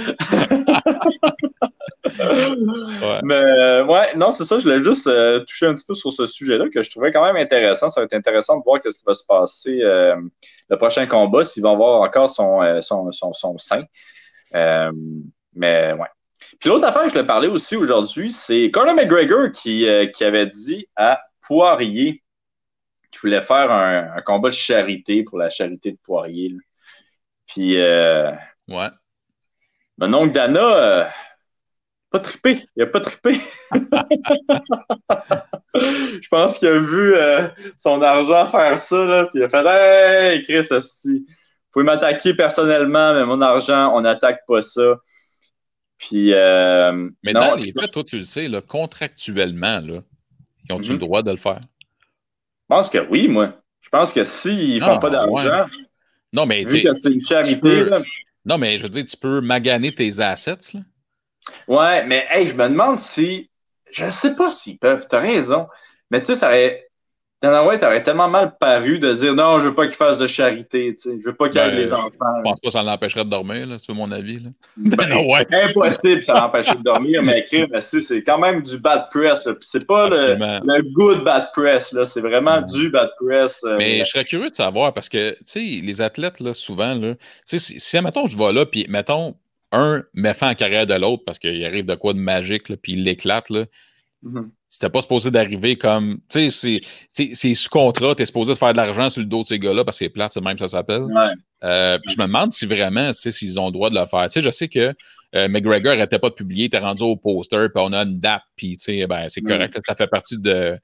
Mais 3.23 3.35
euh, 3.35 3.85
ouais, 3.85 4.15
non, 4.15 4.31
c'est 4.31 4.43
ça. 4.45 4.57
Je 4.57 4.63
voulais 4.63 4.83
juste 4.83 5.07
euh, 5.07 5.39
toucher 5.41 5.67
un 5.67 5.75
petit 5.75 5.85
peu 5.85 5.93
sur 5.93 6.11
ce 6.11 6.25
sujet-là 6.25 6.65
que 6.73 6.81
je 6.81 6.89
trouvais 6.89 7.11
quand 7.11 7.23
même 7.23 7.35
intéressant. 7.35 7.89
Ça 7.89 8.01
va 8.01 8.05
être 8.05 8.13
intéressant 8.13 8.57
de 8.57 8.63
voir 8.63 8.79
ce 8.83 8.89
qui 8.89 9.03
va 9.05 9.13
se 9.13 9.25
passer 9.25 9.79
euh, 9.81 10.15
le 10.69 10.77
prochain 10.77 11.05
combat, 11.05 11.43
s'il 11.43 11.63
va 11.63 11.71
avoir 11.71 12.01
encore 12.01 12.29
son, 12.29 12.81
son, 12.81 13.11
son, 13.11 13.33
son 13.33 13.57
sein. 13.57 13.83
mais 14.53 15.93
ouais. 15.93 16.07
Puis 16.59 16.69
l'autre 16.69 16.85
affaire 16.85 17.03
je 17.03 17.13
voulais 17.13 17.25
parler 17.25 17.47
aussi 17.47 17.75
aujourd'hui, 17.75 18.31
c'est 18.31 18.71
Conor 18.71 18.95
McGregor 18.95 19.51
qui, 19.51 19.87
qui 20.13 20.23
avait 20.23 20.47
dit 20.47 20.87
à 20.95 21.19
Poirier 21.41 22.23
qui 23.11 23.19
voulait 23.19 23.41
faire 23.41 23.71
un, 23.71 24.21
combat 24.21 24.49
de 24.49 24.53
charité 24.53 25.23
pour 25.23 25.37
la 25.37 25.49
charité 25.49 25.91
de 25.91 25.97
Poirier. 26.03 26.55
Puis, 27.47 27.79
euh, 27.79 28.31
ouais. 28.67 28.89
Mon 29.97 30.13
oncle 30.13 30.31
Dana, 30.31 30.61
euh, 30.61 31.05
pas 32.11 32.19
trippé. 32.19 32.65
Il 32.75 32.83
a 32.83 32.87
pas 32.87 33.01
trippé. 33.01 33.37
Je 35.75 36.27
pense 36.29 36.59
qu'il 36.59 36.67
a 36.67 36.79
vu 36.79 37.15
euh, 37.15 37.47
son 37.77 38.01
argent 38.01 38.45
faire 38.45 38.79
ça, 38.79 39.03
là, 39.05 39.25
puis 39.25 39.39
il 39.39 39.43
a 39.43 39.49
fait 39.49 39.65
Hey, 39.65 40.41
Chris, 40.43 40.67
si. 40.81 41.25
Vous 41.25 41.73
pouvez 41.73 41.85
m'attaquer 41.85 42.33
personnellement, 42.33 43.13
mais 43.13 43.25
mon 43.25 43.41
argent, 43.41 43.95
on 43.95 44.01
n'attaque 44.01 44.41
pas 44.47 44.61
ça. 44.63 44.95
Puis, 45.99 46.33
euh, 46.33 47.09
mais 47.23 47.33
non, 47.33 47.41
dans 47.41 47.53
les 47.55 47.73
toi, 47.73 48.03
tu 48.03 48.17
le 48.17 48.23
sais, 48.23 48.47
là, 48.47 48.61
contractuellement, 48.61 49.81
là, 49.81 50.01
ils 50.67 50.73
ont-tu 50.73 50.89
le 50.91 50.95
mhm. 50.95 50.99
droit 50.99 51.21
de 51.21 51.31
le 51.31 51.37
faire? 51.37 51.59
Je 51.61 52.75
pense 52.75 52.89
que 52.89 53.05
oui, 53.09 53.27
moi. 53.27 53.53
Je 53.81 53.89
pense 53.89 54.13
que 54.13 54.23
s'ils 54.23 54.79
ne 54.79 54.85
font 54.85 54.95
ah, 54.95 54.99
pas 54.99 55.09
d'argent, 55.09 55.65
non, 56.31 56.45
mais 56.45 56.63
vu 56.63 56.81
que 56.81 56.93
c'est 56.93 57.13
une 57.13 57.21
charité. 57.21 57.85
Non, 58.45 58.57
mais 58.57 58.77
je 58.77 58.83
veux 58.83 58.89
dire, 58.89 59.05
tu 59.05 59.17
peux 59.17 59.41
maganer 59.41 59.91
tes 59.91 60.19
assets. 60.19 60.73
Là. 60.73 60.81
Ouais, 61.67 62.05
mais 62.05 62.25
hey, 62.29 62.47
je 62.47 62.53
me 62.53 62.67
demande 62.67 62.99
si. 62.99 63.49
Je 63.91 64.05
ne 64.05 64.09
sais 64.09 64.35
pas 64.35 64.51
s'ils 64.51 64.77
peuvent. 64.77 65.07
Tu 65.09 65.15
as 65.15 65.19
raison. 65.19 65.67
Mais 66.11 66.19
tu 66.19 66.27
sais, 66.27 66.35
ça 66.35 66.47
aurait. 66.47 66.88
Dana 67.41 67.65
White 67.65 67.83
aurait 67.83 68.03
tellement 68.03 68.27
mal 68.27 68.57
paru 68.59 68.99
de 68.99 69.13
dire 69.13 69.33
non, 69.33 69.61
je 69.61 69.67
veux 69.67 69.75
pas 69.75 69.87
qu'il 69.87 69.95
fasse 69.95 70.19
de 70.19 70.27
charité, 70.27 70.93
tu 70.93 71.09
sais, 71.09 71.17
je 71.19 71.25
veux 71.25 71.33
pas 71.33 71.47
qu'il 71.47 71.61
aide 71.61 71.71
ben, 71.71 71.77
les 71.77 71.93
enfants. 71.93 72.09
Je 72.09 72.41
pense 72.43 72.59
pas 72.59 72.67
que 72.67 72.69
ça 72.69 72.83
l'empêcherait 72.83 73.23
de 73.23 73.29
dormir, 73.29 73.65
là, 73.65 73.77
c'est 73.79 73.93
mon 73.93 74.11
avis. 74.11 74.39
Là. 74.39 74.49
Ben, 74.77 75.09
Impossible, 75.11 76.21
ça 76.21 76.33
l'empêcherait 76.33 76.75
de 76.75 76.83
dormir, 76.83 77.23
mais 77.23 77.45
c'est 77.79 78.23
quand 78.23 78.39
même 78.39 78.61
du 78.61 78.77
bad 78.77 79.07
press. 79.09 79.45
C'est 79.61 79.87
pas 79.87 80.09
le, 80.09 80.93
good 80.93 81.23
bad 81.23 81.49
press, 81.53 81.93
là, 81.93 82.03
c'est 82.03 82.21
vraiment 82.21 82.61
du 82.61 82.89
bad 82.89 83.09
press. 83.17 83.63
Euh, 83.63 83.77
mais 83.77 83.99
je 83.99 84.03
serais 84.05 84.25
curieux 84.25 84.49
de 84.49 84.55
savoir 84.55 84.93
parce 84.93 85.07
que, 85.07 85.31
tu 85.39 85.45
sais, 85.45 85.59
les 85.81 86.01
athlètes, 86.01 86.41
là, 86.41 86.53
souvent, 86.53 86.93
là, 86.93 87.13
si, 87.45 87.57
si, 87.59 88.01
mettons, 88.01 88.25
je 88.25 88.37
vais 88.37 88.51
là, 88.51 88.65
puis 88.65 88.85
mettons, 88.89 89.35
un 89.71 90.03
met 90.13 90.33
fin 90.33 90.51
en 90.51 90.55
carrière 90.55 90.87
de 90.87 90.95
l'autre 90.95 91.23
parce 91.25 91.39
qu'il 91.39 91.63
arrive 91.63 91.85
de 91.85 91.95
quoi 91.95 92.11
de 92.13 92.19
magique, 92.19 92.75
puis 92.81 92.93
il 92.93 93.03
l'éclate, 93.05 93.49
là. 93.49 93.65
Mm-hmm. 94.25 94.49
C'était 94.69 94.89
pas 94.89 95.01
supposé 95.01 95.31
d'arriver 95.31 95.77
comme. 95.77 96.19
Tu 96.29 96.51
sais, 96.51 96.81
c'est 97.33 97.55
sous 97.55 97.69
contrat, 97.69 98.13
t'es 98.13 98.25
supposé 98.25 98.53
de 98.53 98.57
faire 98.57 98.71
de 98.71 98.77
l'argent 98.77 99.09
sur 99.09 99.21
le 99.21 99.25
dos 99.25 99.41
de 99.41 99.47
ces 99.47 99.57
gars-là 99.57 99.83
parce 99.83 99.97
que 99.97 100.05
c'est 100.05 100.09
plate, 100.09 100.31
c'est 100.31 100.41
même 100.41 100.59
ça 100.59 100.67
s'appelle. 100.67 101.05
Euh, 101.63 101.97
puis 101.97 102.13
je 102.15 102.21
me 102.21 102.27
demande 102.27 102.51
si 102.53 102.67
vraiment, 102.67 103.11
s'ils 103.11 103.59
ont 103.59 103.65
le 103.65 103.71
droit 103.71 103.89
de 103.89 103.95
le 103.99 104.05
faire. 104.05 104.25
Tu 104.25 104.33
sais, 104.33 104.41
je 104.41 104.51
sais 104.51 104.67
que 104.67 104.93
euh, 105.35 105.47
McGregor 105.47 105.93
n'arrêtait 105.93 106.19
pas 106.19 106.29
de 106.29 106.35
publier, 106.35 106.69
t'es 106.69 106.77
rendu 106.77 107.01
au 107.01 107.15
poster, 107.15 107.67
puis 107.73 107.83
on 107.83 107.93
a 107.93 108.03
une 108.03 108.19
date, 108.19 108.43
puis 108.55 108.77
tu 108.77 108.99
sais, 108.99 109.07
ben, 109.07 109.27
c'est 109.27 109.41
correct, 109.41 109.77
ça 109.85 109.95
fait 109.95 110.07
partie 110.07 110.37
de, 110.37 110.77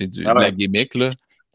du, 0.00 0.24
ah 0.26 0.34
de 0.34 0.40
la 0.40 0.50
gimmick, 0.52 0.94
là. 0.94 1.10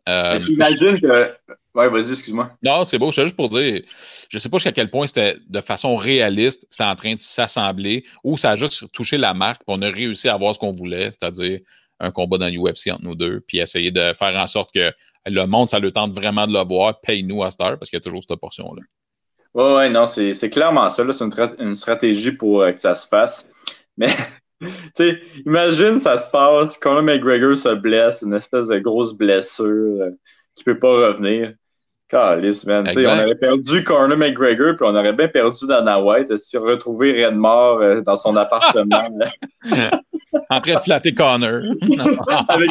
Euh, 0.07 0.39
J'imagine 0.39 0.99
que. 0.99 1.31
Ouais, 1.79 1.87
vas-y, 1.87 2.11
excuse-moi. 2.11 2.51
Non, 2.61 2.83
c'est 2.83 2.97
beau. 2.97 3.09
Je 3.09 3.21
juste 3.21 3.37
pour 3.37 3.47
dire, 3.47 3.81
je 4.27 4.37
sais 4.37 4.49
pas 4.49 4.57
jusqu'à 4.57 4.73
quel 4.73 4.91
point 4.91 5.07
c'était 5.07 5.37
de 5.47 5.61
façon 5.61 5.95
réaliste, 5.95 6.67
c'était 6.69 6.83
en 6.83 6.95
train 6.95 7.15
de 7.15 7.19
s'assembler, 7.19 8.03
ou 8.21 8.37
ça 8.37 8.51
a 8.51 8.55
juste 8.57 8.91
touché 8.91 9.17
la 9.17 9.33
marque, 9.33 9.63
puis 9.65 9.75
on 9.77 9.81
a 9.81 9.89
réussi 9.89 10.27
à 10.27 10.33
avoir 10.33 10.53
ce 10.53 10.59
qu'on 10.59 10.73
voulait, 10.73 11.11
c'est-à-dire 11.17 11.61
un 12.01 12.11
combat 12.11 12.37
dans 12.37 12.47
l'UFC 12.47 12.91
entre 12.91 13.03
nous 13.03 13.15
deux, 13.15 13.39
puis 13.47 13.59
essayer 13.59 13.91
de 13.91 14.11
faire 14.13 14.35
en 14.35 14.47
sorte 14.47 14.73
que 14.73 14.91
le 15.25 15.45
monde, 15.45 15.69
ça 15.69 15.79
le 15.79 15.91
tente 15.91 16.11
vraiment 16.11 16.47
de 16.47 16.53
le 16.53 16.67
voir, 16.67 16.99
paye-nous 16.99 17.43
à 17.43 17.51
Star, 17.51 17.77
parce 17.79 17.89
qu'il 17.89 17.97
y 17.97 18.01
a 18.01 18.03
toujours 18.03 18.23
cette 18.27 18.37
portion-là. 18.37 18.81
Oui, 19.53 19.73
ouais, 19.73 19.89
non, 19.89 20.05
c'est 20.05 20.49
clairement 20.49 20.89
ça. 20.89 21.05
C'est 21.13 21.23
une, 21.23 21.55
une, 21.59 21.75
stratégie 21.75 22.33
pour 22.33 22.61
euh, 22.61 22.71
que 22.71 22.79
ça 22.79 22.93
se 22.93 23.07
fasse. 23.07 23.47
Mais 23.97 24.09
tu 24.61 24.69
sais, 24.93 25.21
imagine, 25.45 25.97
ça 25.97 26.17
se 26.17 26.27
passe, 26.27 26.77
Conor 26.77 27.03
McGregor 27.03 27.55
se 27.55 27.73
blesse, 27.73 28.21
une 28.21 28.33
espèce 28.33 28.67
de 28.67 28.79
grosse 28.79 29.13
blessure 29.13 30.01
euh, 30.01 30.11
qui 30.55 30.63
peut 30.65 30.77
pas 30.77 30.91
revenir. 30.91 31.53
Calice, 32.09 32.65
man. 32.65 32.89
On 32.95 33.05
aurait 33.05 33.35
perdu 33.35 33.83
Conor 33.83 34.17
McGregor, 34.17 34.75
puis 34.75 34.85
on 34.85 34.95
aurait 34.95 35.13
bien 35.13 35.27
perdu 35.27 35.67
Dana 35.67 36.01
White 36.01 36.35
si 36.37 36.57
on 36.57 36.63
retrouvait 36.63 37.25
Redmore 37.25 37.81
euh, 37.81 38.01
dans 38.01 38.15
son 38.15 38.35
appartement. 38.35 39.01
en 40.49 40.61
train 40.61 40.73
de 40.73 40.79
flatter 40.79 41.13
Connor. 41.13 41.61
avec, 42.49 42.69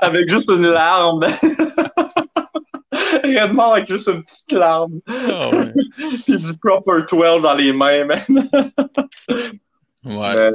avec, 0.00 0.28
juste 0.28 0.50
une 0.50 0.66
larme. 0.66 1.24
Redmore 3.22 3.74
avec 3.74 3.86
juste 3.86 4.08
une 4.08 4.24
petite 4.24 4.52
larme. 4.52 5.00
Oh, 5.08 5.50
puis 6.24 6.38
du 6.38 6.56
proper 6.58 7.02
12 7.08 7.42
dans 7.42 7.54
les 7.54 7.72
mains, 7.72 8.04
man. 8.04 8.20
ouais. 10.04 10.50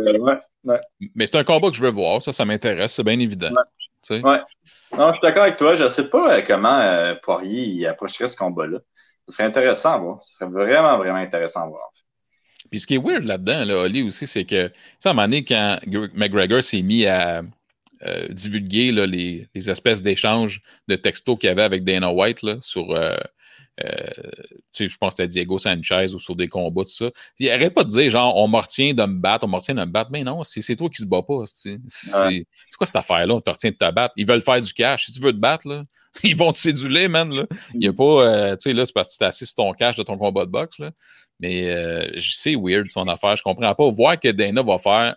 ouais. 0.65 0.79
Mais 1.13 1.25
c'est 1.25 1.37
un 1.37 1.43
combat 1.43 1.69
que 1.69 1.75
je 1.75 1.81
veux 1.81 1.91
voir, 1.91 2.21
ça, 2.21 2.33
ça 2.33 2.43
m'intéresse, 2.43 2.93
c'est 2.93 3.03
bien 3.03 3.19
évident. 3.19 3.53
Ouais. 4.09 4.41
Non, 4.97 5.07
je 5.07 5.13
suis 5.13 5.21
d'accord 5.21 5.43
avec 5.43 5.57
toi. 5.57 5.75
Je 5.75 5.83
ne 5.83 5.89
sais 5.89 6.09
pas 6.09 6.37
euh, 6.37 6.41
comment 6.45 6.79
euh, 6.79 7.15
Poirier 7.21 7.87
approcherait 7.87 8.27
ce 8.27 8.37
combat-là. 8.37 8.79
Ce 9.27 9.35
serait 9.35 9.47
intéressant 9.47 9.93
à 9.93 9.97
voir. 9.97 10.21
Ce 10.21 10.35
serait 10.35 10.49
vraiment, 10.49 10.97
vraiment 10.97 11.17
intéressant 11.17 11.63
à 11.63 11.67
voir. 11.67 11.89
Puis 12.69 12.79
ce 12.79 12.87
qui 12.87 12.95
est 12.95 13.03
weird 13.03 13.23
là-dedans, 13.23 13.65
là, 13.65 13.77
Oli 13.83 14.03
aussi, 14.03 14.27
c'est 14.27 14.45
que, 14.45 14.67
tu 14.67 14.73
sais, 14.99 15.09
à 15.09 15.11
un 15.11 15.13
moment 15.13 15.27
donné, 15.27 15.43
quand 15.45 15.77
McGregor 16.13 16.63
s'est 16.63 16.81
mis 16.81 17.05
à 17.05 17.41
euh, 18.05 18.27
divulguer 18.29 18.91
les, 18.91 19.69
espèces 19.69 20.01
d'échanges 20.01 20.61
de 20.87 20.95
textos 20.95 21.39
qu'il 21.39 21.47
y 21.47 21.51
avait 21.51 21.63
avec 21.63 21.83
Dana 21.83 22.11
White 22.11 22.61
sur 22.61 22.91
euh, 22.91 23.15
je 23.77 24.97
pense 24.97 25.15
que 25.15 25.23
c'était 25.23 25.27
Diego 25.27 25.57
Sanchez 25.57 26.13
ou 26.13 26.19
sur 26.19 26.35
des 26.35 26.47
combats, 26.47 26.83
tout 26.83 26.89
ça. 26.89 27.11
Il 27.39 27.49
arrête 27.49 27.73
pas 27.73 27.83
de 27.83 27.89
dire, 27.89 28.09
genre, 28.09 28.35
on 28.37 28.47
me 28.47 28.57
retient 28.57 28.93
de 28.93 29.03
me 29.05 29.19
battre, 29.19 29.45
on 29.45 29.49
me 29.49 29.55
retient 29.55 29.75
de 29.75 29.81
me 29.81 29.85
battre. 29.91 30.11
Mais 30.11 30.23
non, 30.23 30.43
c'est 30.43 30.75
toi 30.75 30.89
qui 30.89 31.01
se 31.01 31.07
bats 31.07 31.21
pas. 31.21 31.43
C'est 31.45 31.77
quoi 32.77 32.87
cette 32.87 32.95
affaire-là? 32.95 33.35
On 33.35 33.41
te 33.41 33.49
retient 33.49 33.71
de 33.71 33.75
te 33.75 33.91
battre. 33.91 34.13
Ils 34.17 34.27
veulent 34.27 34.41
faire 34.41 34.61
du 34.61 34.73
cash. 34.73 35.05
Si 35.05 35.11
tu 35.11 35.19
veux 35.19 35.33
te 35.33 35.37
battre, 35.37 35.67
là, 35.67 35.83
ils 36.23 36.35
vont 36.35 36.51
te 36.51 36.57
séduler, 36.57 37.07
man. 37.07 37.33
Là. 37.33 37.45
Il 37.73 37.81
n'y 37.81 37.87
a 37.87 37.93
pas, 37.93 38.03
euh, 38.03 38.51
tu 38.55 38.69
sais, 38.69 38.73
là, 38.73 38.85
c'est 38.85 38.93
parce 38.93 39.15
que 39.15 39.17
tu 39.17 39.25
assis 39.25 39.45
sur 39.45 39.55
ton 39.55 39.73
cash 39.73 39.97
de 39.97 40.03
ton 40.03 40.17
combat 40.17 40.45
de 40.45 40.51
boxe. 40.51 40.79
Là. 40.79 40.91
Mais 41.39 41.69
euh, 41.69 42.07
c'est 42.19 42.55
weird 42.55 42.89
son 42.89 43.03
affaire. 43.07 43.35
Je 43.35 43.43
comprends 43.43 43.75
pas. 43.75 43.89
Voir 43.91 44.19
que 44.19 44.29
Dana 44.29 44.63
va 44.63 44.77
faire 44.77 45.15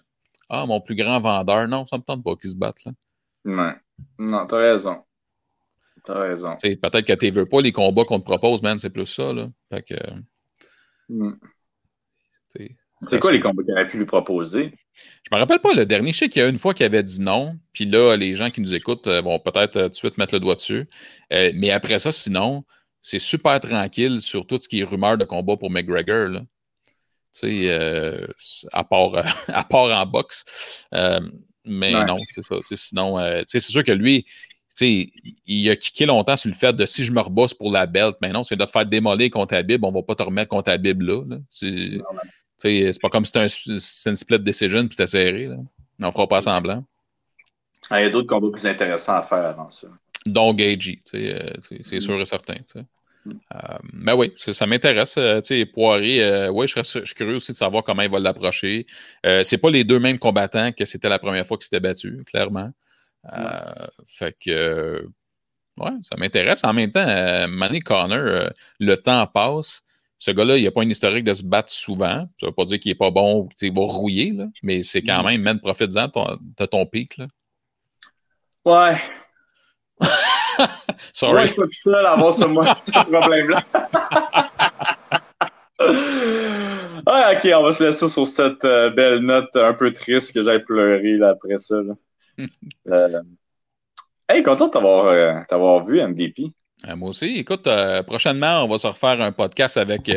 Ah, 0.49 0.67
mon 0.67 0.81
plus 0.81 0.97
grand 0.97 1.21
vendeur. 1.21 1.69
Non, 1.69 1.87
ça 1.87 1.97
me 1.97 2.03
tente 2.03 2.25
pas 2.25 2.35
qu'ils 2.35 2.51
se 2.51 2.57
battent. 2.57 2.85
Là. 2.85 2.93
Ouais. 3.45 3.75
Non, 4.19 4.47
t'as 4.47 4.59
raison. 4.59 5.05
T'as 6.09 6.21
raison. 6.21 6.57
Peut-être 6.63 7.03
que 7.03 7.13
tu 7.13 7.31
veux 7.31 7.45
pas 7.45 7.61
les 7.61 7.71
combats 7.71 8.05
qu'on 8.05 8.19
te 8.19 8.25
propose, 8.25 8.63
man, 8.63 8.79
c'est 8.79 8.89
plus 8.89 9.05
ça. 9.05 9.31
Là. 9.31 9.51
Fait 9.71 9.83
que. 9.83 9.95
Mm. 11.11 11.35
C'est 13.03 13.19
quoi 13.19 13.31
les 13.31 13.41
combats 13.41 13.63
qu'il 13.63 13.73
aurait 13.73 13.87
pu 13.87 13.99
lui 13.99 14.07
proposer? 14.07 14.73
Je 14.95 15.29
me 15.31 15.39
rappelle 15.39 15.59
pas, 15.59 15.75
le 15.75 15.85
dernier, 15.85 16.15
je 16.15 16.21
sais 16.21 16.29
qu'il 16.31 16.41
y 16.41 16.45
a 16.47 16.49
une 16.49 16.57
fois 16.57 16.73
qu'il 16.73 16.87
avait 16.87 17.03
dit 17.03 17.21
non, 17.21 17.59
puis 17.75 17.85
là, 17.85 18.17
les 18.17 18.35
gens 18.37 18.49
qui 18.49 18.63
nous 18.63 18.75
écoutent 18.75 19.07
euh, 19.07 19.21
vont 19.21 19.39
peut-être 19.39 19.77
euh, 19.77 19.83
tout 19.85 19.91
de 19.91 19.97
suite 19.97 20.17
mettre 20.17 20.35
le 20.35 20.41
doigt 20.41 20.55
dessus. 20.55 20.89
Euh, 21.31 21.53
mais 21.55 21.71
après 21.73 21.99
ça, 21.99 22.11
sinon, 22.11 22.65
c'est 23.03 23.19
super 23.19 23.61
tranquille 23.61 24.23
sur 24.23 24.47
tout 24.47 24.57
ce 24.57 24.67
qui 24.67 24.81
est 24.81 24.85
rumeur 24.85 25.19
de 25.19 25.27
combat 25.27 25.59
pour 25.59 25.71
McGregor. 25.71 26.29
Là. 26.29 26.41
Tu 27.39 27.67
sais, 27.67 28.29
à, 28.73 28.83
part, 28.83 29.13
à 29.49 29.65
part 29.65 30.01
en 30.01 30.07
boxe. 30.07 30.87
mais 31.67 31.93
non, 31.93 32.17
c'est 32.35 32.43
ça. 32.43 32.57
Sinon, 32.63 33.43
c'est 33.47 33.61
sûr 33.61 33.85
que 33.85 33.93
lui, 33.93 34.25
il 34.87 35.71
a 35.71 35.77
kické 35.77 36.07
longtemps 36.07 36.37
sur 36.37 36.49
le 36.49 36.55
fait 36.55 36.73
de 36.73 36.87
si 36.87 37.05
je 37.05 37.13
me 37.13 37.21
rebosse 37.21 37.55
pour 37.55 37.73
la 37.73 37.87
belt, 37.87 38.17
mais 38.23 38.31
non, 38.31 38.45
c'est 38.45 38.57
de 38.57 38.65
te 38.65 38.71
faire 38.71 38.87
démolir 38.87 39.31
contre 39.31 39.55
Habib, 39.55 39.85
on 39.85 39.93
va 39.93 40.03
pas 40.03 40.15
te 40.15 40.23
remettre 40.23 40.49
contre 40.49 40.71
Habib 40.71 41.03
là. 41.03 41.23
là. 41.27 41.37
C'est 41.51 43.01
pas 43.01 43.09
comme 43.09 43.25
si 43.25 43.33
c'était 43.35 43.71
un, 43.71 44.11
une 44.11 44.17
split 44.17 44.41
decision 44.41 44.81
puis 44.81 44.97
c'était 44.97 45.07
serré. 45.07 45.47
Là. 45.47 45.57
On 46.01 46.13
fera 46.13 46.27
pas 46.27 46.43
semblant. 46.43 46.85
Ah, 47.91 48.01
il 48.01 48.05
y 48.05 48.07
a 48.07 48.11
d'autres 48.11 48.29
combats 48.29 48.51
plus 48.51 48.67
intéressants 48.67 49.15
à 49.15 49.23
faire 49.23 49.47
avant 49.47 49.71
ça. 49.71 49.89
Donc, 50.27 50.57
Gagey, 50.57 51.01
euh, 51.15 51.51
c'est 51.61 51.97
mm. 51.97 52.01
sûr 52.01 52.21
et 52.21 52.27
certain. 52.27 52.57
Mm. 53.25 53.31
Euh, 53.31 53.59
mais 53.93 54.13
oui, 54.13 54.33
ça 54.37 54.67
m'intéresse. 54.67 55.15
Euh, 55.17 55.41
Poirier, 55.73 56.49
oui, 56.53 56.67
je, 56.69 56.83
suis 56.83 57.15
curieux 57.15 57.37
aussi 57.37 57.53
de 57.53 57.57
savoir 57.57 57.85
comment 57.85 58.03
il 58.03 58.11
va 58.11 58.19
l'approcher. 58.19 58.87
c'est 59.25 59.59
pas 59.59 59.71
les 59.71 59.85
deux 59.85 59.99
mêmes 59.99 60.19
combattants 60.19 60.73
que 60.73 60.85
c'était 60.85 61.09
la 61.09 61.19
première 61.19 61.47
fois 61.47 61.57
qu'ils 61.57 61.65
s'étaient 61.65 61.81
battus, 61.81 62.25
clairement. 62.27 62.71
Fait 64.07 64.37
que, 64.39 65.07
ouais, 65.77 65.91
ça 66.03 66.17
m'intéresse. 66.17 66.65
En 66.65 66.73
même 66.73 66.91
temps, 66.91 67.07
Manny 67.49 67.81
Connor, 67.81 68.51
le 68.81 68.95
temps 68.97 69.27
passe. 69.27 69.83
Ce 70.21 70.33
gars-là, 70.33 70.57
il 70.57 70.65
n'a 70.65 70.73
pas 70.73 70.83
une 70.83 70.91
historique 70.91 71.25
de 71.25 71.33
se 71.33 71.45
battre 71.45 71.71
souvent. 71.71 72.27
Ça 72.41 72.47
ne 72.47 72.47
veut 72.49 72.53
pas 72.53 72.65
dire 72.65 72.81
qu'il 72.81 72.91
n'est 72.91 72.97
pas 72.97 73.13
bon 73.13 73.43
ou 73.43 73.49
qu'il 73.57 73.73
va 73.73 73.83
rouiller, 73.83 74.33
là, 74.33 74.47
mais 74.65 74.83
c'est 74.83 75.03
quand 75.03 75.23
même, 75.23 75.43
même, 75.43 75.61
profite-en 75.61 76.09
de 76.09 76.67
ton 76.67 76.87
pic. 76.87 77.17
Là. 77.19 77.29
Ouais. 78.65 78.97
Sorry. 81.13 81.33
Moi, 81.33 81.43
je 81.43 81.53
suis 81.53 81.57
pas 81.57 81.67
tout 81.67 81.73
seul 81.73 82.07
à 82.07 82.13
avoir 82.13 82.35
ce, 82.35 82.43
ce 82.87 83.05
problème-là. 83.05 83.63
ah, 87.07 87.33
ok, 87.33 87.49
on 87.55 87.63
va 87.63 87.73
se 87.73 87.85
laisser 87.85 88.09
sur 88.09 88.27
cette 88.27 88.65
euh, 88.65 88.91
belle 88.91 89.21
note 89.21 89.55
un 89.55 89.73
peu 89.73 89.93
triste 89.93 90.35
que 90.35 90.43
j'ai 90.43 90.59
pleuré 90.59 91.17
là, 91.17 91.31
après 91.31 91.59
ça. 91.59 91.81
Là. 91.81 91.95
euh, 92.89 93.23
hey, 94.29 94.43
content 94.43 94.67
de 94.67 94.73
t'avoir 94.73 95.07
euh, 95.07 95.83
vu, 95.85 96.01
MVP. 96.03 96.45
Euh, 96.89 96.97
moi 96.97 97.11
aussi. 97.11 97.39
Écoute, 97.39 97.69
prochainement, 98.07 98.65
on 98.65 98.69
va 98.69 98.79
se 98.79 98.87
refaire 98.87 99.21
un 99.21 99.33
podcast 99.33 99.77
avec 99.77 100.11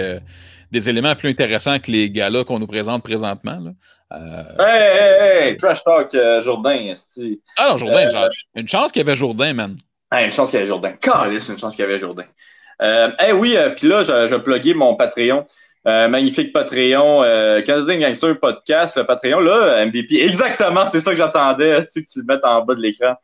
des 0.71 0.89
éléments 0.89 1.15
plus 1.15 1.29
intéressants 1.29 1.79
que 1.79 1.91
les 1.91 2.09
gars-là 2.09 2.43
qu'on 2.43 2.59
nous 2.59 2.67
présente 2.67 3.03
présentement. 3.03 3.59
Là. 3.59 3.71
Hey, 4.59 4.81
hey, 4.81 5.47
hey, 5.49 5.57
trash 5.57 5.83
talk 5.83 6.13
Jourdain. 6.43 6.93
Ah 7.57 7.69
non, 7.69 7.77
Jourdain, 7.77 8.27
une 8.55 8.67
chance 8.67 8.91
qu'il 8.91 8.99
y 9.01 9.05
avait 9.05 9.15
Jourdain, 9.15 9.53
man. 9.53 9.77
une 10.11 10.31
chance 10.31 10.49
qu'il 10.49 10.57
y 10.59 10.61
avait 10.61 10.67
Jourdain. 10.67 10.91
Carlis, 10.93 11.47
une 11.49 11.57
chance 11.57 11.75
qu'il 11.75 11.83
y 11.83 11.87
avait 11.87 11.97
Jourdain. 11.97 12.25
Eh 12.81 13.31
oui, 13.31 13.55
puis 13.77 13.87
là, 13.87 14.03
je, 14.03 14.27
je 14.27 14.73
mon 14.73 14.95
Patreon. 14.95 15.45
Magnifique 15.85 16.53
Patreon, 16.53 17.23
Canadien 17.65 17.99
Gangster 17.99 18.39
Podcast, 18.39 18.97
le 18.97 19.05
Patreon, 19.05 19.39
là, 19.39 19.85
MVP. 19.85 20.21
Exactement, 20.21 20.85
c'est 20.85 20.99
ça 20.99 21.11
que 21.11 21.17
j'attendais, 21.17 21.81
tu 21.91 22.03
que 22.03 22.09
tu 22.09 22.19
le 22.19 22.25
mettes 22.25 22.43
en 22.43 22.63
bas 22.63 22.75
de 22.75 22.81
l'écran 22.81 23.15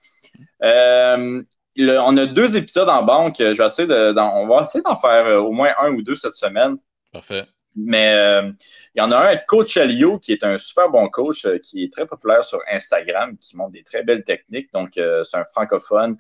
on 1.78 2.18
a 2.18 2.26
deux 2.26 2.58
épisodes 2.58 2.90
en 2.90 3.04
banque. 3.04 3.36
Je 3.40 3.54
vais 3.54 3.66
essayer 3.66 3.88
de, 3.88 4.20
on 4.20 4.48
va 4.48 4.62
essayer 4.62 4.82
d'en 4.82 4.96
faire 4.96 5.26
euh, 5.26 5.40
au 5.40 5.52
moins 5.52 5.72
un 5.80 5.92
ou 5.92 6.02
deux 6.02 6.16
cette 6.16 6.34
semaine. 6.34 6.78
Parfait. 7.12 7.46
Mais 7.76 8.14
euh, 8.14 8.52
il 8.96 9.00
y 9.00 9.02
en 9.02 9.12
a 9.12 9.18
un 9.18 9.26
avec 9.28 9.46
Coach 9.46 9.78
Alio, 9.78 10.18
qui 10.18 10.32
est 10.32 10.44
un 10.44 10.58
super 10.58 10.90
bon 10.90 11.08
coach, 11.10 11.46
euh, 11.46 11.60
qui 11.60 11.84
est 11.84 11.94
très 11.94 12.08
populaire 12.08 12.44
sur 12.44 12.60
Instagram, 12.72 13.38
qui 13.38 13.56
montre 13.56 13.74
des 13.74 13.84
très 13.84 14.04
belles 14.04 14.24
techniques. 14.24 14.72
Donc, 14.74 14.94
c'est 14.96 15.38
un 15.38 15.44
francophone, 15.46 16.18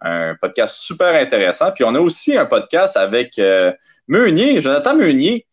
un 0.00 0.36
podcast 0.36 0.76
super 0.76 1.14
intéressant. 1.14 1.72
Puis 1.72 1.82
on 1.82 1.94
a 1.96 2.00
aussi 2.00 2.36
un 2.36 2.46
podcast 2.46 2.96
avec 2.96 3.40
Meunier, 4.06 4.60
Jonathan 4.60 4.94
Meunier, 4.94 5.46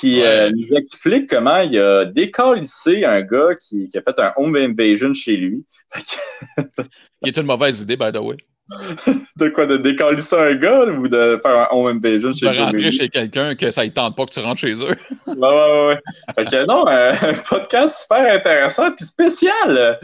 qui 0.00 0.20
nous 0.20 0.76
explique 0.76 1.28
comment 1.28 1.60
il 1.60 1.78
a 1.78 2.04
décalissé 2.04 3.04
un 3.04 3.22
gars 3.22 3.54
qui, 3.60 3.88
qui, 3.88 3.98
a 3.98 4.02
fait 4.02 4.18
un 4.18 4.32
home 4.36 4.56
invasion 4.56 5.14
chez 5.14 5.36
lui. 5.36 5.64
qui 6.04 6.16
est 7.28 7.36
une 7.36 7.46
mauvaise 7.46 7.80
idée, 7.80 7.96
by 7.96 8.12
the 8.12 8.18
way. 8.18 8.36
de 9.36 9.48
quoi, 9.50 9.66
de 9.66 9.76
décalisser 9.76 10.36
un 10.36 10.54
gars 10.54 10.86
ou 10.86 11.06
de 11.06 11.38
faire 11.42 11.54
un 11.54 11.68
home 11.70 11.98
invasion 11.98 12.32
chez 12.32 12.46
De 12.46 12.58
rentrer 12.58 12.90
chez 12.90 13.08
quelqu'un 13.10 13.54
que 13.54 13.70
ça 13.70 13.84
ne 13.84 13.90
tente 13.90 14.16
pas 14.16 14.24
que 14.24 14.32
tu 14.32 14.40
rentres 14.40 14.60
chez 14.60 14.72
eux. 14.72 14.96
ouais, 15.26 15.36
ouais, 15.36 15.86
ouais. 15.86 15.98
Fait 16.34 16.44
que 16.46 16.66
non, 16.66 16.86
un 16.86 17.34
podcast 17.46 18.02
super 18.02 18.34
intéressant 18.34 18.90
puis 18.92 19.04
spécial. 19.04 19.98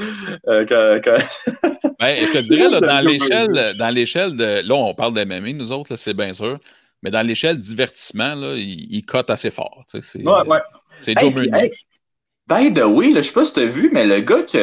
Euh, 0.47 0.65
ben, 0.67 2.17
je 2.17 2.33
te 2.33 2.39
dirais, 2.43 2.69
là, 2.69 2.81
dans 2.81 3.01
l'échelle, 3.01 3.73
dans 3.79 3.89
l'échelle 3.89 4.37
de. 4.37 4.69
Là, 4.69 4.75
on 4.75 4.95
parle 4.95 5.15
de 5.15 5.25
MMA, 5.25 5.55
nous 5.55 5.73
autres, 5.73 5.97
c'est 5.97 6.15
bien 6.15 6.35
sûr. 6.35 6.59
Mais 7.03 7.11
dans 7.11 7.27
l'échelle 7.27 7.59
divertissement, 7.59 8.35
là, 8.35 8.55
il, 8.57 8.87
il 8.93 9.05
cote 9.05 9.31
assez 9.31 9.51
fort. 9.51 9.85
C'est, 9.89 10.25
ouais, 10.25 10.47
ouais. 10.47 10.59
C'est 10.99 11.19
Joe 11.19 11.33
Meunier. 11.33 11.71
by 12.47 12.73
the 12.73 12.85
way, 12.85 13.11
là, 13.11 13.23
je 13.23 13.29
sais 13.29 13.33
pas 13.33 13.45
si 13.45 13.55
tu 13.55 13.61
as 13.61 13.67
vu, 13.67 13.91
mais 13.93 14.07
le 14.07 14.21
gars 14.21 14.43
qui 14.43 14.59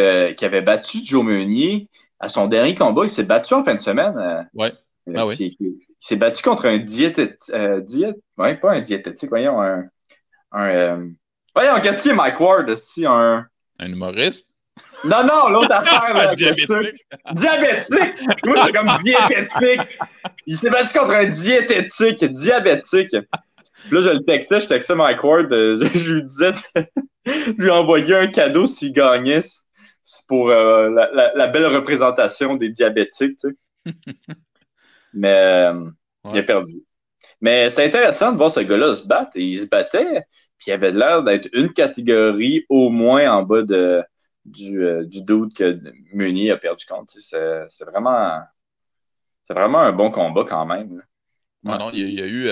avait 0.45 0.62
battu 0.62 1.00
Joe 1.04 1.23
Meunier, 1.23 1.89
à 2.19 2.30
son 2.30 2.47
dernier 2.47 2.76
combat, 2.76 3.04
il 3.04 3.10
s'est 3.10 3.23
battu 3.23 3.54
en 3.54 3.63
fin 3.63 3.76
de 3.76 3.80
semaine. 3.80 4.17
Euh, 4.17 4.43
ouais. 4.54 4.73
Ah 5.15 5.26
oui. 5.26 5.56
Il, 5.60 5.78
s'est 6.00 6.15
battu 6.15 6.43
contre 6.43 6.67
un 6.67 6.78
diététique. 6.78 7.38
Euh, 7.54 7.82
ouais, 8.38 8.56
pas 8.58 8.73
un 8.73 8.82
diététique, 8.82 9.30
voyons, 9.30 9.62
un. 9.62 9.86
un 10.52 10.67
euh, 10.67 11.10
voyons, 11.56 11.80
qu'est-ce 11.82 12.02
qu'il 12.02 12.12
est 12.12 12.15
Mike 12.15 12.39
Ward, 12.39 12.76
si 12.76 13.06
un. 13.06 13.45
Un 13.80 13.91
humoriste? 13.91 14.52
Non, 15.03 15.23
non, 15.23 15.49
l'autre 15.49 15.73
affaire, 15.73 16.13
là, 16.13 16.35
diabétique. 16.35 17.05
Diabétique! 17.33 18.45
Moi, 18.45 18.55
c'est 18.65 18.71
comme 18.71 18.91
diététique. 19.03 19.99
Il 20.45 20.57
s'est 20.57 20.69
battu 20.69 20.97
contre 20.97 21.13
un 21.13 21.25
diététique, 21.25 22.23
diabétique. 22.25 23.11
Puis 23.11 23.95
là, 23.95 24.01
je 24.01 24.09
le 24.09 24.23
textais, 24.23 24.59
je 24.61 24.67
textais 24.67 24.95
Mike 24.95 25.23
Ward, 25.23 25.47
je, 25.49 25.85
je 25.93 26.13
lui 26.13 26.23
disais 26.23 26.51
de 26.51 27.53
lui 27.61 27.69
envoyer 27.69 28.15
un 28.15 28.27
cadeau 28.27 28.65
s'il 28.65 28.93
gagnait 28.93 29.41
c'est 30.07 30.25
pour 30.25 30.49
euh, 30.49 30.89
la, 30.89 31.47
belle 31.47 31.65
représentation 31.65 32.55
des 32.55 32.69
diabétiques, 32.69 33.37
tu 33.37 33.49
sais. 33.49 33.93
Mais 35.13 35.35
euh, 35.69 35.89
il 36.31 36.37
a 36.37 36.43
perdu. 36.43 36.81
Mais 37.41 37.69
c'est 37.69 37.85
intéressant 37.85 38.31
de 38.31 38.37
voir 38.37 38.49
ce 38.49 38.61
gars-là 38.61 38.95
se 38.95 39.05
battre. 39.05 39.31
il 39.35 39.59
se 39.59 39.67
battait, 39.67 40.23
puis 40.57 40.67
il 40.67 40.71
avait 40.71 40.93
l'air 40.93 41.23
d'être 41.23 41.49
une 41.51 41.73
catégorie 41.73 42.65
au 42.69 42.89
moins 42.89 43.29
en 43.29 43.43
bas 43.43 43.63
de, 43.63 44.01
du, 44.47 44.83
euh, 44.83 45.05
du 45.05 45.23
doute 45.23 45.55
que 45.55 45.79
Meunier 46.13 46.51
a 46.51 46.57
perdu 46.57 46.86
contre. 46.86 47.13
C'est 47.17 47.86
vraiment, 47.86 48.41
vraiment 49.49 49.79
un 49.79 49.91
bon 49.91 50.12
combat 50.12 50.45
quand 50.47 50.65
même. 50.65 51.03
Non, 51.63 51.91
il 51.91 52.13
y, 52.13 52.21
a, 52.21 52.25
eu, 52.25 52.49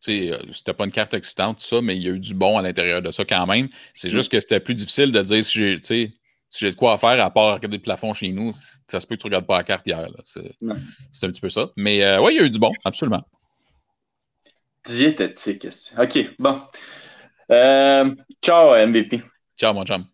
tu 0.00 0.30
sais, 0.30 0.38
c'était 0.52 0.74
pas 0.74 0.84
une 0.84 0.92
carte 0.92 1.12
excitante, 1.14 1.58
tout 1.58 1.64
ça, 1.64 1.82
mais 1.82 1.96
il 1.96 2.04
y 2.04 2.08
a 2.08 2.12
eu 2.12 2.20
du 2.20 2.34
bon 2.34 2.56
à 2.56 2.62
l'intérieur 2.62 3.02
de 3.02 3.10
ça 3.10 3.24
quand 3.24 3.46
même. 3.46 3.68
C'est 3.94 4.08
mm. 4.08 4.12
juste 4.12 4.30
que 4.30 4.38
c'était 4.38 4.60
plus 4.60 4.76
difficile 4.76 5.10
de 5.10 5.20
dire 5.22 5.44
si 5.44 5.58
j'ai, 5.58 5.80
si 6.54 6.64
j'ai 6.64 6.70
de 6.70 6.76
quoi 6.76 6.96
faire 6.98 7.24
à 7.24 7.30
part 7.30 7.54
regarder 7.54 7.78
le 7.78 7.82
plafond 7.82 8.14
chez 8.14 8.30
nous, 8.30 8.52
ça 8.88 9.00
se 9.00 9.06
peut 9.08 9.16
que 9.16 9.22
tu 9.22 9.26
ne 9.26 9.30
regardes 9.30 9.46
pas 9.46 9.58
la 9.58 9.64
carte 9.64 9.84
hier. 9.88 10.08
C'est 10.24 11.26
un 11.26 11.30
petit 11.30 11.40
peu 11.40 11.50
ça. 11.50 11.70
Mais 11.76 12.04
euh, 12.04 12.22
oui, 12.22 12.34
il 12.34 12.36
y 12.36 12.40
a 12.40 12.44
eu 12.44 12.50
du 12.50 12.60
bon, 12.60 12.70
absolument. 12.84 13.24
Diététique. 14.86 15.66
OK, 15.98 16.36
bon. 16.38 16.60
Euh, 17.50 18.14
ciao, 18.40 18.86
MVP. 18.86 19.20
Ciao, 19.56 19.74
mon 19.74 19.84
chum. 19.84 20.06